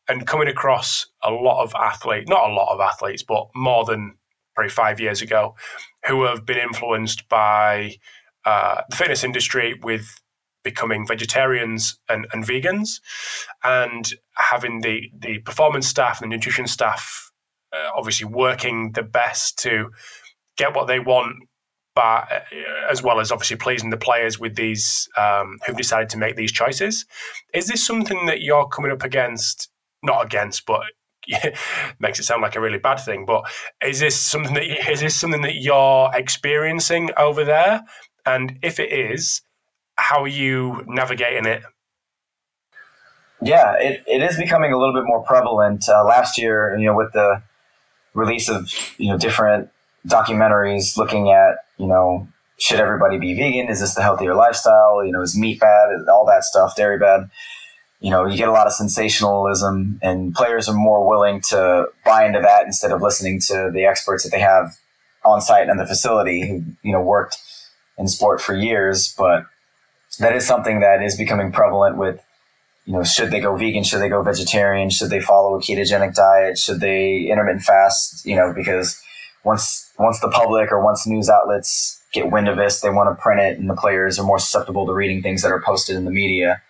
and 0.08 0.25
coming 0.25 0.47
across 0.47 1.06
a 1.21 1.30
lot 1.30 1.62
of 1.62 1.75
athletes, 1.75 2.30
not 2.30 2.49
a 2.49 2.54
lot 2.54 2.73
of 2.73 2.80
athletes, 2.80 3.21
but 3.21 3.47
more 3.54 3.86
than 3.86 4.15
probably 4.56 4.71
five 4.71 4.99
years 4.99 5.21
ago, 5.21 5.54
who 6.08 6.23
have 6.23 6.47
been 6.47 6.58
influenced 6.58 7.30
by 7.30 7.95
uh, 8.45 8.82
the 8.89 8.95
fitness 8.95 9.23
industry 9.23 9.80
with 9.84 10.19
becoming 10.65 11.08
vegetarians 11.08 11.97
and, 12.10 12.28
and 12.34 12.43
vegans, 12.45 12.99
and 13.63 14.13
having 14.36 14.82
the 14.82 15.10
the 15.17 15.39
performance 15.39 15.88
staff 15.88 16.21
and 16.21 16.30
the 16.30 16.36
nutrition 16.36 16.67
staff 16.67 17.32
uh, 17.71 17.89
obviously 17.95 18.25
working 18.25 18.91
the 18.91 19.04
best 19.04 19.58
to 19.60 19.89
get 20.58 20.75
what 20.75 20.88
they 20.88 20.99
want 20.99 21.38
but 21.95 22.30
uh, 22.30 22.39
as 22.91 23.01
well 23.01 23.21
as 23.21 23.32
obviously 23.32 23.56
pleasing 23.56 23.89
the 23.89 23.95
players 23.97 24.38
with 24.38 24.56
these 24.58 25.08
um, 25.17 25.58
who've 25.65 25.78
decided 25.78 26.10
to 26.10 26.17
make 26.17 26.36
these 26.36 26.51
choices. 26.51 27.06
Is 27.54 27.67
this 27.67 27.86
something 27.86 28.25
that 28.25 28.41
you're 28.41 28.67
coming 28.67 28.91
up 28.91 29.04
against 29.04 29.69
not 30.06 30.25
against, 30.25 30.65
but 30.65 30.82
makes 31.99 32.19
it 32.19 32.23
sound 32.23 32.41
like 32.41 32.56
a 32.56 32.62
really 32.62 32.78
bad 32.78 32.97
thing. 32.97 33.25
But 33.25 33.43
is 33.84 33.99
this 33.99 34.19
something 34.19 34.54
that 34.54 34.91
is 34.91 35.01
this 35.01 35.19
something 35.19 35.41
that 35.41 35.56
you're 35.56 36.12
experiencing 36.13 37.10
over 37.17 37.43
there? 37.43 37.82
And 38.25 38.60
if 38.62 38.80
it 38.80 38.91
is, 38.91 39.41
how 39.95 40.23
are 40.23 40.27
you 40.27 40.84
navigating 40.88 41.45
it? 41.45 41.63
Yeah, 43.41 43.75
it, 43.79 44.03
it 44.08 44.21
is 44.21 44.38
becoming 44.38 44.71
a 44.71 44.77
little 44.77 44.93
bit 44.93 45.03
more 45.05 45.23
prevalent. 45.23 45.88
Uh, 45.88 46.03
last 46.03 46.38
year, 46.38 46.75
you 46.77 46.86
know, 46.86 46.95
with 46.95 47.13
the 47.13 47.41
release 48.13 48.49
of 48.49 48.71
you 48.97 49.12
know 49.12 49.17
different 49.17 49.69
documentaries 50.08 50.97
looking 50.97 51.31
at 51.31 51.58
you 51.77 51.88
know 51.88 52.27
should 52.58 52.79
everybody 52.79 53.17
be 53.17 53.36
vegan? 53.36 53.67
Is 53.69 53.81
this 53.81 53.95
the 53.95 54.01
healthier 54.01 54.34
lifestyle? 54.34 55.05
You 55.05 55.12
know, 55.12 55.21
is 55.21 55.38
meat 55.38 55.60
bad? 55.60 55.89
All 56.10 56.25
that 56.25 56.43
stuff, 56.43 56.75
dairy 56.75 56.97
bad 56.97 57.29
you 58.05 58.12
know, 58.12 58.25
you 58.27 58.38
get 58.38 58.47
a 58.47 58.51
lot 58.51 58.67
of 58.67 58.73
sensationalism, 58.73 59.99
and 60.01 60.36
players 60.36 60.69
are 60.69 60.75
more 60.75 61.08
willing 61.08 61.41
to 61.41 61.88
buy 62.05 62.25
into 62.25 62.39
that 62.39 62.65
instead 62.65 62.91
of 62.91 63.01
listening 63.01 63.39
to 63.47 63.71
the 63.73 63.86
experts 63.86 64.23
that 64.23 64.29
they 64.29 64.39
have 64.39 64.77
on 65.23 65.41
site 65.41 65.69
in 65.69 65.77
the 65.77 65.88
facility 65.88 66.47
who, 66.47 66.63
you 66.84 66.91
know, 66.91 67.01
worked 67.01 67.38
in 67.97 68.08
sport 68.08 68.41
for 68.41 68.53
years. 68.53 69.13
But 69.17 69.45
that 70.19 70.36
is 70.36 70.45
something 70.45 70.80
that 70.80 71.01
is 71.01 71.17
becoming 71.17 71.51
prevalent 71.51 71.97
with, 71.97 72.21
you 72.86 72.93
know, 72.93 73.04
should 73.04 73.32
they 73.32 73.39
go 73.39 73.56
vegan? 73.56 73.84
Should 73.84 74.01
they 74.01 74.10
go 74.10 74.21
vegetarian? 74.21 74.89
Should 74.89 75.10
they 75.10 75.19
follow 75.19 75.56
a 75.56 75.62
ketogenic 75.62 76.15
diet? 76.15 76.58
Should 76.58 76.80
they 76.80 77.28
intermittent 77.30 77.63
fast? 77.63 78.25
You 78.25 78.36
know, 78.36 78.54
because 78.54 79.01
once 79.43 79.91
once 79.97 80.19
the 80.19 80.30
public 80.30 80.71
or 80.71 80.84
once 80.84 81.08
news 81.08 81.30
outlets 81.30 82.01
get 82.12 82.32
wind 82.32 82.47
of 82.47 82.58
this, 82.58 82.82
they 82.82 82.89
want 82.89 83.15
to 83.15 83.21
print 83.21 83.41
it, 83.41 83.60
and 83.60 83.69
the 83.69 83.75
players 83.75 84.19
are 84.19 84.25
more 84.25 84.39
susceptible 84.39 84.86
to 84.86 84.93
reading 84.93 85.21
things 85.21 85.41
that 85.41 85.51
are 85.51 85.62
posted 85.62 85.95
in 85.95 86.06
the 86.06 86.12
media 86.12 86.62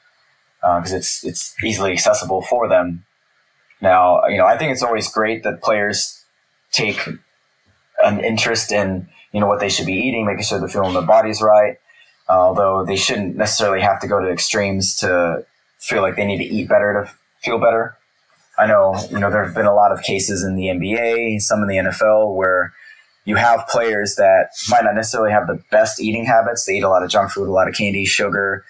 because 0.62 0.94
uh, 0.94 0.98
it's 0.98 1.24
it's 1.24 1.56
easily 1.64 1.92
accessible 1.92 2.42
for 2.42 2.68
them. 2.68 3.06
Now, 3.82 4.26
you 4.28 4.38
know, 4.38 4.46
I 4.46 4.58
think 4.58 4.72
it's 4.72 4.84
always 4.84 5.08
great 5.12 5.44
that 5.44 5.62
players 5.62 6.24
take 6.72 7.08
an 8.04 8.20
interest 8.20 8.72
in 8.72 9.08
you 9.32 9.40
know 9.40 9.48
what 9.48 9.60
they 9.60 9.70
should 9.70 9.86
be 9.86 9.94
eating, 9.94 10.26
making 10.26 10.44
sure 10.44 10.60
they're 10.60 10.68
feeling 10.68 10.94
their 10.94 11.04
bodies 11.04 11.42
right. 11.42 11.78
Uh, 12.28 12.34
although 12.34 12.86
they 12.86 12.96
shouldn't 12.96 13.36
necessarily 13.36 13.82
have 13.82 14.00
to 14.02 14.08
go 14.08 14.20
to 14.20 14.30
extremes 14.30 14.96
to 14.96 15.46
feel 15.80 16.02
like 16.02 16.16
they 16.16 16.26
need 16.26 16.40
to 16.40 16.44
eat 16.44 16.68
better 16.68 17.06
to 17.06 17.12
feel 17.44 17.60
better. 17.60 17.96
I 18.58 18.68
know, 18.68 18.96
you 19.12 19.20
know, 19.20 19.30
there 19.30 19.44
have 19.44 19.54
been 19.54 19.66
a 19.66 19.76
lot 19.76 19.92
of 19.92 20.02
cases 20.02 20.44
in 20.44 20.56
the 20.56 20.68
NBA, 20.68 21.42
some 21.42 21.62
in 21.62 21.68
the 21.68 21.76
NFL, 21.76 22.36
where 22.36 22.74
you 23.26 23.36
have 23.36 23.68
players 23.68 24.16
that 24.16 24.50
might 24.70 24.84
not 24.84 24.96
necessarily 24.96 25.32
have 25.32 25.48
the 25.48 25.62
best 25.72 26.00
eating 26.00 26.26
habits. 26.26 26.66
They 26.66 26.78
eat 26.78 26.84
a 26.84 26.90
lot 26.90 27.04
of 27.04 27.10
junk 27.10 27.32
food, 27.32 27.50
a 27.50 27.52
lot 27.52 27.68
of 27.68 27.76
candy, 27.76 28.06
sugar, 28.06 28.64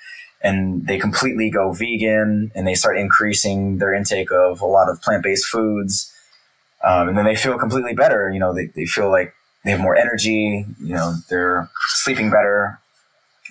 and 0.45 0.85
they 0.85 0.99
completely 0.99 1.49
go 1.49 1.73
vegan 1.73 2.51
and 2.53 2.67
they 2.67 2.75
start 2.75 2.97
increasing 2.97 3.79
their 3.79 3.93
intake 3.93 4.31
of 4.31 4.61
a 4.61 4.65
lot 4.65 4.89
of 4.89 5.01
plant-based 5.01 5.45
foods 5.45 6.13
um, 6.83 7.09
and 7.09 7.17
then 7.17 7.25
they 7.25 7.35
feel 7.35 7.57
completely 7.57 7.93
better 7.93 8.31
you 8.31 8.39
know 8.39 8.53
they, 8.53 8.67
they 8.75 8.85
feel 8.85 9.09
like 9.09 9.33
they 9.63 9.71
have 9.71 9.79
more 9.79 9.95
energy 9.95 10.65
you 10.79 10.93
know 10.93 11.15
they're 11.29 11.69
sleeping 11.87 12.29
better 12.29 12.79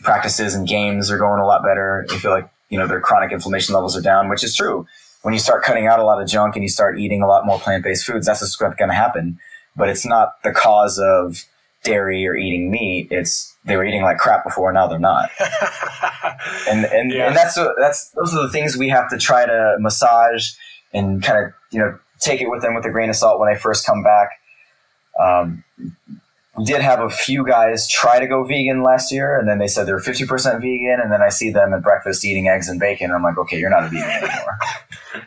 practices 0.05 0.55
and 0.55 0.69
games 0.69 1.11
are 1.11 1.19
going 1.19 1.41
a 1.41 1.47
lot 1.47 1.63
better 1.63 2.05
they 2.09 2.19
feel 2.19 2.31
like 2.31 2.49
you 2.69 2.79
know 2.79 2.87
their 2.87 3.01
chronic 3.01 3.33
inflammation 3.33 3.75
levels 3.75 3.97
are 3.97 4.03
down 4.03 4.29
which 4.29 4.45
is 4.45 4.55
true 4.55 4.87
when 5.23 5.33
you 5.33 5.41
start 5.41 5.65
cutting 5.65 5.87
out 5.87 5.99
a 5.99 6.05
lot 6.05 6.21
of 6.21 6.29
junk 6.29 6.55
and 6.55 6.63
you 6.63 6.69
start 6.69 6.99
eating 6.99 7.23
a 7.23 7.27
lot 7.27 7.47
more 7.47 7.59
plant-based 7.59 8.05
foods 8.05 8.27
that's 8.27 8.41
what's 8.41 8.57
going 8.57 8.77
to 8.91 8.95
happen 8.95 9.39
but 9.77 9.89
it's 9.89 10.07
not 10.07 10.43
the 10.43 10.53
cause 10.53 10.99
of 10.99 11.45
dairy 11.85 12.27
or 12.27 12.35
eating 12.35 12.71
meat. 12.71 13.09
It's 13.11 13.55
they 13.65 13.77
were 13.77 13.85
eating 13.85 14.03
like 14.03 14.19
crap 14.19 14.43
before, 14.43 14.73
now 14.73 14.89
they're 14.89 14.99
not. 14.99 15.31
and 16.69 16.85
and, 16.87 17.13
yeah. 17.13 17.29
and 17.29 17.37
that's 17.37 17.57
that's 17.79 18.11
those 18.11 18.35
are 18.35 18.43
the 18.43 18.51
things 18.51 18.77
we 18.77 18.89
have 18.89 19.09
to 19.11 19.19
try 19.19 19.47
to 19.47 19.77
massage 19.79 20.51
and 20.93 21.23
kind 21.23 21.45
of 21.45 21.53
you 21.71 21.79
know 21.79 21.97
take 22.19 22.41
it 22.41 22.51
with 22.51 22.63
them 22.63 22.75
with 22.75 22.85
a 22.85 22.91
grain 22.91 23.11
of 23.11 23.17
salt 23.17 23.39
when 23.39 23.53
they 23.53 23.59
first 23.59 23.87
come 23.87 24.03
back. 24.03 24.31
Um, 25.21 25.63
did 26.65 26.81
have 26.83 27.01
a 27.01 27.11
few 27.11 27.45
guys 27.45 27.89
try 27.89 28.21
to 28.21 28.27
go 28.27 28.45
vegan 28.45 28.83
last 28.83 29.11
year, 29.11 29.39
and 29.39 29.49
then 29.49 29.59
they 29.59 29.67
said 29.67 29.87
they're 29.87 29.99
fifty 29.99 30.27
percent 30.27 30.61
vegan, 30.61 31.01
and 31.03 31.11
then 31.11 31.23
I 31.23 31.29
see 31.29 31.51
them 31.51 31.75
at 31.75 31.83
breakfast 31.83 32.25
eating 32.25 32.49
eggs 32.49 32.69
and 32.69 32.79
bacon, 32.79 33.07
and 33.07 33.15
I'm 33.15 33.23
like, 33.23 33.39
okay, 33.39 33.59
you're 33.59 33.71
not 33.71 33.85
a 33.85 33.89
vegan 33.89 34.09
anymore. 34.09 34.59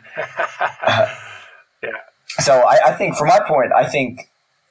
yeah. 1.82 1.90
So 2.40 2.60
I, 2.60 2.78
I 2.86 2.92
think, 2.94 3.16
from 3.16 3.28
my 3.28 3.40
point, 3.46 3.72
I 3.76 3.84
think 3.84 4.30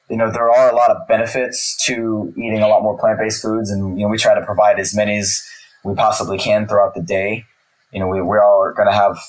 you 0.10 0.16
know, 0.16 0.32
there 0.32 0.50
are 0.50 0.70
a 0.70 0.76
lot 0.76 0.90
of 0.90 1.06
benefits 1.08 1.76
to 1.86 2.34
eating 2.38 2.62
a 2.62 2.68
lot 2.68 2.82
more 2.82 2.98
plant 2.98 3.20
based 3.20 3.42
foods, 3.42 3.70
and 3.70 4.00
you 4.00 4.06
know, 4.06 4.10
we 4.10 4.18
try 4.18 4.34
to 4.34 4.46
provide 4.46 4.80
as 4.80 4.96
many 4.96 5.18
as 5.18 5.44
we 5.84 5.94
possibly 5.96 6.38
can 6.38 6.68
throughout 6.68 6.96
the 6.96 7.02
day. 7.02 7.46
You 7.92 8.00
know, 8.00 8.08
we 8.08 8.22
we 8.22 8.38
are 8.38 8.74
going 8.74 8.88
to 8.88 8.94
have 8.94 9.20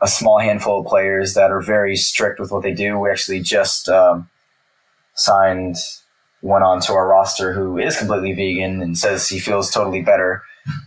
a 0.00 0.06
small 0.06 0.38
handful 0.38 0.80
of 0.80 0.86
players 0.86 1.34
that 1.34 1.50
are 1.50 1.60
very 1.60 1.96
strict 1.96 2.38
with 2.38 2.52
what 2.52 2.62
they 2.62 2.72
do. 2.72 2.98
We 2.98 3.10
actually 3.10 3.40
just 3.40 3.88
um, 3.88 4.28
signed 5.14 5.76
one 6.40 6.62
onto 6.62 6.92
our 6.92 7.08
roster 7.08 7.52
who 7.52 7.78
is 7.78 7.96
completely 7.96 8.32
vegan 8.32 8.80
and 8.82 8.96
says 8.96 9.28
he 9.28 9.38
feels 9.38 9.70
totally 9.70 10.02
better. 10.02 10.42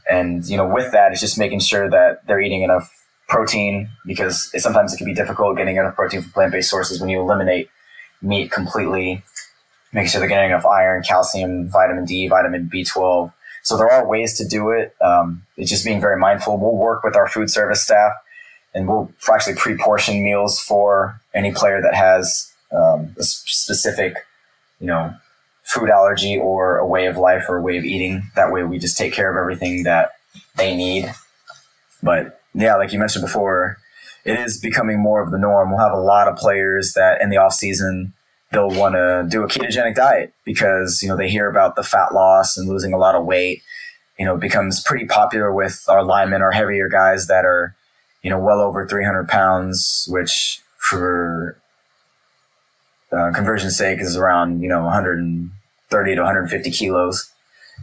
And 0.10 0.46
you 0.46 0.58
know, 0.58 0.68
with 0.68 0.92
that, 0.92 1.12
it's 1.12 1.22
just 1.22 1.38
making 1.38 1.60
sure 1.60 1.90
that 1.90 2.26
they're 2.28 2.42
eating 2.42 2.64
enough 2.64 2.90
protein 3.28 3.90
because 4.06 4.50
it, 4.54 4.60
sometimes 4.60 4.94
it 4.94 4.98
can 4.98 5.06
be 5.06 5.14
difficult 5.14 5.58
getting 5.58 5.78
enough 5.78 5.96
protein 5.96 6.22
from 6.22 6.32
plant 6.32 6.52
based 6.52 6.70
sources 6.70 7.00
when 7.00 7.10
you 7.10 7.20
eliminate 7.20 7.70
meat 8.22 8.52
completely, 8.52 9.24
make 9.94 10.08
sure 10.08 10.20
they're 10.20 10.30
getting 10.30 10.52
enough 10.52 10.66
iron, 10.66 11.02
calcium, 11.04 11.68
vitamin 11.70 12.06
D, 12.06 12.28
vitamin 12.28 12.70
B12. 12.72 13.34
So 13.64 13.78
there 13.78 13.92
are 13.92 14.08
ways 14.08 14.38
to 14.38 14.48
do 14.48 14.72
it. 14.72 14.96
Um, 15.02 15.44
it's 15.58 15.70
just 15.70 15.86
being 15.86 16.02
very 16.02 16.18
mindful. 16.18 16.58
We'll 16.58 16.76
work 16.76 17.04
with 17.04 17.16
our 17.16 17.28
food 17.28 17.50
service 17.50 17.82
staff 17.82 18.14
and 18.74 18.88
we'll 18.88 19.12
actually 19.32 19.56
pre-portion 19.56 20.24
meals 20.24 20.60
for 20.60 21.20
any 21.34 21.52
player 21.52 21.82
that 21.82 21.94
has 21.94 22.52
um, 22.72 23.16
a 23.18 23.24
specific, 23.24 24.16
you 24.80 24.88
know, 24.88 25.14
food 25.72 25.90
allergy 25.90 26.38
or 26.38 26.78
a 26.78 26.86
way 26.86 27.06
of 27.06 27.18
life 27.18 27.46
or 27.48 27.58
a 27.58 27.62
way 27.62 27.78
of 27.78 27.86
eating. 27.86 28.30
That 28.36 28.52
way 28.52 28.64
we 28.64 28.78
just 28.78 28.98
take 28.98 29.14
care 29.14 29.32
of 29.32 29.38
everything 29.38 29.84
that 29.84 30.12
they 30.56 30.76
need. 30.76 31.14
But 32.04 32.42
yeah, 32.54 32.76
like 32.76 32.92
you 32.92 33.00
mentioned 33.00 33.24
before, 33.24 33.78
it 34.26 34.40
is 34.40 34.60
becoming 34.60 35.00
more 35.00 35.22
of 35.22 35.32
the 35.32 35.38
norm. 35.38 35.72
We'll 35.72 35.80
have 35.80 35.94
a 35.94 36.02
lot 36.02 36.28
of 36.28 36.36
players 36.36 36.94
that 36.94 37.22
in 37.22 37.30
the 37.30 37.38
off 37.38 37.54
season 37.54 38.14
they'll 38.52 38.70
want 38.70 38.96
to 38.96 39.26
do 39.30 39.44
a 39.44 39.48
ketogenic 39.48 39.96
diet 39.96 40.34
because 40.44 41.02
you 41.02 41.08
know 41.08 41.16
they 41.16 41.30
hear 41.30 41.50
about 41.50 41.76
the 41.76 41.84
fat 41.84 42.14
loss 42.14 42.58
and 42.58 42.70
losing 42.70 42.94
a 42.94 42.98
lot 42.98 43.16
of 43.16 43.26
weight. 43.26 43.64
You 44.20 44.26
know, 44.26 44.36
it 44.36 44.42
becomes 44.42 44.84
pretty 44.84 45.06
popular 45.06 45.52
with 45.54 45.84
our 45.88 46.04
linemen, 46.04 46.42
our 46.42 46.52
heavier 46.52 46.90
guys 46.90 47.28
that 47.28 47.46
are 47.46 47.76
you 48.22 48.30
know 48.30 48.40
well 48.40 48.60
over 48.60 48.86
300 48.86 49.28
pounds, 49.28 50.08
which 50.10 50.62
for 50.78 51.58
uh, 53.12 53.32
conversion's 53.34 53.78
sake 53.78 54.00
is 54.00 54.18
around 54.18 54.62
you 54.62 54.70
know 54.70 54.90
130 55.92 56.16
to 56.16 56.22
150 56.22 56.72
kilos, 56.72 57.32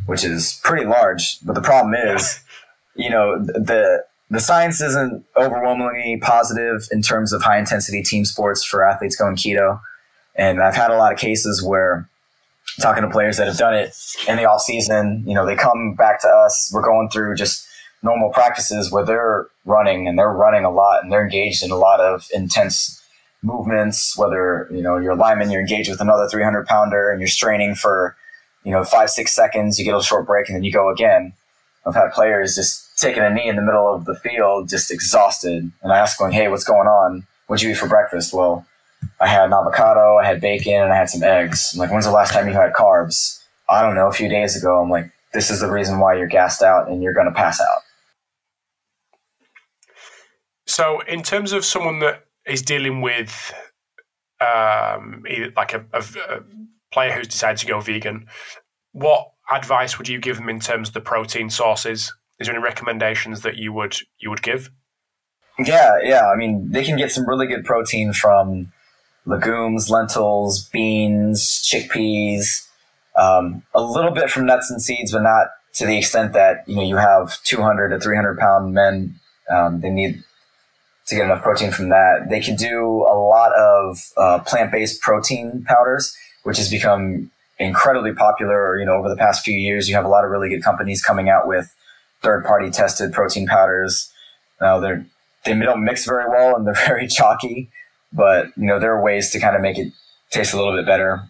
which 0.07 0.25
is 0.25 0.61
pretty 0.65 0.87
large. 0.87 1.39
But 1.45 1.55
the 1.55 1.61
problem 1.61 1.95
is, 1.95 2.41
you 2.97 3.11
know, 3.11 3.39
the 3.39 4.05
the 4.31 4.41
science 4.41 4.81
isn't 4.83 5.25
overwhelmingly 5.37 6.19
positive 6.21 6.87
in 6.93 7.01
terms 7.01 7.33
of 7.33 7.43
high 7.43 7.59
intensity 7.59 8.03
team 8.03 8.27
sports 8.27 8.63
for 8.63 8.85
athletes 8.85 9.17
going 9.17 9.37
keto. 9.37 9.81
And 10.35 10.61
I've 10.61 10.77
had 10.77 10.91
a 10.91 10.99
lot 10.99 11.15
of 11.15 11.19
cases 11.19 11.65
where 11.65 12.07
talking 12.79 13.03
to 13.03 13.09
players 13.09 13.39
that 13.39 13.47
have 13.47 13.57
done 13.57 13.75
it 13.75 13.97
in 14.29 14.37
the 14.37 14.45
off 14.45 14.61
season, 14.61 15.25
you 15.27 15.35
know, 15.35 15.47
they 15.47 15.57
come 15.57 15.95
back 15.95 16.21
to 16.21 16.29
us. 16.29 16.71
We're 16.75 16.83
going 16.83 17.09
through 17.09 17.37
just 17.37 17.67
normal 18.03 18.31
practices 18.31 18.93
where 18.93 19.05
they're 19.05 19.47
running 19.65 20.07
and 20.07 20.19
they're 20.19 20.29
running 20.29 20.65
a 20.65 20.71
lot 20.71 21.03
and 21.03 21.11
they're 21.11 21.25
engaged 21.25 21.65
in 21.65 21.71
a 21.71 21.77
lot 21.77 21.99
of 21.99 22.29
intense 22.35 22.98
movements, 23.43 24.17
whether, 24.17 24.69
you 24.71 24.83
know, 24.83 24.99
you're 24.99 25.13
a 25.13 25.17
lineman, 25.17 25.51
you're 25.51 25.61
engaged 25.61 25.91
with 25.91 26.01
another 26.01 26.29
300 26.29 26.67
pounder 26.67 27.11
and 27.11 27.21
you're 27.21 27.29
straining 27.29 27.75
for, 27.75 28.17
you 28.65 28.73
know, 28.73 28.85
five, 28.85 29.11
six 29.11 29.35
seconds, 29.35 29.79
you 29.79 29.85
get 29.85 29.97
a 29.97 30.03
short 30.03 30.27
break 30.27 30.49
and 30.49 30.57
then 30.57 30.65
you 30.65 30.73
go 30.73 30.91
again. 30.91 31.33
I've 31.87 31.95
had 31.95 32.13
players 32.13 32.55
just 32.55 32.99
taking 32.99 33.23
a 33.23 33.31
knee 33.31 33.49
in 33.49 33.57
the 33.57 33.63
middle 33.63 33.93
of 33.93 34.05
the 34.05 34.15
field, 34.17 34.69
just 34.69 34.91
exhausted. 34.91 35.71
And 35.83 35.93
I 35.93 35.99
asked 35.99 36.19
going, 36.19 36.33
Hey, 36.33 36.49
what's 36.49 36.65
going 36.65 36.89
on? 36.89 37.27
What'd 37.47 37.63
you 37.63 37.71
eat 37.71 37.79
for 37.79 37.89
breakfast? 37.89 38.35
Well, 38.35 38.67
I 39.21 39.29
had 39.29 39.47
an 39.47 39.53
avocado, 39.53 40.17
I 40.17 40.25
had 40.25 40.41
bacon, 40.41 40.75
and 40.75 40.93
I 40.93 40.97
had 40.97 41.09
some 41.09 41.23
eggs. 41.23 41.71
I'm 41.73 41.79
like, 41.79 41.91
when's 41.91 42.05
the 42.05 42.11
last 42.11 42.33
time 42.33 42.47
you 42.47 42.55
had 42.55 42.73
carbs? 42.73 43.43
I 43.69 43.83
don't 43.83 43.95
know, 43.95 44.09
a 44.09 44.13
few 44.13 44.29
days 44.29 44.57
ago. 44.57 44.81
I'm 44.83 44.91
like, 44.91 45.11
this 45.33 45.51
is 45.51 45.61
the 45.61 45.71
reason 45.71 45.99
why 45.99 46.15
you're 46.15 46.27
gassed 46.27 46.63
out 46.63 46.89
and 46.89 47.03
you're 47.03 47.13
going 47.13 47.27
to 47.27 47.33
pass 47.33 47.61
out. 47.61 47.83
So, 50.67 51.01
in 51.01 51.23
terms 51.23 51.53
of 51.53 51.65
someone 51.65 51.99
that 52.01 52.25
is 52.49 52.63
dealing 52.63 53.01
with 53.01 53.53
um, 54.41 55.25
like 55.57 55.75
a, 55.75 55.85
a, 55.93 56.05
a 56.29 56.41
player 56.93 57.13
who's 57.13 57.29
decided 57.29 57.59
to 57.59 57.67
go 57.67 57.81
vegan, 57.81 58.27
what 58.93 59.31
advice 59.51 59.99
would 59.99 60.09
you 60.09 60.19
give 60.19 60.37
them 60.37 60.49
in 60.49 60.61
terms 60.61 60.89
of 60.89 60.95
the 60.95 61.01
protein 61.01 61.51
sources? 61.51 62.13
Is 62.39 62.47
there 62.47 62.55
any 62.55 62.63
recommendations 62.63 63.43
that 63.43 63.57
you 63.57 63.73
would 63.73 63.97
you 64.19 64.31
would 64.31 64.43
give? 64.43 64.71
Yeah, 65.59 65.99
yeah. 66.03 66.31
I 66.33 66.37
mean, 66.37 66.71
they 66.71 66.85
can 66.85 66.97
get 66.97 67.11
some 67.11 67.29
really 67.29 67.47
good 67.47 67.65
protein 67.65 68.13
from 68.13 68.73
legumes, 69.27 69.91
lentils, 69.91 70.69
beans, 70.69 71.43
chickpeas, 71.69 72.67
um, 73.17 73.65
a 73.75 73.83
little 73.83 74.13
bit 74.13 74.31
from 74.31 74.47
nuts 74.47 74.71
and 74.71 74.81
seeds, 74.81 75.13
but 75.13 75.23
not 75.23 75.49
to 75.75 75.87
the 75.87 75.99
extent 75.99 76.33
that 76.33 76.69
you 76.69 76.77
know 76.77 76.83
you 76.83 76.97
have 76.97 77.43
200 77.43 77.89
to 77.91 78.01
300 78.01 78.39
pound 78.39 78.73
men. 78.73 79.19
Um, 79.51 79.81
they 79.81 79.91
need 79.91 80.23
to 81.09 81.17
get 81.17 81.25
enough 81.25 81.43
protein 81.43 81.73
from 81.73 81.89
that. 81.89 82.29
They 82.29 82.41
can 82.41 82.55
do 82.55 82.85
a 83.11 83.17
lot 83.17 83.53
of 83.55 83.99
uh, 84.17 84.39
plant 84.41 84.71
based 84.71 85.01
protein 85.01 85.65
powders, 85.67 86.15
which 86.43 86.59
has 86.59 86.71
become 86.71 87.31
incredibly 87.59 88.13
popular. 88.13 88.79
You 88.79 88.87
know, 88.87 88.93
over 88.93 89.09
the 89.09 89.17
past 89.17 89.45
few 89.45 89.57
years, 89.57 89.89
you 89.89 89.95
have 89.95 90.05
a 90.05 90.09
lot 90.09 90.25
of 90.25 90.31
really 90.31 90.49
good 90.49 90.63
companies 90.63 91.03
coming 91.03 91.29
out 91.29 91.49
with 91.49 91.75
third 92.23 92.45
party 92.45 92.71
tested 92.71 93.13
protein 93.13 93.47
powders. 93.47 94.13
Now 94.61 94.81
they're 94.81 95.07
they 95.45 95.55
don't 95.55 95.85
mix 95.85 96.05
very 96.05 96.29
well 96.29 96.57
and 96.57 96.67
they're 96.67 96.75
very 96.87 97.07
chalky, 97.07 97.71
but 98.13 98.49
you 98.57 98.67
know 98.67 98.79
there 98.79 98.93
are 98.93 99.03
ways 99.03 99.31
to 99.31 99.41
kind 99.41 99.57
of 99.57 99.63
make 99.63 99.79
it 99.79 99.93
taste 100.31 100.53
a 100.53 100.57
little 100.57 100.77
bit 100.77 100.87
better. 100.87 101.23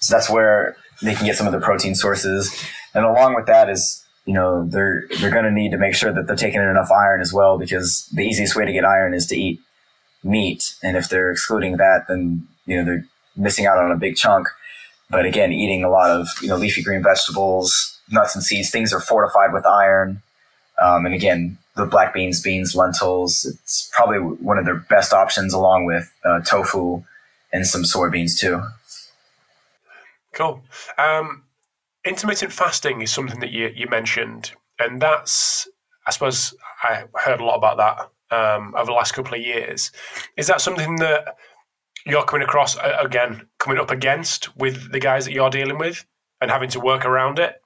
So 0.00 0.14
that's 0.14 0.28
where 0.28 0.76
they 1.02 1.14
can 1.14 1.24
get 1.24 1.36
some 1.36 1.46
of 1.46 1.52
the 1.52 1.60
protein 1.60 1.94
sources, 1.94 2.52
and 2.94 3.04
along 3.04 3.34
with 3.34 3.46
that 3.46 3.70
is 3.70 4.03
you 4.24 4.32
know 4.34 4.66
they're 4.66 5.06
they're 5.20 5.30
going 5.30 5.44
to 5.44 5.50
need 5.50 5.70
to 5.70 5.78
make 5.78 5.94
sure 5.94 6.12
that 6.12 6.26
they're 6.26 6.36
taking 6.36 6.60
in 6.60 6.68
enough 6.68 6.90
iron 6.90 7.20
as 7.20 7.32
well 7.32 7.58
because 7.58 8.06
the 8.12 8.22
easiest 8.22 8.56
way 8.56 8.64
to 8.64 8.72
get 8.72 8.84
iron 8.84 9.14
is 9.14 9.26
to 9.26 9.36
eat 9.36 9.60
meat, 10.22 10.74
and 10.82 10.96
if 10.96 11.08
they're 11.08 11.30
excluding 11.30 11.76
that, 11.76 12.06
then 12.08 12.46
you 12.66 12.76
know 12.76 12.84
they're 12.84 13.06
missing 13.36 13.66
out 13.66 13.78
on 13.78 13.90
a 13.90 13.96
big 13.96 14.16
chunk. 14.16 14.48
But 15.10 15.26
again, 15.26 15.52
eating 15.52 15.84
a 15.84 15.90
lot 15.90 16.10
of 16.10 16.28
you 16.40 16.48
know 16.48 16.56
leafy 16.56 16.82
green 16.82 17.02
vegetables, 17.02 17.98
nuts 18.10 18.34
and 18.34 18.42
seeds, 18.42 18.70
things 18.70 18.92
are 18.92 19.00
fortified 19.00 19.52
with 19.52 19.66
iron. 19.66 20.22
Um, 20.82 21.06
and 21.06 21.14
again, 21.14 21.58
the 21.76 21.86
black 21.86 22.12
beans, 22.12 22.40
beans, 22.40 22.74
lentils, 22.74 23.44
it's 23.44 23.90
probably 23.94 24.18
one 24.18 24.58
of 24.58 24.64
their 24.64 24.74
best 24.74 25.12
options 25.12 25.52
along 25.52 25.86
with 25.86 26.12
uh, 26.24 26.40
tofu 26.40 27.02
and 27.52 27.66
some 27.66 27.82
soybeans 27.82 28.36
too. 28.36 28.62
Cool. 30.32 30.62
Um, 30.98 31.43
intermittent 32.04 32.52
fasting 32.52 33.02
is 33.02 33.12
something 33.12 33.40
that 33.40 33.50
you, 33.50 33.70
you 33.74 33.88
mentioned, 33.88 34.52
and 34.78 35.00
that's, 35.00 35.68
I 36.06 36.10
suppose, 36.10 36.54
I 36.82 37.04
heard 37.14 37.40
a 37.40 37.44
lot 37.44 37.56
about 37.56 37.76
that 38.30 38.36
um, 38.36 38.74
over 38.76 38.86
the 38.86 38.92
last 38.92 39.12
couple 39.12 39.34
of 39.34 39.40
years. 39.40 39.90
Is 40.36 40.46
that 40.48 40.60
something 40.60 40.96
that 40.96 41.36
you're 42.06 42.24
coming 42.24 42.46
across 42.46 42.76
again, 43.00 43.46
coming 43.58 43.78
up 43.78 43.90
against 43.90 44.54
with 44.56 44.92
the 44.92 45.00
guys 45.00 45.24
that 45.24 45.32
you're 45.32 45.50
dealing 45.50 45.78
with 45.78 46.04
and 46.40 46.50
having 46.50 46.68
to 46.70 46.80
work 46.80 47.04
around 47.04 47.38
it? 47.38 47.62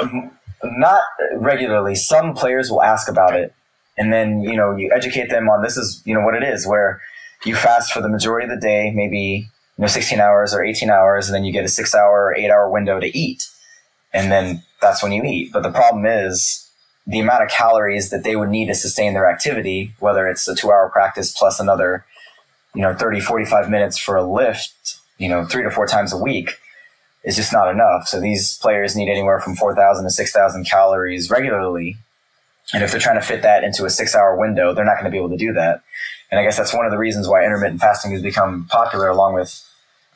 Um, 0.00 0.32
not 0.62 1.00
regularly. 1.36 1.94
Some 1.94 2.34
players 2.34 2.70
will 2.70 2.82
ask 2.82 3.08
about 3.08 3.34
it, 3.34 3.54
and 3.96 4.12
then 4.12 4.40
you 4.40 4.56
know 4.56 4.76
you 4.76 4.92
educate 4.94 5.30
them 5.30 5.48
on 5.48 5.62
this 5.62 5.76
is 5.76 6.02
you 6.04 6.14
know 6.14 6.20
what 6.20 6.34
it 6.34 6.42
is. 6.42 6.66
Where 6.66 7.00
you 7.44 7.56
fast 7.56 7.92
for 7.92 8.02
the 8.02 8.08
majority 8.08 8.44
of 8.44 8.50
the 8.50 8.64
day, 8.64 8.92
maybe 8.94 9.48
you 9.80 9.84
know 9.84 9.88
16 9.88 10.20
hours 10.20 10.52
or 10.52 10.62
18 10.62 10.90
hours, 10.90 11.26
and 11.26 11.34
then 11.34 11.42
you 11.42 11.54
get 11.54 11.64
a 11.64 11.68
six 11.68 11.94
hour 11.94 12.26
or 12.26 12.36
eight 12.36 12.50
hour 12.50 12.68
window 12.68 13.00
to 13.00 13.16
eat, 13.16 13.48
and 14.12 14.30
then 14.30 14.62
that's 14.82 15.02
when 15.02 15.10
you 15.10 15.22
eat. 15.22 15.54
But 15.54 15.62
the 15.62 15.70
problem 15.70 16.04
is 16.04 16.70
the 17.06 17.18
amount 17.18 17.44
of 17.44 17.48
calories 17.48 18.10
that 18.10 18.22
they 18.22 18.36
would 18.36 18.50
need 18.50 18.66
to 18.66 18.74
sustain 18.74 19.14
their 19.14 19.30
activity, 19.30 19.94
whether 19.98 20.28
it's 20.28 20.46
a 20.46 20.54
two 20.54 20.70
hour 20.70 20.90
practice 20.90 21.32
plus 21.32 21.58
another, 21.58 22.04
you 22.74 22.82
know, 22.82 22.94
30, 22.94 23.20
45 23.20 23.70
minutes 23.70 23.96
for 23.96 24.16
a 24.16 24.22
lift, 24.22 24.98
you 25.16 25.30
know, 25.30 25.46
three 25.46 25.62
to 25.62 25.70
four 25.70 25.86
times 25.86 26.12
a 26.12 26.18
week 26.18 26.58
is 27.24 27.36
just 27.36 27.50
not 27.50 27.70
enough. 27.70 28.06
So 28.06 28.20
these 28.20 28.58
players 28.58 28.94
need 28.94 29.10
anywhere 29.10 29.40
from 29.40 29.56
4,000 29.56 30.04
to 30.04 30.10
6,000 30.10 30.64
calories 30.68 31.30
regularly. 31.30 31.96
And 32.74 32.84
if 32.84 32.90
they're 32.90 33.00
trying 33.00 33.18
to 33.18 33.26
fit 33.26 33.40
that 33.42 33.64
into 33.64 33.86
a 33.86 33.90
six 33.90 34.14
hour 34.14 34.36
window, 34.36 34.74
they're 34.74 34.84
not 34.84 34.96
going 34.96 35.06
to 35.06 35.10
be 35.10 35.16
able 35.16 35.30
to 35.30 35.38
do 35.38 35.54
that. 35.54 35.82
And 36.30 36.38
I 36.38 36.42
guess 36.42 36.58
that's 36.58 36.74
one 36.74 36.84
of 36.84 36.92
the 36.92 36.98
reasons 36.98 37.28
why 37.28 37.44
intermittent 37.46 37.80
fasting 37.80 38.12
has 38.12 38.20
become 38.20 38.66
popular 38.70 39.08
along 39.08 39.34
with 39.34 39.66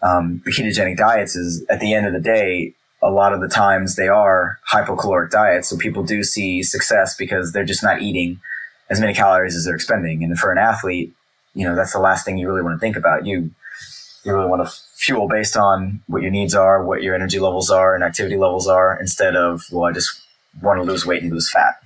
um, 0.05 0.43
the 0.45 0.53
ketogenic 0.53 0.99
diets 0.99 1.35
is 1.35 1.65
at 1.71 1.81
the 1.81 1.95
end 1.95 2.07
of 2.07 2.13
the 2.13 2.21
day, 2.21 2.75
a 3.03 3.11
lot 3.11 3.33
of 3.33 3.41
the 3.41 3.49
times 3.49 3.97
they 3.97 4.09
are 4.09 4.59
hypocaloric 4.71 5.31
diets. 5.31 5.69
So 5.69 5.77
people 5.77 6.05
do 6.05 6.23
see 6.23 6.63
success 6.63 7.17
because 7.17 7.53
they're 7.53 7.65
just 7.65 7.83
not 7.83 8.03
eating 8.03 8.41
as 8.91 9.01
many 9.01 9.15
calories 9.15 9.57
as 9.57 9.65
they're 9.65 9.75
expending. 9.75 10.23
And 10.23 10.39
for 10.39 10.53
an 10.53 10.59
athlete, 10.59 11.13
you 11.55 11.67
know, 11.67 11.75
that's 11.75 11.93
the 11.93 12.01
last 12.01 12.25
thing 12.25 12.37
you 12.37 12.47
really 12.47 12.63
want 12.63 12.77
to 12.77 12.81
think 12.81 12.97
about. 12.97 13.25
You, 13.25 13.51
you 14.25 14.35
really 14.35 14.49
want 14.49 14.67
to 14.67 14.75
fuel 14.95 15.27
based 15.27 15.57
on 15.57 16.03
what 16.07 16.23
your 16.23 16.31
needs 16.31 16.55
are, 16.55 16.85
what 16.85 17.03
your 17.03 17.15
energy 17.15 17.39
levels 17.39 17.71
are, 17.71 17.95
and 17.95 18.05
activity 18.05 18.37
levels 18.37 18.67
are, 18.67 18.99
instead 19.01 19.37
of 19.37 19.65
well, 19.73 19.85
I 19.85 19.93
just 19.93 20.21
want 20.63 20.81
to 20.81 20.85
lose 20.85 21.07
weight 21.07 21.23
and 21.23 21.33
lose 21.33 21.51
fat. 21.51 21.83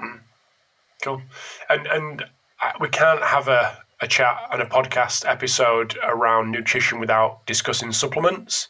Mm. 0.00 0.20
Cool, 1.02 1.22
and 1.68 1.86
and 1.86 2.22
uh, 2.62 2.72
we 2.80 2.88
can't 2.88 3.22
have 3.22 3.48
a, 3.48 3.83
a 4.00 4.06
chat 4.06 4.36
and 4.52 4.60
a 4.60 4.66
podcast 4.66 5.28
episode 5.28 5.96
around 6.02 6.50
nutrition 6.50 7.00
without 7.00 7.46
discussing 7.46 7.92
supplements. 7.92 8.68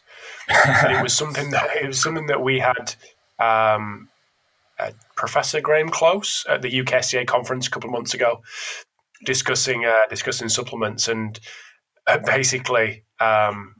and 0.65 0.95
it 0.95 1.01
was 1.01 1.13
something 1.13 1.51
that 1.51 1.75
it 1.77 1.87
was 1.87 2.01
something 2.01 2.27
that 2.27 2.41
we 2.41 2.59
had. 2.59 2.95
Um, 3.39 4.09
uh, 4.77 4.91
Professor 5.15 5.61
Graeme 5.61 5.89
Close 5.89 6.45
at 6.49 6.61
the 6.61 6.69
UKSCA 6.69 7.25
conference 7.25 7.67
a 7.67 7.71
couple 7.71 7.89
of 7.89 7.93
months 7.93 8.13
ago, 8.13 8.41
discussing 9.25 9.85
uh, 9.85 10.07
discussing 10.09 10.49
supplements, 10.49 11.07
and 11.07 11.39
uh, 12.07 12.17
basically 12.19 13.03
um, 13.19 13.75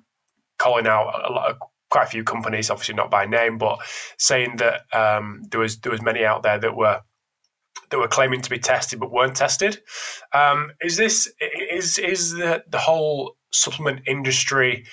calling 0.57 0.87
out 0.87 1.21
a 1.27 1.31
lot 1.31 1.51
of, 1.51 1.57
quite 1.89 2.03
a 2.03 2.09
few 2.09 2.23
companies, 2.23 2.69
obviously 2.69 2.95
not 2.95 3.11
by 3.11 3.25
name, 3.25 3.57
but 3.57 3.79
saying 4.17 4.57
that 4.57 4.81
um, 4.93 5.43
there 5.51 5.59
was 5.59 5.79
there 5.79 5.91
was 5.91 6.01
many 6.01 6.25
out 6.25 6.43
there 6.43 6.59
that 6.59 6.75
were 6.75 7.01
that 7.89 7.97
were 7.97 8.07
claiming 8.07 8.41
to 8.41 8.49
be 8.49 8.59
tested 8.59 8.99
but 8.99 9.11
weren't 9.11 9.35
tested. 9.35 9.79
Um, 10.33 10.71
is 10.81 10.97
this 10.97 11.31
is 11.69 11.97
is 11.97 12.33
the 12.33 12.63
the 12.69 12.79
whole 12.79 13.35
supplement 13.51 14.01
industry 14.07 14.85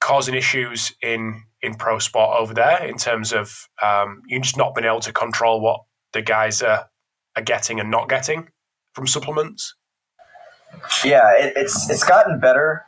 causing 0.00 0.34
issues 0.34 0.92
in 1.02 1.42
in 1.62 1.74
pro 1.74 1.98
sport 1.98 2.38
over 2.38 2.54
there 2.54 2.84
in 2.84 2.96
terms 2.96 3.32
of 3.32 3.68
um, 3.82 4.22
you 4.26 4.40
just 4.40 4.56
not 4.56 4.74
being 4.74 4.86
able 4.86 5.00
to 5.00 5.12
control 5.12 5.60
what 5.60 5.80
the 6.12 6.22
guys 6.22 6.62
are, 6.62 6.88
are 7.36 7.42
getting 7.42 7.78
and 7.78 7.90
not 7.90 8.08
getting 8.08 8.48
from 8.94 9.06
supplements? 9.06 9.74
Yeah, 11.04 11.32
it, 11.38 11.52
it's 11.56 11.90
it's 11.90 12.04
gotten 12.04 12.40
better, 12.40 12.86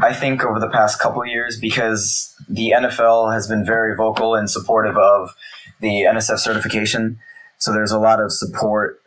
I 0.00 0.12
think, 0.12 0.44
over 0.44 0.58
the 0.58 0.68
past 0.68 1.00
couple 1.00 1.24
years 1.26 1.58
because 1.60 2.34
the 2.48 2.72
NFL 2.76 3.32
has 3.32 3.48
been 3.48 3.64
very 3.64 3.96
vocal 3.96 4.34
and 4.34 4.48
supportive 4.48 4.96
of 4.96 5.34
the 5.80 6.02
NSF 6.02 6.38
certification. 6.38 7.18
So 7.64 7.72
there's 7.72 7.92
a 7.92 7.98
lot 7.98 8.20
of 8.20 8.30
support 8.30 9.00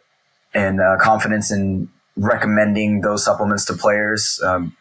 and 0.51 0.81
uh, 0.81 0.97
confidence 0.99 1.51
in 1.51 1.89
recommending 2.15 3.01
those 3.01 3.23
supplements 3.23 3.65
to 3.65 3.73
players. 3.75 4.41
Um, 4.43 4.75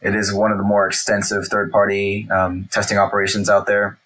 it 0.00 0.14
is 0.14 0.32
one 0.32 0.52
of 0.52 0.58
the 0.58 0.62
more 0.62 0.86
extensive 0.86 1.48
third 1.48 1.72
party 1.72 2.30
um, 2.30 2.68
testing 2.70 2.98
operations 2.98 3.50
out 3.50 3.66
there. 3.66 3.98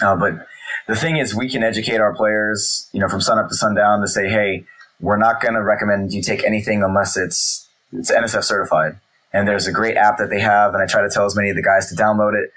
Uh, 0.00 0.14
but 0.14 0.46
the 0.86 0.94
thing 0.94 1.16
is, 1.16 1.34
we 1.34 1.48
can 1.48 1.64
educate 1.64 1.96
our 1.96 2.14
players, 2.14 2.88
you 2.92 3.00
know, 3.00 3.08
from 3.08 3.20
sun 3.20 3.40
up 3.40 3.48
to 3.48 3.56
sundown 3.56 4.00
to 4.02 4.06
say, 4.06 4.28
hey, 4.28 4.64
we're 5.00 5.16
not 5.16 5.40
going 5.40 5.54
to 5.54 5.62
recommend 5.62 6.12
you 6.12 6.22
take 6.22 6.44
anything 6.44 6.84
unless 6.84 7.16
it's 7.16 7.66
it's 7.92 8.08
NSF 8.08 8.44
certified. 8.44 9.00
And 9.32 9.48
there's 9.48 9.66
a 9.66 9.72
great 9.72 9.96
app 9.96 10.18
that 10.18 10.30
they 10.30 10.40
have, 10.40 10.74
and 10.74 10.82
I 10.82 10.86
try 10.86 11.02
to 11.02 11.10
tell 11.10 11.26
as 11.26 11.34
many 11.34 11.50
of 11.50 11.56
the 11.56 11.62
guys 11.62 11.88
to 11.88 11.96
download 11.96 12.40
it. 12.40 12.52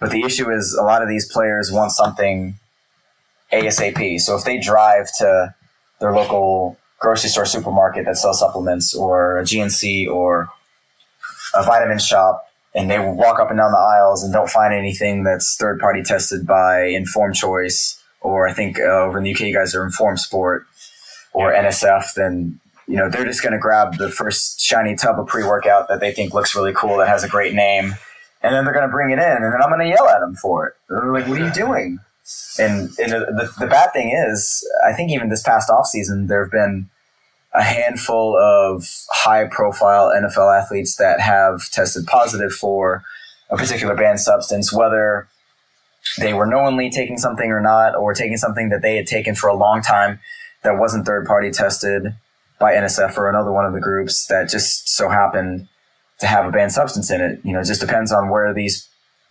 But 0.00 0.12
the 0.12 0.22
issue 0.22 0.50
is, 0.50 0.72
a 0.72 0.82
lot 0.82 1.02
of 1.02 1.10
these 1.10 1.30
players 1.30 1.70
want 1.70 1.92
something 1.92 2.58
ASAP. 3.52 4.20
So 4.20 4.36
if 4.36 4.44
they 4.44 4.58
drive 4.58 5.06
to 5.18 5.54
their 6.00 6.12
local 6.12 6.78
grocery 6.98 7.30
store 7.30 7.46
supermarket 7.46 8.04
that 8.06 8.16
sells 8.16 8.40
supplements 8.40 8.94
or 8.94 9.38
a 9.38 9.42
GNC 9.42 10.08
or 10.08 10.48
a 11.54 11.62
vitamin 11.62 11.98
shop 11.98 12.46
and 12.74 12.90
they 12.90 12.98
walk 12.98 13.38
up 13.38 13.50
and 13.50 13.58
down 13.58 13.72
the 13.72 13.78
aisles 13.78 14.22
and 14.22 14.32
don't 14.32 14.50
find 14.50 14.74
anything 14.74 15.24
that's 15.24 15.56
third 15.56 15.78
party 15.78 16.02
tested 16.02 16.46
by 16.46 16.84
Informed 16.84 17.34
Choice 17.34 18.02
or 18.20 18.48
I 18.48 18.52
think 18.52 18.78
uh, 18.78 18.82
over 18.82 19.18
in 19.18 19.24
the 19.24 19.32
UK 19.32 19.40
you 19.40 19.54
guys 19.54 19.74
are 19.74 19.84
Informed 19.84 20.20
Sport 20.20 20.66
or 21.32 21.52
NSF, 21.52 22.14
then 22.14 22.58
you 22.88 22.96
know 22.96 23.08
they're 23.08 23.24
just 23.24 23.42
going 23.42 23.52
to 23.52 23.58
grab 23.58 23.96
the 23.98 24.10
first 24.10 24.60
shiny 24.60 24.96
tub 24.96 25.20
of 25.20 25.26
pre 25.26 25.44
workout 25.44 25.88
that 25.88 26.00
they 26.00 26.12
think 26.12 26.34
looks 26.34 26.54
really 26.54 26.72
cool 26.72 26.96
that 26.98 27.08
has 27.08 27.22
a 27.22 27.28
great 27.28 27.54
name, 27.54 27.94
and 28.42 28.54
then 28.54 28.64
they're 28.64 28.74
going 28.74 28.86
to 28.86 28.92
bring 28.92 29.10
it 29.10 29.18
in, 29.18 29.42
and 29.42 29.44
then 29.44 29.62
I'm 29.62 29.68
going 29.68 29.86
to 29.86 29.88
yell 29.88 30.08
at 30.08 30.20
them 30.20 30.34
for 30.34 30.66
it. 30.66 30.74
They're 30.88 31.12
like, 31.12 31.28
"What 31.28 31.40
are 31.40 31.44
you 31.44 31.52
doing?" 31.52 32.00
And, 32.58 32.90
and 32.98 33.12
the, 33.12 33.52
the 33.58 33.66
bad 33.66 33.92
thing 33.92 34.10
is, 34.10 34.66
I 34.86 34.92
think 34.92 35.10
even 35.10 35.28
this 35.28 35.42
past 35.42 35.70
off 35.70 35.86
season, 35.86 36.26
there 36.26 36.42
have 36.42 36.50
been 36.50 36.90
a 37.54 37.62
handful 37.62 38.36
of 38.36 38.84
high 39.10 39.46
profile 39.46 40.10
NFL 40.10 40.60
athletes 40.60 40.96
that 40.96 41.20
have 41.20 41.70
tested 41.70 42.06
positive 42.06 42.52
for 42.52 43.02
a 43.50 43.56
particular 43.56 43.94
banned 43.94 44.20
substance, 44.20 44.72
whether 44.72 45.28
they 46.18 46.34
were 46.34 46.46
knowingly 46.46 46.90
taking 46.90 47.18
something 47.18 47.50
or 47.50 47.60
not, 47.60 47.94
or 47.94 48.12
taking 48.12 48.36
something 48.36 48.68
that 48.68 48.82
they 48.82 48.96
had 48.96 49.06
taken 49.06 49.34
for 49.34 49.48
a 49.48 49.54
long 49.54 49.80
time 49.80 50.20
that 50.62 50.78
wasn't 50.78 51.06
third 51.06 51.26
party 51.26 51.50
tested 51.50 52.14
by 52.58 52.74
NSF 52.74 53.16
or 53.16 53.28
another 53.28 53.52
one 53.52 53.64
of 53.64 53.72
the 53.72 53.80
groups 53.80 54.26
that 54.26 54.48
just 54.48 54.88
so 54.88 55.08
happened 55.08 55.68
to 56.18 56.26
have 56.26 56.46
a 56.46 56.50
banned 56.50 56.72
substance 56.72 57.10
in 57.10 57.20
it. 57.20 57.40
You 57.44 57.52
know, 57.52 57.60
it 57.60 57.66
just 57.66 57.80
depends 57.80 58.12
on 58.12 58.30
where 58.30 58.52
these 58.52 58.88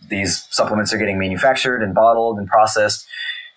these 0.10 0.46
supplements 0.50 0.94
are 0.94 0.98
getting 0.98 1.20
manufactured 1.20 1.82
and 1.82 1.94
bottled 1.94 2.38
and 2.38 2.48
processed, 2.48 3.06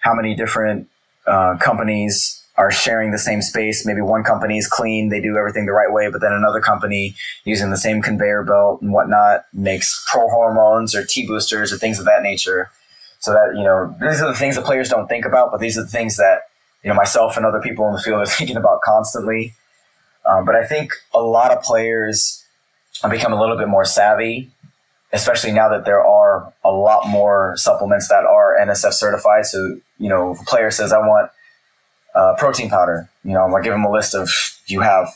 how 0.00 0.14
many 0.14 0.34
different 0.34 0.88
uh, 1.26 1.56
companies 1.58 2.42
are 2.56 2.72
sharing 2.72 3.12
the 3.12 3.18
same 3.18 3.40
space. 3.40 3.86
Maybe 3.86 4.00
one 4.00 4.24
company 4.24 4.58
is 4.58 4.66
clean, 4.66 5.10
they 5.10 5.20
do 5.20 5.36
everything 5.36 5.66
the 5.66 5.72
right 5.72 5.92
way, 5.92 6.10
but 6.10 6.20
then 6.20 6.32
another 6.32 6.60
company 6.60 7.14
using 7.44 7.70
the 7.70 7.76
same 7.76 8.02
conveyor 8.02 8.42
belt 8.42 8.82
and 8.82 8.92
whatnot 8.92 9.44
makes 9.52 10.04
pro 10.10 10.28
hormones 10.28 10.94
or 10.94 11.04
T 11.04 11.26
boosters 11.26 11.72
or 11.72 11.78
things 11.78 12.00
of 12.00 12.04
that 12.06 12.22
nature. 12.22 12.70
So 13.20 13.32
that, 13.32 13.54
you 13.56 13.62
know, 13.62 13.94
these 14.00 14.20
are 14.20 14.28
the 14.28 14.34
things 14.34 14.56
that 14.56 14.64
players 14.64 14.88
don't 14.88 15.08
think 15.08 15.24
about, 15.24 15.52
but 15.52 15.60
these 15.60 15.78
are 15.78 15.82
the 15.82 15.88
things 15.88 16.16
that, 16.16 16.42
you 16.82 16.88
know, 16.88 16.94
myself 16.94 17.36
and 17.36 17.46
other 17.46 17.60
people 17.60 17.86
in 17.86 17.94
the 17.94 18.00
field 18.00 18.20
are 18.20 18.26
thinking 18.38 18.56
about 18.56 18.80
constantly. 18.82 19.54
Um, 20.26 20.44
but 20.44 20.56
I 20.56 20.66
think 20.66 20.92
a 21.14 21.20
lot 21.20 21.52
of 21.52 21.62
players 21.62 22.44
have 23.02 23.10
become 23.12 23.32
a 23.32 23.40
little 23.40 23.56
bit 23.56 23.68
more 23.68 23.84
savvy, 23.84 24.50
especially 25.12 25.52
now 25.52 25.68
that 25.70 25.84
there 25.84 26.04
are 26.04 26.52
a 26.64 26.70
lot 26.70 27.08
more 27.08 27.54
supplements 27.56 28.08
that 28.08 28.24
are 28.24 28.56
NSF 28.60 28.92
certified. 28.92 29.46
So, 29.46 29.80
you 29.98 30.08
know, 30.08 30.32
if 30.32 30.40
a 30.40 30.44
player 30.44 30.70
says, 30.70 30.92
I 30.92 30.98
want 30.98 31.30
uh, 32.14 32.34
protein 32.36 32.68
powder. 32.68 33.08
You 33.24 33.32
know, 33.32 33.54
I 33.54 33.62
give 33.62 33.72
them 33.72 33.84
a 33.84 33.90
list 33.90 34.14
of 34.14 34.30
you 34.66 34.80
have 34.80 35.08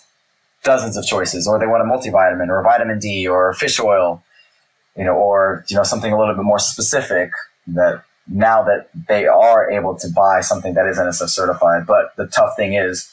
dozens 0.62 0.97
of 0.97 1.05
choices, 1.05 1.49
or 1.49 1.59
they 1.59 1.66
want 1.66 1.82
a 1.82 1.86
multivitamin, 1.86 2.49
or 2.49 2.62
vitamin 2.62 2.99
D, 2.99 3.26
or 3.26 3.53
fish 3.55 3.80
oil. 3.80 4.22
You 4.97 5.05
know, 5.05 5.14
or 5.14 5.64
you 5.68 5.76
know 5.76 5.82
something 5.82 6.12
a 6.12 6.18
little 6.18 6.34
bit 6.34 6.45
more 6.45 6.59
specific 6.59 7.32
that 7.66 8.05
now 8.28 8.62
that 8.62 8.88
they 9.09 9.26
are 9.26 9.70
able 9.70 9.97
to 9.99 10.09
buy 10.09 10.43
something 10.43 10.74
that 10.74 10.86
is 10.86 10.99
NSF 10.99 11.28
certified. 11.28 11.86
But 11.86 12.14
the 12.16 12.26
tough 12.26 12.57
thing 12.57 12.74
is 12.74 13.12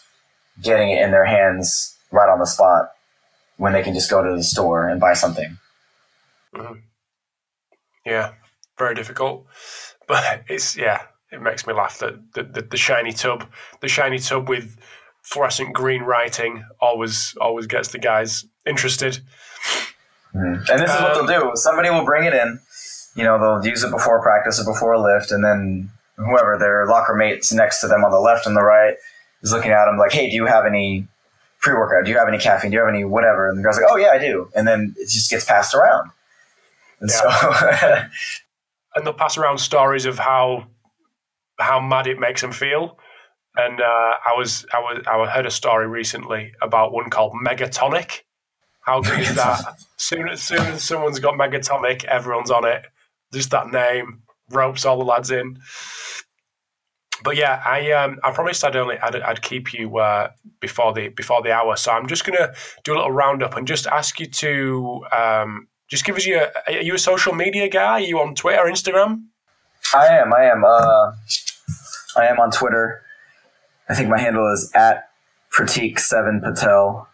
getting 0.62 0.90
it 0.90 1.02
in 1.02 1.12
their 1.12 1.26
hands 1.26 1.96
right 2.12 2.30
on 2.30 2.40
the 2.40 2.46
spot 2.46 2.92
when 3.58 3.74
they 3.74 3.82
can 3.82 3.94
just 3.94 4.10
go 4.10 4.24
to 4.24 4.36
the 4.36 4.44
store 4.44 4.88
and 4.88 5.00
buy 5.00 5.14
something. 5.14 5.58
Mm-hmm. 6.56 6.80
Yeah, 8.06 8.34
very 8.78 8.96
difficult. 8.96 9.46
But 10.08 10.46
it's 10.48 10.76
yeah, 10.76 11.04
it 11.32 11.40
makes 11.40 11.68
me 11.68 11.74
laugh 11.74 12.00
that 12.00 12.34
the, 12.34 12.42
the, 12.42 12.64
the, 12.64 12.78
shiny 12.78 13.12
tub, 13.12 13.46
the 13.80 13.88
shiny 13.88 14.18
tub 14.18 14.50
with 14.50 14.76
fluorescent 15.22 15.72
green 15.72 16.02
writing, 16.02 16.66
always 16.82 17.36
always 17.40 17.68
gets 17.68 17.90
the 17.90 18.00
guys 18.00 18.44
interested. 18.66 19.20
Mm. 20.34 20.68
And 20.68 20.82
this 20.82 20.90
is 20.90 20.96
um, 20.98 21.04
what 21.04 21.28
they'll 21.28 21.42
do: 21.42 21.52
somebody 21.54 21.92
will 21.92 22.06
bring 22.06 22.26
it 22.26 22.34
in. 22.34 22.60
You 23.16 23.24
know, 23.24 23.38
they'll 23.40 23.70
use 23.70 23.84
it 23.84 23.92
before 23.92 24.20
practice 24.24 24.60
or 24.60 24.74
before 24.74 24.94
a 24.94 25.00
lift, 25.00 25.32
and 25.32 25.44
then 25.44 25.92
whoever 26.18 26.58
their 26.58 26.88
locker 26.88 27.14
mates 27.14 27.54
next 27.54 27.82
to 27.82 27.88
them 27.88 28.04
on 28.04 28.10
the 28.10 28.20
left 28.20 28.48
and 28.48 28.56
the 28.56 28.64
right 28.64 28.96
is 29.44 29.52
looking 29.52 29.72
at 29.72 29.86
them 29.86 29.98
like, 29.98 30.12
"Hey, 30.12 30.30
do 30.30 30.36
you 30.36 30.48
have 30.48 30.66
any 30.66 31.08
pre 31.62 31.74
workout? 31.74 32.06
Do 32.06 32.12
you 32.12 32.18
have 32.18 32.28
any 32.28 32.40
caffeine? 32.40 32.72
Do 32.72 32.78
you 32.78 32.82
have 32.84 32.94
any 32.94 33.06
whatever?" 33.06 33.48
And 33.48 33.60
the 33.60 33.64
guy's 33.64 33.78
like, 33.78 33.86
"Oh 33.90 33.98
yeah, 33.98 34.10
I 34.10 34.18
do." 34.18 34.50
And 34.56 34.68
then 34.68 34.96
it 34.98 35.10
just 35.10 35.30
gets 35.30 35.46
passed 35.46 35.76
around. 35.76 36.10
And 37.02 37.10
yeah. 37.10 37.20
so. 37.72 38.06
and 38.96 39.06
they'll 39.06 39.14
pass 39.14 39.38
around 39.38 39.58
stories 39.60 40.06
of 40.06 40.20
how 40.20 40.68
how 41.60 41.80
mad 41.80 42.08
it 42.08 42.20
makes 42.20 42.42
them 42.42 42.52
feel. 42.52 42.98
And 43.56 43.82
uh, 43.82 44.14
I 44.26 44.34
was 44.38 44.66
I 44.74 44.80
was 44.80 45.04
I 45.08 45.26
heard 45.28 45.46
a 45.46 45.52
story 45.52 45.88
recently 45.88 46.54
about 46.62 46.94
one 46.94 47.10
called 47.10 47.34
Megatonic. 47.34 48.22
How 48.82 49.02
good 49.02 49.20
is 49.20 49.36
that? 49.36 49.76
soon 49.98 50.30
as 50.30 50.42
soon 50.42 50.60
as 50.60 50.84
someone's 50.84 51.20
got 51.20 51.36
Megatonic, 51.36 52.06
everyone's 52.06 52.52
on 52.52 52.66
it. 52.66 52.86
Just 53.34 53.52
that 53.52 53.70
name 53.70 54.22
ropes 54.50 54.86
all 54.86 54.98
the 54.98 55.06
lads 55.06 55.32
in. 55.32 55.60
But 57.24 57.36
yeah, 57.36 57.62
I 57.66 57.92
um, 57.92 58.20
I 58.24 58.32
promised 58.32 58.64
I'd 58.64 58.78
only 58.78 58.98
I'd, 59.00 59.16
I'd 59.18 59.42
keep 59.42 59.74
you 59.74 59.98
uh, 59.98 60.30
before 60.62 60.94
the 60.94 61.10
before 61.10 61.42
the 61.42 61.52
hour, 61.52 61.76
so 61.76 61.92
I'm 61.92 62.08
just 62.08 62.26
gonna 62.26 62.54
do 62.84 62.94
a 62.94 62.96
little 62.96 63.12
roundup 63.12 63.58
and 63.58 63.68
just 63.68 63.88
ask 63.88 64.20
you 64.20 64.28
to 64.28 65.06
um, 65.12 65.68
just 65.90 66.06
give 66.06 66.16
us 66.16 66.26
your 66.26 66.48
are 66.68 66.74
you 66.74 66.96
a 66.96 67.00
social 67.00 67.34
media 67.34 67.68
guy? 67.68 67.94
Are 67.94 68.00
you 68.00 68.20
on 68.20 68.36
Twitter, 68.36 68.64
Instagram? 68.64 69.26
I 69.94 70.08
am. 70.08 70.34
I 70.34 70.44
am. 70.44 70.64
Uh, 70.64 71.12
I 72.16 72.28
am 72.28 72.40
on 72.40 72.52
Twitter. 72.52 73.02
I 73.90 73.96
think 73.96 74.10
my 74.10 74.20
handle 74.20 74.52
is 74.54 74.72
at 74.76 75.10
Pratik 75.52 76.00
Seven 76.00 76.42
Patel. 76.42 77.08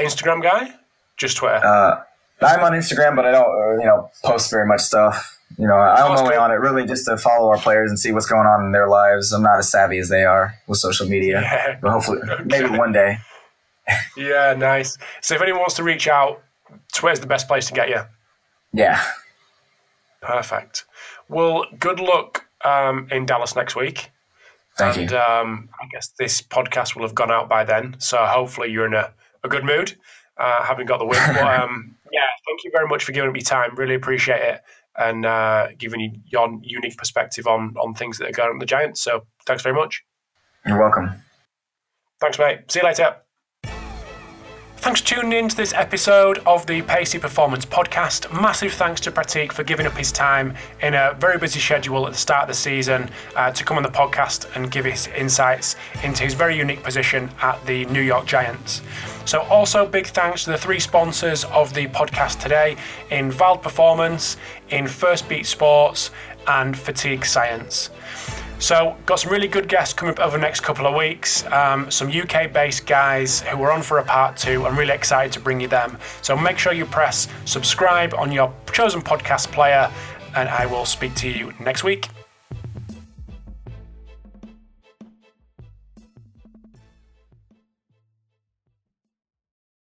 Instagram 0.00 0.42
guy, 0.42 0.74
just 1.16 1.36
Twitter. 1.36 1.64
Uh, 1.64 2.02
I'm 2.42 2.62
on 2.64 2.72
Instagram, 2.72 3.16
but 3.16 3.24
I 3.24 3.32
don't, 3.32 3.46
uh, 3.46 3.80
you 3.80 3.86
know, 3.86 4.10
post 4.22 4.50
very 4.50 4.66
much 4.66 4.80
stuff. 4.80 5.38
You 5.56 5.66
know, 5.66 5.74
I'm 5.74 6.18
only 6.18 6.36
on 6.36 6.50
it 6.50 6.56
really 6.56 6.84
just 6.84 7.06
to 7.06 7.16
follow 7.16 7.48
our 7.48 7.56
players 7.56 7.90
and 7.90 7.98
see 7.98 8.12
what's 8.12 8.26
going 8.26 8.46
on 8.46 8.66
in 8.66 8.72
their 8.72 8.88
lives. 8.88 9.32
I'm 9.32 9.42
not 9.42 9.58
as 9.58 9.70
savvy 9.70 9.98
as 9.98 10.10
they 10.10 10.24
are 10.24 10.54
with 10.66 10.78
social 10.78 11.08
media, 11.08 11.40
yeah. 11.40 11.78
but 11.80 11.92
hopefully, 11.92 12.18
okay. 12.28 12.42
maybe 12.44 12.76
one 12.76 12.92
day. 12.92 13.18
Yeah, 14.16 14.54
nice. 14.56 14.96
So 15.20 15.34
if 15.34 15.42
anyone 15.42 15.60
wants 15.60 15.74
to 15.76 15.82
reach 15.82 16.08
out, 16.08 16.42
Twitter's 16.92 17.20
the 17.20 17.26
best 17.26 17.46
place 17.48 17.66
to 17.68 17.72
get 17.72 17.88
you. 17.88 18.02
Yeah. 18.72 19.02
Perfect. 20.20 20.84
Well, 21.28 21.66
good 21.78 22.00
luck 22.00 22.46
um, 22.64 23.08
in 23.10 23.26
Dallas 23.26 23.54
next 23.54 23.76
week. 23.76 24.10
Thank 24.76 24.96
and, 24.98 25.10
you. 25.10 25.16
Um, 25.16 25.68
I 25.80 25.86
guess 25.92 26.08
this 26.18 26.42
podcast 26.42 26.94
will 26.94 27.02
have 27.02 27.14
gone 27.14 27.30
out 27.30 27.48
by 27.48 27.64
then, 27.64 27.96
so 27.98 28.18
hopefully 28.26 28.70
you're 28.70 28.86
in 28.86 28.94
a, 28.94 29.12
a 29.42 29.48
good 29.48 29.64
mood, 29.64 29.96
uh, 30.36 30.64
having 30.64 30.86
got 30.86 30.98
the 30.98 31.06
win. 31.06 31.20
but 31.28 31.60
um, 31.60 31.96
yeah, 32.12 32.20
thank 32.46 32.64
you 32.64 32.70
very 32.72 32.86
much 32.86 33.04
for 33.04 33.12
giving 33.12 33.32
me 33.32 33.40
time. 33.40 33.74
Really 33.74 33.94
appreciate 33.94 34.42
it 34.42 34.62
and 34.98 35.26
uh, 35.26 35.68
giving 35.78 36.00
you 36.00 36.10
your 36.26 36.58
unique 36.62 36.96
perspective 36.96 37.46
on 37.46 37.74
on 37.76 37.94
things 37.94 38.18
that 38.18 38.28
are 38.28 38.32
going 38.32 38.50
on 38.50 38.58
the 38.58 38.66
Giants. 38.66 39.00
So 39.00 39.26
thanks 39.46 39.62
very 39.62 39.74
much. 39.74 40.04
You're 40.64 40.78
welcome. 40.78 41.22
Thanks, 42.20 42.38
mate. 42.38 42.70
See 42.70 42.80
you 42.80 42.86
later. 42.86 43.16
Thanks 44.86 45.00
for 45.00 45.16
tuning 45.16 45.32
in 45.32 45.48
to 45.48 45.56
this 45.56 45.72
episode 45.72 46.38
of 46.46 46.64
the 46.66 46.80
Pacey 46.82 47.18
Performance 47.18 47.66
Podcast. 47.66 48.32
Massive 48.32 48.72
thanks 48.72 49.00
to 49.00 49.10
Pratik 49.10 49.50
for 49.50 49.64
giving 49.64 49.84
up 49.84 49.94
his 49.94 50.12
time 50.12 50.54
in 50.80 50.94
a 50.94 51.12
very 51.18 51.38
busy 51.38 51.58
schedule 51.58 52.06
at 52.06 52.12
the 52.12 52.18
start 52.18 52.42
of 52.42 52.48
the 52.50 52.54
season 52.54 53.10
uh, 53.34 53.50
to 53.50 53.64
come 53.64 53.78
on 53.78 53.82
the 53.82 53.88
podcast 53.88 54.46
and 54.54 54.70
give 54.70 54.84
his 54.84 55.08
insights 55.08 55.74
into 56.04 56.22
his 56.22 56.34
very 56.34 56.56
unique 56.56 56.84
position 56.84 57.28
at 57.42 57.66
the 57.66 57.84
New 57.86 58.00
York 58.00 58.26
Giants. 58.26 58.80
So, 59.24 59.40
also 59.40 59.86
big 59.86 60.06
thanks 60.06 60.44
to 60.44 60.50
the 60.50 60.58
three 60.58 60.78
sponsors 60.78 61.42
of 61.46 61.74
the 61.74 61.88
podcast 61.88 62.40
today 62.40 62.76
in 63.10 63.32
VALD 63.32 63.62
Performance, 63.62 64.36
in 64.70 64.86
Firstbeat 64.86 65.46
Sports, 65.46 66.12
and 66.46 66.78
Fatigue 66.78 67.26
Science. 67.26 67.90
So, 68.58 68.96
got 69.04 69.20
some 69.20 69.30
really 69.30 69.48
good 69.48 69.68
guests 69.68 69.92
coming 69.92 70.14
up 70.14 70.20
over 70.20 70.36
the 70.36 70.40
next 70.40 70.60
couple 70.60 70.86
of 70.86 70.94
weeks. 70.94 71.44
Um, 71.46 71.90
some 71.90 72.10
UK 72.10 72.52
based 72.52 72.86
guys 72.86 73.40
who 73.40 73.62
are 73.62 73.70
on 73.70 73.82
for 73.82 73.98
a 73.98 74.04
part 74.04 74.36
two. 74.36 74.66
I'm 74.66 74.78
really 74.78 74.94
excited 74.94 75.32
to 75.32 75.40
bring 75.40 75.60
you 75.60 75.68
them. 75.68 75.98
So, 76.22 76.36
make 76.36 76.58
sure 76.58 76.72
you 76.72 76.86
press 76.86 77.28
subscribe 77.44 78.14
on 78.14 78.32
your 78.32 78.52
chosen 78.72 79.02
podcast 79.02 79.52
player, 79.52 79.90
and 80.34 80.48
I 80.48 80.66
will 80.66 80.86
speak 80.86 81.14
to 81.16 81.28
you 81.28 81.52
next 81.60 81.84
week. 81.84 82.08